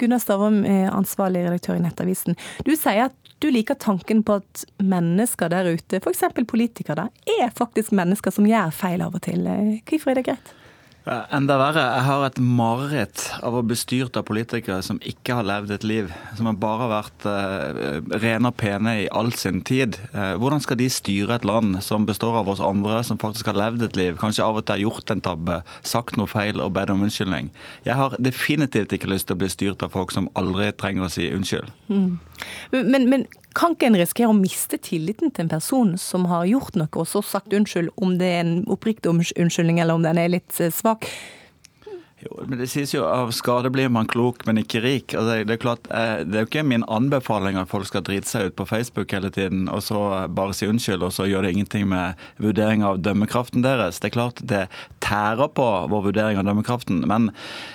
Gunnar 0.00 0.22
Stavrum, 0.22 0.62
ansvarlig 0.66 1.46
redaktør 1.46 1.78
i 1.78 1.84
Nettavisen. 1.84 2.36
Du 2.66 2.74
sier 2.76 3.08
at 3.08 3.35
du 3.38 3.50
liker 3.52 3.76
tanken 3.80 4.22
på 4.26 4.38
at 4.40 4.64
mennesker 4.80 5.50
der 5.52 5.68
ute, 5.76 6.00
f.eks. 6.00 6.24
politikere, 6.48 7.08
er 7.38 7.52
faktisk 7.56 7.92
mennesker 7.96 8.32
som 8.34 8.48
gjør 8.48 8.72
feil 8.74 9.04
av 9.04 9.16
og 9.18 9.24
til. 9.26 9.44
Hvorfor 9.88 10.12
er 10.12 10.20
det 10.20 10.28
greit? 10.30 10.54
Enda 11.06 11.54
verre, 11.60 11.82
jeg 11.86 12.02
har 12.02 12.24
et 12.26 12.38
mareritt 12.42 13.20
av 13.46 13.54
å 13.54 13.60
bli 13.62 13.76
styrt 13.78 14.16
av 14.18 14.24
politikere 14.26 14.80
som 14.82 14.98
ikke 15.06 15.36
har 15.38 15.46
levd 15.46 15.76
et 15.76 15.86
liv. 15.86 16.08
Som 16.34 16.48
har 16.50 16.56
bare 16.58 16.88
vært 16.90 17.26
uh, 17.30 18.18
rene 18.18 18.50
og 18.50 18.56
pene 18.58 18.96
i 19.04 19.06
all 19.14 19.30
sin 19.38 19.60
tid. 19.66 20.00
Uh, 20.10 20.34
hvordan 20.40 20.64
skal 20.64 20.80
de 20.80 20.88
styre 20.90 21.38
et 21.38 21.46
land 21.46 21.78
som 21.86 22.08
består 22.08 22.40
av 22.40 22.50
oss 22.50 22.64
andre, 22.64 23.04
som 23.06 23.22
faktisk 23.22 23.52
har 23.52 23.58
levd 23.60 23.86
et 23.86 24.00
liv? 24.00 24.18
Kanskje 24.18 24.42
av 24.48 24.58
og 24.58 24.66
til 24.66 24.74
har 24.74 24.82
gjort 24.82 25.14
en 25.14 25.22
tabbe, 25.22 25.60
sagt 25.86 26.18
noe 26.18 26.30
feil 26.30 26.58
og 26.64 26.74
bedt 26.74 26.90
om 26.90 27.06
unnskyldning. 27.06 27.52
Jeg 27.86 28.00
har 28.02 28.18
definitivt 28.18 28.98
ikke 28.98 29.12
lyst 29.14 29.30
til 29.30 29.38
å 29.38 29.44
bli 29.44 29.52
styrt 29.52 29.86
av 29.86 29.94
folk 29.94 30.10
som 30.16 30.26
aldri 30.34 30.72
trenger 30.74 31.06
å 31.06 31.12
si 31.12 31.30
unnskyld. 31.30 31.70
Mm. 31.86 32.16
Men, 32.82 33.10
men 33.12 33.28
kan 33.56 33.76
ikke 33.76 33.88
en 33.90 33.98
risikere 33.98 34.32
å 34.32 34.36
miste 34.36 34.78
tilliten 34.82 35.32
til 35.32 35.46
en 35.46 35.54
person 35.54 35.94
som 36.00 36.28
har 36.30 36.46
gjort 36.50 36.76
noe, 36.76 36.92
og 36.92 37.08
så 37.08 37.24
sagt 37.24 37.56
unnskyld, 37.56 37.94
om 37.96 38.18
det 38.20 38.28
er 38.34 38.44
en 38.44 38.60
oppriktig 38.72 39.12
unnskyldning 39.12 39.80
eller 39.80 39.96
om 39.96 40.06
den 40.06 40.20
er 40.20 40.32
litt 40.36 40.60
eh, 40.60 40.72
svak? 40.74 41.08
Jo, 42.24 42.40
men 42.48 42.58
Det 42.58 42.66
sies 42.72 42.94
jo 42.94 43.04
av 43.04 43.30
skade 43.36 43.68
blir 43.70 43.90
man 43.92 44.08
klok, 44.08 44.46
men 44.48 44.56
ikke 44.62 44.80
rik. 44.80 45.14
Altså, 45.14 45.44
det, 45.44 45.52
er 45.52 45.60
klart, 45.60 45.88
eh, 45.92 46.22
det 46.24 46.38
er 46.38 46.44
jo 46.46 46.48
ikke 46.48 46.64
min 46.64 46.86
anbefaling 46.88 47.58
at 47.60 47.70
folk 47.70 47.88
skal 47.90 48.04
drite 48.06 48.30
seg 48.30 48.48
ut 48.48 48.56
på 48.56 48.66
Facebook 48.68 49.12
hele 49.12 49.30
tiden 49.32 49.66
og 49.68 49.84
så 49.84 50.00
bare 50.32 50.56
si 50.56 50.68
unnskyld, 50.68 51.04
og 51.04 51.12
så 51.12 51.28
gjør 51.28 51.44
det 51.44 51.54
ingenting 51.54 51.84
med 51.92 52.16
vurdering 52.42 52.84
av 52.88 53.02
dømmekraften 53.04 53.64
deres. 53.66 54.00
Det 54.00 54.10
er 54.10 54.16
klart 54.16 54.44
det 54.48 54.64
tærer 55.04 55.52
på 55.52 55.68
vår 55.92 56.08
vurdering 56.08 56.40
av 56.40 56.48
dømmekraften, 56.48 57.04
men 57.08 57.30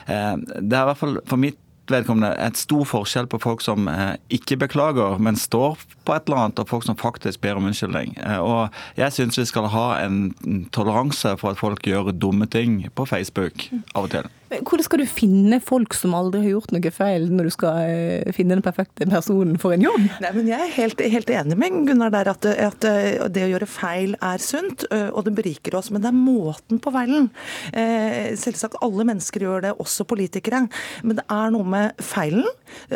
eh, 0.09 0.33
det 0.57 0.73
er 0.73 0.81
i 0.83 0.89
hvert 0.89 1.03
fall 1.05 1.21
for 1.29 1.41
mitt 1.41 1.61
vedkommende 1.93 2.33
et 2.41 2.59
stor 2.59 2.85
forskjell 2.87 3.29
på 3.31 3.39
folk 3.43 3.63
som 3.63 3.87
eh, 3.91 4.15
ikke 4.33 4.59
beklager, 4.63 5.19
men 5.21 5.39
står 5.39 5.79
på 6.05 6.15
et 6.15 6.27
eller 6.27 6.45
annet, 6.45 6.61
og 6.61 6.69
folk 6.71 6.87
som 6.87 6.97
faktisk 6.99 7.41
ber 7.43 7.59
om 7.59 7.69
unnskyldning. 7.69 8.15
Eh, 8.21 8.39
og 8.39 8.73
jeg 8.99 9.15
syns 9.15 9.39
vi 9.39 9.47
skal 9.49 9.69
ha 9.73 9.87
en 10.01 10.67
toleranse 10.75 11.35
for 11.41 11.53
at 11.53 11.61
folk 11.61 11.85
gjør 11.87 12.13
dumme 12.15 12.49
ting 12.51 12.83
på 12.95 13.07
Facebook 13.09 13.69
av 13.95 14.07
og 14.07 14.13
til. 14.15 14.31
Hvordan 14.51 14.83
skal 14.83 14.99
du 14.99 15.07
finne 15.07 15.61
folk 15.63 15.93
som 15.95 16.11
aldri 16.17 16.41
har 16.43 16.57
gjort 16.57 16.73
noe 16.75 16.89
feil, 16.91 17.29
når 17.31 17.47
du 17.47 17.51
skal 17.55 17.77
eh, 17.87 18.31
finne 18.35 18.57
den 18.57 18.65
perfekte 18.65 19.07
personen 19.07 19.55
for 19.61 19.71
en 19.71 19.85
jobb? 19.85 20.09
Nei, 20.23 20.33
men 20.35 20.49
Jeg 20.51 20.65
er 20.65 20.73
helt, 20.75 21.03
helt 21.13 21.31
enig 21.31 21.55
med 21.59 21.77
Gunnar 21.87 22.11
der 22.11 22.33
at, 22.33 22.47
at, 22.51 22.89
det 23.31 23.45
å 23.45 23.51
gjøre 23.53 23.69
feil 23.69 24.17
er 24.19 24.41
sunt, 24.43 24.83
og 24.91 25.23
det 25.23 25.35
beriker 25.37 25.77
oss. 25.79 25.87
Men 25.93 26.03
det 26.03 26.09
er 26.09 26.17
måten 26.17 26.81
på 26.83 26.91
feilen. 26.91 27.29
Selvsagt 27.71 28.75
alle 28.83 29.05
mennesker 29.07 29.45
gjør 29.45 29.63
det, 29.63 29.71
også 29.79 30.03
politikere. 30.09 30.65
Men 31.05 31.21
det 31.21 31.25
er 31.31 31.53
noe 31.53 31.67
med 31.67 31.80
feilen, 32.01 32.47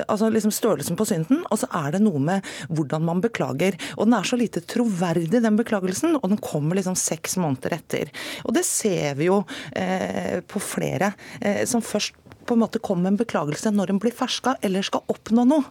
altså 0.05 0.29
liksom 0.33 0.53
størrelsen 0.55 0.97
på 0.99 1.07
synden, 1.09 1.43
og 1.51 1.61
så 1.61 1.69
er 1.83 1.95
det 1.95 2.03
noe 2.05 2.21
med 2.21 2.45
hvordan 2.69 3.05
man 3.07 3.23
beklager. 3.23 3.77
Og 3.97 4.07
den 4.07 4.17
er 4.17 4.27
så 4.27 4.39
lite 4.39 4.63
troverdig, 4.65 5.41
den 5.43 5.59
beklagelsen, 5.59 6.17
og 6.21 6.29
den 6.31 6.41
kommer 6.43 6.79
liksom 6.79 6.97
seks 6.99 7.38
måneder 7.41 7.77
etter. 7.79 8.13
Og 8.45 8.55
det 8.57 8.65
ser 8.67 9.17
vi 9.19 9.29
jo 9.29 9.41
eh, 9.75 10.41
på 10.45 10.61
flere. 10.63 11.13
Eh, 11.41 11.63
som 11.69 11.83
først 11.86 12.17
på 12.45 12.53
en 12.53 12.61
måte 12.61 12.81
kommer 12.83 13.07
med 13.07 13.15
en 13.15 13.23
beklagelse 13.23 13.71
når 13.73 13.93
en 13.93 14.01
blir 14.01 14.13
ferska 14.15 14.55
eller 14.65 14.86
skal 14.86 15.05
oppnå 15.11 15.47
noe. 15.49 15.65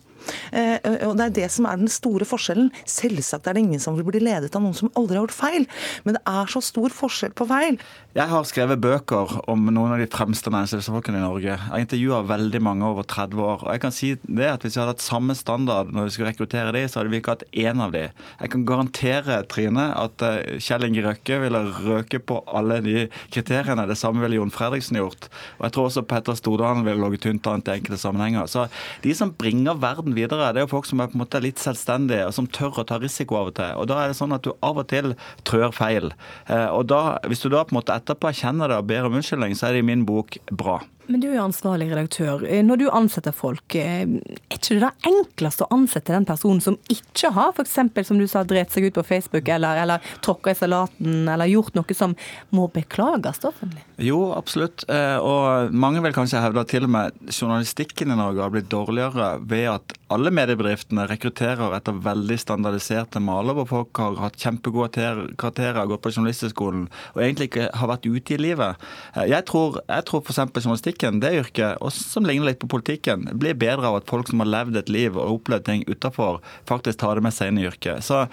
Eh, 0.53 0.79
og 1.09 1.17
Det 1.19 1.27
er 1.27 1.37
det 1.41 1.51
som 1.53 1.69
er 1.69 1.81
den 1.81 1.91
store 1.93 2.27
forskjellen. 2.29 2.71
Selvsagt 2.89 3.49
er 3.49 3.57
det 3.57 3.65
ingen 3.65 3.83
som 3.83 3.97
vil 3.99 4.07
bli 4.09 4.23
ledet 4.23 4.55
av 4.55 4.65
noen 4.65 4.77
som 4.77 4.93
aldri 4.99 5.19
har 5.19 5.27
gjort 5.27 5.37
feil, 5.37 5.69
men 6.05 6.19
det 6.19 6.23
er 6.27 6.51
så 6.51 6.63
stor 6.65 6.93
forskjell 6.95 7.35
på 7.37 7.49
feil. 7.51 7.79
Jeg 8.15 8.31
har 8.31 8.45
skrevet 8.47 8.79
bøker 8.79 9.33
om 9.51 9.65
noen 9.75 9.97
av 9.97 9.99
de 9.99 10.07
fremste 10.07 10.51
næringslivsfolkene 10.55 11.19
i 11.19 11.25
Norge. 11.25 11.49
Jeg 11.49 11.63
har 11.67 11.83
intervjua 11.83 12.21
veldig 12.29 12.61
mange 12.63 12.87
over 12.87 13.07
30 13.11 13.41
år. 13.43 13.65
Og 13.65 13.73
jeg 13.75 13.83
kan 13.83 13.95
si 13.95 14.13
det 14.23 14.47
at 14.53 14.63
Hvis 14.65 14.77
vi 14.77 14.81
hadde 14.81 14.95
hatt 14.95 15.03
samme 15.05 15.35
standard 15.37 15.91
når 15.93 16.07
vi 16.07 16.13
skulle 16.15 16.31
rekruttere 16.31 16.73
de, 16.73 16.85
så 16.89 17.01
hadde 17.01 17.11
vi 17.13 17.19
ikke 17.21 17.35
hatt 17.35 17.43
én 17.53 17.83
av 17.83 17.91
de. 17.93 18.05
Jeg 18.41 18.53
kan 18.55 18.65
garantere 18.65 19.41
Trine, 19.51 19.89
at 19.99 20.23
eh, 20.25 20.61
Kjell 20.63 20.87
Inge 20.87 21.03
Røkke 21.05 21.41
ville 21.43 21.61
røke 21.75 22.21
på 22.23 22.39
alle 22.47 22.79
de 22.85 23.09
kriteriene. 23.35 23.85
Det 23.91 23.99
samme 23.99 24.23
ville 24.23 24.39
Jon 24.39 24.55
Fredriksen 24.55 25.01
gjort. 25.01 25.29
Og 25.59 25.67
jeg 25.67 25.75
tror 25.77 25.91
også 25.91 26.07
Petter 26.09 26.39
Stordalen 26.39 26.87
ville 26.87 27.03
ligget 27.03 27.27
tynt 27.27 27.51
an 27.51 27.67
til 27.67 27.81
enkelte 27.81 28.01
sammenhenger. 28.01 28.47
Så 28.49 28.69
de 29.03 29.15
som 29.19 29.35
bringer 29.35 29.77
verden 29.83 30.14
videre, 30.17 30.53
det 30.55 30.63
er 30.63 30.67
jo 30.67 30.73
folk 30.73 30.89
som 30.89 31.03
er 31.03 31.11
på 31.11 31.19
en 31.19 31.25
måte 31.25 31.43
litt 31.43 31.63
selvstendige, 31.63 32.29
og 32.29 32.35
som 32.37 32.49
tør 32.51 32.83
å 32.83 32.87
ta 32.89 32.99
risiko 33.03 33.39
av 33.41 33.53
og 33.53 33.59
til. 33.59 33.77
Og 33.81 33.91
da 33.91 34.01
er 34.03 34.13
det 34.13 34.19
sånn 34.21 34.35
at 34.37 34.47
du 34.47 34.53
av 34.65 34.81
og 34.81 34.89
til 34.93 35.15
trør 35.49 35.75
feil. 35.75 36.13
Eh, 36.49 36.69
og 36.71 36.89
da, 36.93 37.19
hvis 37.29 37.45
du 37.45 37.51
da 37.53 37.65
på 37.65 37.75
en 37.75 37.81
måte 37.83 37.97
etterpå 37.97 38.31
erkjenner 38.31 38.71
det 38.71 38.81
og 38.81 38.91
ber 38.91 39.09
om 39.09 39.21
unnskyldning, 39.21 39.57
så 39.59 39.69
er 39.69 39.77
det 39.77 39.85
i 39.85 39.89
min 39.93 40.05
bok 40.09 40.39
bra. 40.53 40.81
Men 41.05 41.21
du 41.21 41.27
er 41.29 41.35
jo 41.37 41.45
ansvarlig 41.45 41.91
redaktør. 41.91 42.45
Eh, 42.49 42.63
når 42.65 42.81
du 42.81 42.85
ansetter 42.89 43.35
folk, 43.37 43.75
eh, 43.77 44.05
er 44.09 44.57
ikke 44.57 44.79
det 44.79 44.85
da 44.87 44.93
enklest 45.11 45.61
å 45.61 45.69
ansette 45.75 46.15
den 46.15 46.25
personen 46.29 46.63
som 46.65 46.79
ikke 46.89 47.33
har 47.37 47.53
f.eks. 47.53 48.07
som 48.09 48.21
du 48.21 48.27
sa, 48.31 48.45
drept 48.45 48.73
seg 48.73 48.89
ut 48.89 48.97
på 48.97 49.05
Facebook 49.05 49.49
eller, 49.53 49.83
eller 49.83 50.15
tråkka 50.25 50.55
i 50.55 50.59
salaten 50.59 51.29
eller 51.29 51.51
gjort 51.53 51.77
noe 51.77 51.97
som 51.97 52.17
må 52.57 52.71
beklages 52.73 53.45
offentlig? 53.45 53.85
Jo, 54.01 54.33
absolutt. 54.33 54.87
Og 54.89 55.75
mange 55.77 56.01
vil 56.05 56.17
kanskje 56.17 56.41
hevde 56.43 56.65
at 56.65 56.73
til 56.73 56.89
og 56.89 56.95
med 56.97 57.21
journalistikken 57.29 58.15
i 58.15 58.19
Norge 58.19 58.43
har 58.43 58.55
blitt 58.55 58.73
dårligere 58.73 59.35
ved 59.45 59.69
at 59.75 59.95
alle 60.13 60.31
mediebedriftene 60.35 61.07
rekrutterer 61.09 61.75
etter 61.77 61.97
veldig 62.05 62.37
standardiserte 62.41 63.23
maler, 63.25 63.57
hvor 63.57 63.69
folk 63.71 64.01
har 64.03 64.19
hatt 64.21 64.39
kjempegode 64.41 65.07
karakterer, 65.41 65.87
gått 65.89 66.05
på 66.05 66.13
journalisthøgskolen 66.13 66.87
og 67.15 67.23
egentlig 67.23 67.49
ikke 67.51 67.71
har 67.79 67.91
vært 67.91 68.09
ute 68.09 68.37
i 68.37 68.41
livet. 68.41 68.85
Jeg 69.31 69.47
tror, 69.49 69.81
jeg 69.89 70.07
tror 70.11 70.25
f.eks. 70.25 70.43
journalistikken, 70.61 71.21
det 71.25 71.35
yrket, 71.41 71.81
og 71.81 71.95
som 71.97 72.29
ligner 72.29 72.51
litt 72.51 72.63
på 72.63 72.71
politikken, 72.71 73.29
blir 73.41 73.57
bedre 73.59 73.91
av 73.91 74.01
at 74.03 74.11
folk 74.11 74.31
som 74.31 74.45
har 74.45 74.53
levd 74.53 74.81
et 74.83 74.93
liv 74.93 75.17
og 75.17 75.41
opplevd 75.41 75.69
ting 75.71 75.85
utafor, 75.89 76.41
faktisk 76.69 77.01
tar 77.01 77.19
det 77.19 77.27
med 77.27 77.37
seg 77.37 77.53
inn 77.53 77.63
i 77.63 77.69
yrket. 77.71 78.05
Så 78.05 78.27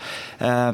eh, 0.44 0.74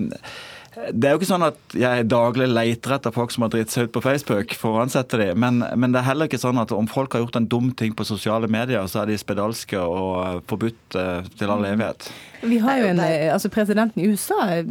det 0.92 1.08
er 1.08 1.16
jo 1.16 1.20
ikke 1.20 1.30
sånn 1.30 1.46
at 1.48 1.76
jeg 1.78 2.06
daglig 2.12 2.48
leter 2.52 2.96
etter 2.98 3.14
folk 3.16 3.32
som 3.34 3.46
har 3.46 3.52
dritt 3.54 3.74
seg 3.74 3.88
ut 3.88 3.94
på 3.96 4.04
Facebook 4.06 4.54
for 4.58 4.78
å 4.78 4.84
ansette 4.84 5.20
dem, 5.20 5.40
men, 5.42 5.64
men, 5.76 5.94
det 5.94 6.02
er 6.02 6.10
heller 6.12 6.30
ikke 6.30 6.42
sånn 6.42 6.62
at 6.62 6.74
om 6.76 6.90
folk 6.92 7.16
har 7.16 7.24
gjort 7.24 7.40
en 7.40 7.50
dum 7.50 7.72
ting 7.78 7.96
på 7.98 8.06
sosiale 8.08 8.50
medier, 8.52 8.86
så 8.92 9.02
er 9.02 9.12
de 9.12 9.18
spedalske 9.20 9.82
og 9.82 10.44
forbudt 10.50 10.98
eh, 11.00 11.30
til 11.40 11.54
all 11.54 11.66
evighet. 11.68 12.10
Vi 12.42 12.60
har 12.62 12.82
jo 12.82 12.90
en, 12.92 13.00
altså 13.34 13.50
Presidenten 13.54 14.04
i 14.04 14.08
USA 14.12 14.38
eh, 14.58 14.68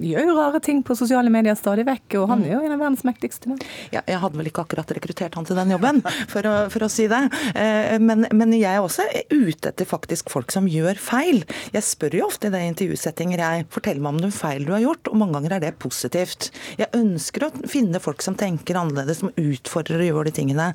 gjør 0.00 0.30
jo 0.30 0.36
rare 0.38 0.60
ting 0.64 0.82
på 0.86 0.96
sosiale 0.98 1.30
medier 1.32 1.56
stadig 1.58 1.84
vekk, 1.88 2.20
og 2.20 2.28
han 2.32 2.44
er 2.46 2.54
jo 2.54 2.60
en 2.64 2.74
av 2.74 2.82
verdens 2.82 3.04
mektigste. 3.06 3.56
Ja, 3.94 4.02
jeg 4.06 4.20
hadde 4.22 4.38
vel 4.38 4.50
ikke 4.50 4.64
akkurat 4.64 4.92
rekruttert 4.96 5.36
han 5.38 5.48
til 5.48 5.58
den 5.58 5.74
jobben, 5.74 6.00
for 6.30 6.46
å, 6.46 6.54
for 6.72 6.86
å 6.86 6.90
si 6.92 7.08
det. 7.10 7.22
Eh, 7.54 7.96
men, 8.02 8.26
men, 8.36 8.54
jeg 8.60 8.76
er 8.76 8.84
også 8.84 9.06
ute 9.30 9.70
etter 9.70 9.88
faktisk 9.88 10.30
folk 10.32 10.52
som 10.54 10.68
gjør 10.70 10.98
feil. 11.00 11.42
Jeg 11.74 11.86
spør 11.86 12.18
jo 12.20 12.28
ofte 12.28 12.50
i 12.50 12.54
det 12.54 12.62
intervjusettinger 12.68 13.42
jeg 13.44 13.66
forteller 13.72 14.04
meg 14.04 14.14
om 14.14 14.22
noen 14.24 14.34
feil 14.34 14.66
du 14.66 14.74
har 14.74 14.84
gjort, 14.84 15.10
og 15.10 15.20
mange 15.22 15.38
ganger 15.38 15.56
er 15.56 15.64
det 15.66 15.74
positivt. 15.82 16.50
Jeg 16.80 16.90
ønsker 16.96 17.46
å 17.46 17.52
finne 17.70 18.02
folk 18.02 18.24
som 18.24 18.36
tenker 18.38 18.78
annerledes, 18.80 19.22
som 19.22 19.34
utfordrer 19.34 20.02
å 20.02 20.08
gjøre 20.10 20.28
de 20.30 20.36
tingene. 20.40 20.70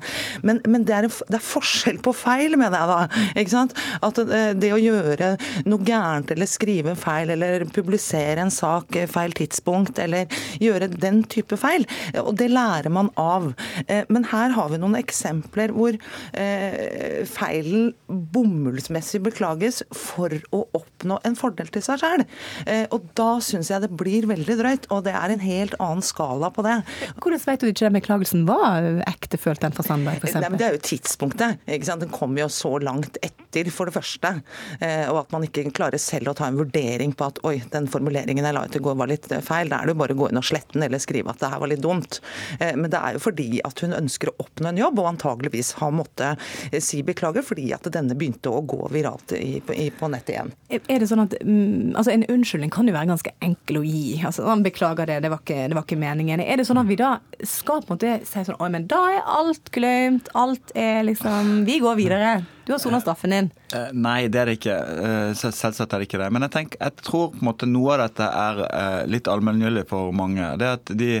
Men, 0.46 0.62
men 0.68 0.86
det, 0.88 1.00
er, 1.00 1.08
det, 1.08 1.38
er, 1.38 1.46
forskjell 1.46 2.00
på 2.04 2.14
feil, 2.16 2.58
mener 2.58 2.80
jeg 2.80 2.92
da. 2.92 3.26
ikke 3.42 3.54
sant? 3.54 3.76
At 4.06 4.20
eh, 4.24 4.52
det 4.58 4.72
å 4.74 4.80
gjøre 4.80 5.34
noe 5.68 5.86
gærent 5.86 6.25
gærent, 6.26 6.34
eller 6.34 6.46
skrive 6.46 6.94
feil, 6.96 7.30
eller 7.30 7.64
publisere 7.72 8.40
en 8.40 8.50
sak 8.50 8.96
feil 9.08 9.32
tidspunkt, 9.32 9.98
eller 9.98 10.26
gjøre 10.60 10.88
den 10.88 11.24
type 11.24 11.56
feil. 11.56 11.86
Og 12.18 12.36
det 12.36 12.50
lærer 12.50 12.90
man 12.90 13.10
av. 13.16 13.54
Eh, 13.88 14.04
men 14.08 14.24
her 14.24 14.50
har 14.50 14.70
vi 14.70 14.78
noen 14.78 14.96
eksempler 14.96 15.72
hvor 15.72 15.96
eh, 16.34 17.24
feilen 17.26 17.94
bomullsmessig 18.08 19.22
beklages 19.22 19.82
for 19.92 20.30
å 20.52 20.66
oppnå 20.74 21.20
en 21.24 21.36
fordel 21.36 21.68
til 21.68 21.82
seg 21.82 22.00
sjøl. 22.00 22.24
Eh, 22.66 22.86
og 22.90 23.06
da 23.16 23.38
syns 23.40 23.70
jeg 23.70 23.82
det 23.82 23.92
blir 23.96 24.26
veldig 24.26 24.58
drøyt, 24.58 24.90
og 24.90 25.04
det 25.06 25.14
er 25.14 25.32
en 25.32 25.44
helt 25.44 25.76
annen 25.78 26.04
skala 26.04 26.50
på 26.50 26.64
det. 26.66 26.80
Hvordan 27.20 27.44
vet 27.46 27.62
du 27.62 27.70
ikke 27.70 27.86
den 27.86 27.98
beklagelsen 28.00 28.46
var 28.48 28.86
ektefølt, 29.06 29.62
den 29.62 29.74
for 29.76 29.86
Sandberg 29.86 30.22
f.eks.? 30.22 30.38
Det 30.56 30.66
er 30.66 30.76
jo 30.76 30.84
tidspunktet. 30.84 31.62
Den 31.66 32.12
kom 32.12 32.36
jo 32.38 32.48
så 32.52 32.76
langt 32.82 33.18
etter, 33.22 33.45
for 33.74 33.88
det 33.88 33.96
første. 33.96 34.32
Og 35.10 35.18
at 35.20 35.32
man 35.34 35.44
ikke 35.46 35.66
klarer 35.74 36.00
selv 36.02 36.32
å 36.32 36.36
ta 36.36 36.48
en 36.48 36.58
vurdering 36.58 37.14
på 37.16 37.26
at 37.28 37.40
oi, 37.46 37.56
den 37.72 37.88
formuleringen 37.90 38.46
jeg 38.46 38.56
la 38.56 38.64
ut 38.66 38.76
i 38.76 38.82
går 38.82 38.96
var 38.98 39.10
litt 39.10 39.28
eh, 39.32 39.42
feil. 39.44 39.70
Da 39.70 39.80
er 39.80 39.88
det 39.88 39.94
jo 39.94 40.00
bare 40.02 40.16
å 40.16 40.20
gå 40.20 40.30
inn 40.30 40.40
og 40.40 40.46
slette 40.46 40.76
den 40.76 40.86
eller 40.86 41.02
skrive 41.02 41.32
at 41.32 41.42
det 41.42 41.50
her 41.52 41.62
var 41.62 41.72
litt 41.72 41.84
dumt. 41.84 42.20
Eh, 42.58 42.74
men 42.78 42.90
det 42.92 43.00
er 43.00 43.16
jo 43.16 43.22
fordi 43.26 43.48
at 43.66 43.82
hun 43.84 43.96
ønsker 43.96 44.32
å 44.32 44.36
oppnå 44.44 44.70
en 44.70 44.80
jobb, 44.80 45.00
og 45.02 45.10
antageligvis 45.12 45.74
har 45.80 45.94
måttet 45.96 46.42
eh, 46.70 46.80
si 46.84 47.02
beklager 47.06 47.46
fordi 47.46 47.68
at 47.76 47.88
denne 47.92 48.16
begynte 48.18 48.52
å 48.52 48.62
gå 48.66 48.90
viralt 48.92 49.34
på 49.36 50.10
nettet 50.12 50.34
igjen. 50.34 50.52
Er 50.76 51.02
det 51.02 51.08
sånn 51.10 51.24
at 51.24 51.36
mm, 51.42 51.94
altså 51.96 52.12
En 52.16 52.24
unnskyldning 52.32 52.70
kan 52.72 52.88
jo 52.88 52.94
være 52.94 53.10
ganske 53.10 53.32
enkel 53.44 53.80
å 53.80 53.84
gi. 53.86 54.20
altså 54.24 54.46
Han 54.48 54.64
beklager 54.64 55.08
det, 55.08 55.20
det 55.24 55.30
var, 55.32 55.42
ikke, 55.44 55.66
det 55.68 55.78
var 55.78 55.86
ikke 55.86 56.00
meningen. 56.00 56.42
Er 56.42 56.60
det 56.60 56.66
sånn 56.68 56.80
at 56.80 56.88
vi 56.88 56.98
da 56.98 57.16
skal 57.44 57.82
på 57.84 57.92
en 57.92 57.98
måte 57.98 58.16
si 58.26 58.44
sånn 58.46 58.60
oi, 58.62 58.70
men 58.72 58.88
da 58.90 59.02
er 59.12 59.32
alt 59.36 59.72
glemt, 59.74 60.30
alt 60.38 60.74
er 60.74 61.02
liksom 61.06 61.64
Vi 61.66 61.80
går 61.82 61.98
videre. 61.98 62.36
Du 62.66 62.72
har 62.74 62.80
sona 62.82 62.98
straffen 63.00 63.30
din. 63.30 63.48
Uh, 63.70 63.92
nei, 63.94 64.26
det 64.26 64.40
er 64.40 64.50
det 64.50 64.56
ikke. 64.58 64.74
Uh, 64.74 65.30
selvsagt 65.38 65.86
er 65.86 66.02
det 66.02 66.08
ikke 66.08 66.18
det. 66.18 66.30
Men 66.34 66.42
jeg, 66.48 66.52
tenker, 66.56 66.80
jeg 66.82 67.04
tror 67.06 67.28
på 67.30 67.38
en 67.38 67.46
måte 67.46 67.68
noe 67.70 67.94
av 67.94 68.00
dette 68.08 68.26
er 68.26 68.62
uh, 68.66 69.02
litt 69.06 69.30
allmenngyldig 69.30 69.84
for 69.90 70.10
mange. 70.16 70.48
Det 70.58 70.72
at 70.74 70.92
de 70.98 71.20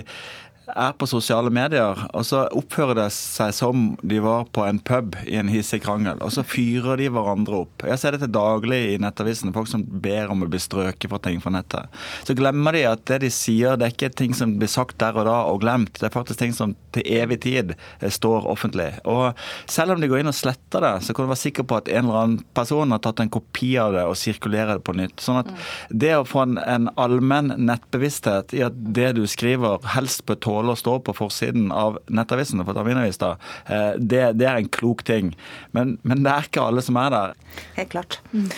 er 0.74 0.94
på 0.98 1.06
sosiale 1.08 1.50
medier, 1.54 2.00
og 2.16 2.24
så 2.26 2.44
oppfører 2.56 2.98
det 2.98 3.08
seg 3.14 3.52
som 3.54 3.86
de 4.02 4.18
var 4.22 4.48
på 4.54 4.64
en 4.66 4.80
pub 4.82 5.14
i 5.26 5.36
en 5.38 5.50
hissig 5.50 5.82
krangel, 5.84 6.18
og 6.24 6.32
så 6.34 6.44
fyrer 6.46 6.98
de 7.00 7.08
hverandre 7.12 7.62
opp. 7.62 7.86
Jeg 7.86 8.00
ser 8.02 8.16
det 8.16 8.24
til 8.24 8.32
daglig 8.34 8.80
i 8.94 8.98
nettavisen, 9.02 9.54
folk 9.54 9.70
som 9.70 9.84
ber 9.86 10.32
om 10.32 10.42
å 10.42 10.50
bli 10.50 10.60
strøket 10.62 11.12
for 11.12 11.22
ting 11.22 11.38
fra 11.42 11.54
nettet. 11.54 11.92
Så 12.26 12.36
glemmer 12.38 12.76
de 12.76 12.86
at 12.90 13.04
det 13.10 13.20
de 13.26 13.30
sier, 13.32 13.78
det 13.78 13.88
er 13.88 13.94
ikke 13.94 14.12
ting 14.18 14.34
som 14.36 14.56
blir 14.60 14.70
sagt 14.70 14.98
der 15.02 15.16
og 15.16 15.28
da 15.28 15.38
og 15.46 15.62
glemt, 15.62 16.00
det 16.00 16.08
er 16.10 16.14
faktisk 16.14 16.42
ting 16.42 16.56
som 16.56 16.74
til 16.96 17.06
evig 17.18 17.40
tid 17.44 17.74
eh, 17.76 18.10
står 18.12 18.48
offentlig. 18.50 18.90
Og 19.06 19.36
selv 19.70 19.94
om 19.94 20.02
de 20.02 20.10
går 20.10 20.22
inn 20.22 20.32
og 20.32 20.36
sletter 20.36 20.82
det, 20.82 20.94
så 21.06 21.14
kan 21.14 21.26
du 21.26 21.32
være 21.32 21.44
sikker 21.44 21.68
på 21.68 21.78
at 21.78 21.90
en 21.92 22.06
eller 22.06 22.20
annen 22.22 22.44
person 22.56 22.94
har 22.94 23.02
tatt 23.04 23.22
en 23.22 23.32
kopi 23.32 23.74
av 23.80 23.94
det 23.96 24.06
og 24.08 24.18
sirkulerer 24.18 24.78
det 24.78 24.86
på 24.86 24.96
nytt. 24.96 25.20
Sånn 25.22 25.42
at 25.42 25.52
det 25.90 26.14
å 26.16 26.26
få 26.26 26.42
en, 26.46 26.58
en 26.58 26.90
allmenn 27.00 27.54
nettbevissthet 27.68 28.56
i 28.56 28.64
at 28.66 28.76
det 28.96 29.12
du 29.18 29.24
skriver, 29.30 29.84
helst 29.94 30.24
bør 30.26 30.40
tåle 30.42 30.55
tåle 30.56 30.74
å 30.74 30.80
stå 30.80 30.98
på 31.06 31.16
forsiden 31.16 31.70
av 31.74 32.00
nettavisene 32.08 32.66
for 32.66 32.76
Taminavis, 32.76 33.20
eh, 33.22 33.96
det, 33.96 34.24
det, 34.40 34.48
er 34.48 34.60
en 34.60 34.70
klok 34.72 35.04
ting. 35.06 35.34
Men, 35.76 35.96
men, 36.02 36.24
det 36.26 36.32
er 36.32 36.48
ikke 36.50 36.64
alle 36.64 36.84
som 36.84 36.98
er 37.00 37.12
der. 37.12 37.36
Helt 37.76 37.92
klart. 37.92 38.18
Mm. 38.32 38.48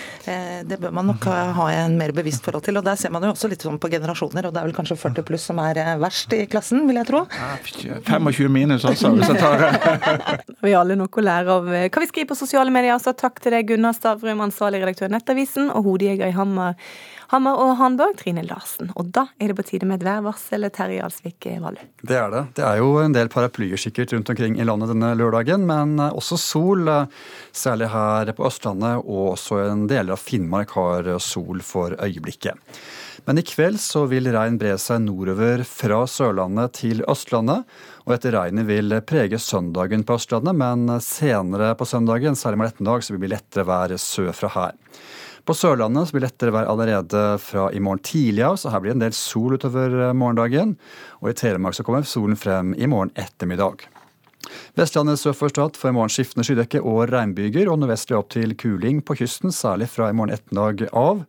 Det 0.69 0.79
bør 0.81 0.95
man 0.95 1.07
nok 1.11 1.27
ha 1.29 1.67
en 1.71 1.95
mer 1.99 2.13
bevisst 2.17 2.45
forhold 2.45 2.65
til. 2.67 2.79
Og 2.81 2.87
der 2.87 2.99
ser 2.99 3.13
man 3.15 3.25
jo 3.27 3.33
også 3.35 3.51
litt 3.51 3.63
sånn 3.65 3.79
på 3.81 3.91
generasjoner, 3.93 4.49
og 4.49 4.55
det 4.55 4.63
er 4.63 4.69
vel 4.69 4.77
kanskje 4.77 4.99
40 4.99 5.27
pluss 5.29 5.47
som 5.51 5.61
er 5.63 5.81
eh, 5.83 5.95
verst 6.01 6.35
i 6.37 6.45
klassen, 6.51 6.85
vil 6.89 7.01
jeg 7.01 7.09
tro. 7.11 7.25
25 8.09 8.53
minus 8.53 8.87
også, 8.89 9.13
hvis 9.17 9.33
jeg 9.33 9.43
tar 9.43 9.63
det. 9.63 9.69
vi 10.65 10.73
har 10.73 10.83
alle 10.83 10.99
noe 10.99 11.11
å 11.11 11.25
lære 11.25 11.59
av 11.59 11.69
hva 11.69 12.03
vi 12.03 12.11
skriver 12.11 12.33
på 12.33 12.39
sosiale 12.39 12.75
medier. 12.75 12.99
Så 13.03 13.15
takk 13.19 13.41
til 13.45 13.57
deg, 13.57 13.69
Gunnar 13.71 13.97
Stavrum, 13.97 14.45
ansvarlig 14.49 14.83
redaktør 14.85 15.11
i 15.11 15.17
Nettavisen, 15.17 15.73
og 15.73 15.89
hodejeger 15.89 16.31
i 16.31 16.37
Hammer. 16.37 16.77
Hammer 17.29 17.59
og 17.61 17.75
Hanborg, 17.77 18.15
Trine 18.17 18.41
Larsen. 18.47 18.89
Og 18.97 19.11
da 19.13 19.27
er 19.37 19.51
det 19.51 19.57
på 19.59 19.65
tide 19.69 19.85
med 19.85 20.01
et 20.01 20.07
værvarsel. 20.07 20.65
Terje 20.73 21.03
Alsvik 21.05 21.45
Valle. 21.61 21.83
Det 22.01 22.17
er 22.17 22.31
det. 22.33 22.41
Det 22.57 22.65
er 22.65 22.79
jo 22.81 22.95
en 23.03 23.13
del 23.13 23.29
paraplyer 23.29 23.77
sikkert 23.81 24.15
rundt 24.17 24.33
omkring 24.33 24.57
i 24.57 24.65
landet 24.65 24.95
denne 24.95 25.11
lørdagen, 25.19 25.67
men 25.69 26.01
også 26.07 26.39
sol. 26.41 26.89
Særlig 27.53 27.91
her 27.93 28.33
på 28.33 28.47
Østlandet, 28.49 29.05
og 29.05 29.35
også 29.35 29.61
en 29.67 29.85
del 29.91 30.15
av 30.15 30.23
Finnmark 30.23 30.73
har 30.79 31.13
sol 31.21 31.61
for 31.61 31.99
øyeblikket. 32.01 32.57
Men 33.29 33.43
i 33.43 33.45
kveld 33.45 33.77
så 33.77 34.07
vil 34.09 34.31
regn 34.33 34.57
bre 34.57 34.79
seg 34.81 35.03
nordover 35.05 35.67
fra 35.69 36.01
Sørlandet 36.09 36.79
til 36.81 37.05
Østlandet. 37.13 37.69
Og 38.07 38.15
dette 38.15 38.33
regnet 38.33 38.65
vil 38.71 39.03
prege 39.05 39.37
søndagen 39.37 40.07
på 40.09 40.17
Østlandet, 40.17 40.57
men 40.57 40.89
senere 41.05 41.75
på 41.77 41.85
søndagen, 41.93 42.41
særlig 42.41 42.63
med 42.63 42.73
ettermiddag, 42.73 43.05
så 43.05 43.13
vil 43.13 43.27
det 43.27 43.35
lettere 43.37 43.69
vær 43.69 43.99
sørfra 44.01 44.55
her. 44.57 44.79
På 45.49 45.55
Sørlandet 45.57 46.11
blir 46.13 46.21
det 46.21 46.29
lettere 46.29 46.53
vær 46.53 46.67
allerede 46.69 47.21
fra 47.41 47.71
i 47.73 47.79
morgen 47.81 48.03
tidlig 48.05 48.43
av, 48.45 48.59
så 48.61 48.69
her 48.69 48.83
blir 48.85 48.93
det 48.93 48.99
en 48.99 49.05
del 49.07 49.15
sol 49.17 49.55
utover 49.57 49.95
eh, 49.97 50.11
morgendagen. 50.13 50.75
Og 51.23 51.31
i 51.31 51.39
Telemark 51.41 51.79
så 51.79 51.87
kommer 51.87 52.05
solen 52.05 52.37
frem 52.37 52.75
i 52.77 52.85
morgen 52.85 53.15
ettermiddag. 53.17 53.87
Vestlandet 54.77 55.23
sør 55.23 55.39
for 55.39 55.49
Stad 55.49 55.81
får 55.81 55.89
i 55.89 55.97
morgen 55.97 56.13
skiftende 56.13 56.45
skydekke 56.45 56.85
og 56.85 57.07
regnbyger, 57.15 57.73
og 57.73 57.81
nordvestlig 57.81 58.19
opp 58.21 58.29
til 58.37 58.53
kuling 58.61 59.01
på 59.01 59.17
kysten, 59.23 59.49
særlig 59.49 59.89
fra 59.89 60.11
i 60.13 60.19
morgen 60.21 60.37
ettermiddag 60.37 60.93
av. 60.93 61.25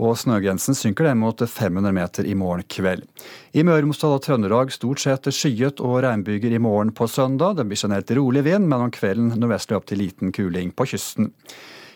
Og 0.00 0.16
snøgrensen 0.16 0.76
synker 0.76 1.10
ned 1.10 1.20
mot 1.20 1.44
500 1.44 1.92
meter 1.92 2.24
i 2.24 2.32
morgen 2.40 2.64
kveld. 2.72 3.04
I 3.52 3.68
Møre 3.68 3.82
og 3.82 3.90
Romsdal 3.90 4.16
og 4.16 4.24
Trøndelag 4.24 4.72
stort 4.72 5.04
sett 5.04 5.28
skyet 5.28 5.84
og 5.84 6.00
regnbyger 6.08 6.56
i 6.56 6.64
morgen 6.72 6.96
på 6.96 7.04
søndag. 7.04 7.60
Det 7.60 7.68
blir 7.68 7.84
generelt 7.84 8.16
rolig 8.16 8.48
vind, 8.48 8.64
men 8.64 8.88
om 8.88 8.92
kvelden 8.96 9.34
nordvestlig 9.36 9.76
opp 9.76 9.92
til 9.92 10.06
liten 10.06 10.32
kuling 10.32 10.72
på 10.72 10.88
kysten. 10.96 11.34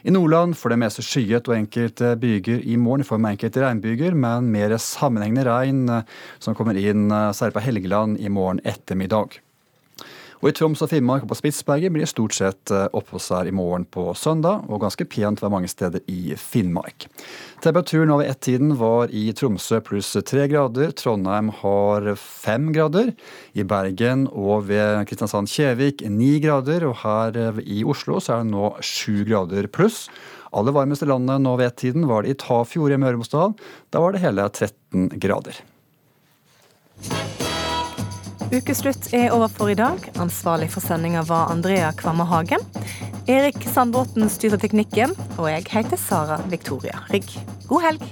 I 0.01 0.13
Nordland 0.15 0.57
for 0.57 0.73
det 0.73 0.79
meste 0.81 1.05
skyet 1.05 1.49
og 1.51 1.59
enkelte 1.59 2.15
byger 2.21 2.63
i 2.65 2.79
morgen 2.81 3.05
i 3.05 3.09
form 3.09 3.27
av 3.27 3.35
enkelte 3.35 3.61
regnbyger, 3.61 4.17
men 4.17 4.49
mer 4.53 4.73
sammenhengende 4.81 5.45
regn 5.45 5.85
som 6.41 6.57
kommer 6.57 6.79
inn 6.81 7.11
særlig 7.37 7.59
på 7.59 7.65
Helgeland 7.67 8.21
i 8.21 8.33
morgen 8.33 8.63
ettermiddag. 8.65 9.41
Og 10.41 10.49
I 10.49 10.55
Troms 10.57 10.81
og 10.81 10.89
Finnmark 10.89 11.27
og 11.27 11.31
på 11.31 11.37
Spitsberget 11.37 11.93
blir 11.93 12.07
det 12.07 12.13
stort 12.15 12.33
sett 12.33 12.73
eh, 12.73 12.87
oppholdsvær 12.97 13.51
i 13.51 13.53
morgen 13.53 13.85
på 13.85 14.07
søndag, 14.17 14.65
og 14.73 14.81
ganske 14.81 15.05
pent 15.05 15.43
ved 15.43 15.53
mange 15.53 15.69
steder 15.69 16.01
i 16.09 16.33
Finnmark. 16.41 17.05
Temperaturen 17.61 18.13
over 18.15 18.25
ett-tiden 18.25 18.73
var 18.81 19.13
i 19.13 19.27
Tromsø 19.37 19.83
pluss 19.85 20.15
tre 20.25 20.47
grader. 20.49 20.95
Trondheim 20.97 21.53
har 21.61 22.09
fem 22.17 22.71
grader. 22.73 23.13
I 23.53 23.67
Bergen 23.69 24.25
og 24.33 24.71
ved 24.71 25.05
Kristiansand-Kjevik 25.11 26.07
ni 26.09 26.39
grader. 26.41 26.89
Og 26.89 26.97
her 27.05 27.37
eh, 27.37 27.61
i 27.81 27.85
Oslo 27.85 28.17
så 28.17 28.39
er 28.39 28.47
det 28.47 28.55
nå 28.55 28.73
sju 28.81 29.27
grader 29.29 29.69
pluss. 29.69 30.07
Aller 30.57 30.75
varmeste 30.75 31.07
landet 31.07 31.45
nå 31.45 31.53
ved 31.61 31.69
ett-tiden 31.69 32.09
var 32.09 32.25
det 32.25 32.33
i 32.33 32.41
Tafjord 32.41 32.97
i 32.97 32.99
Møre 32.99 33.19
og 33.19 33.21
Romsdal. 33.21 33.55
Da 33.93 34.01
var 34.01 34.17
det 34.17 34.25
hele 34.25 34.49
13 34.49 35.21
grader. 35.21 35.61
Ukeslutt 38.51 39.13
er 39.15 39.31
over 39.31 39.47
for 39.49 39.71
i 39.71 39.77
dag. 39.79 40.03
Ansvarlig 40.19 40.73
for 40.73 40.83
sendinga 40.83 41.23
var 41.29 41.53
Andrea 41.53 41.93
Kvamme 41.95 42.25
Hagen. 42.27 42.65
Erik 43.31 43.63
Sandbråten 43.71 44.27
styrte 44.27 44.59
teknikken, 44.59 45.15
og 45.39 45.47
jeg 45.53 45.69
heter 45.71 46.01
Sara 46.01 46.41
Victoria 46.51 46.99
Rygg. 47.13 47.31
God 47.71 47.87
helg. 47.87 48.03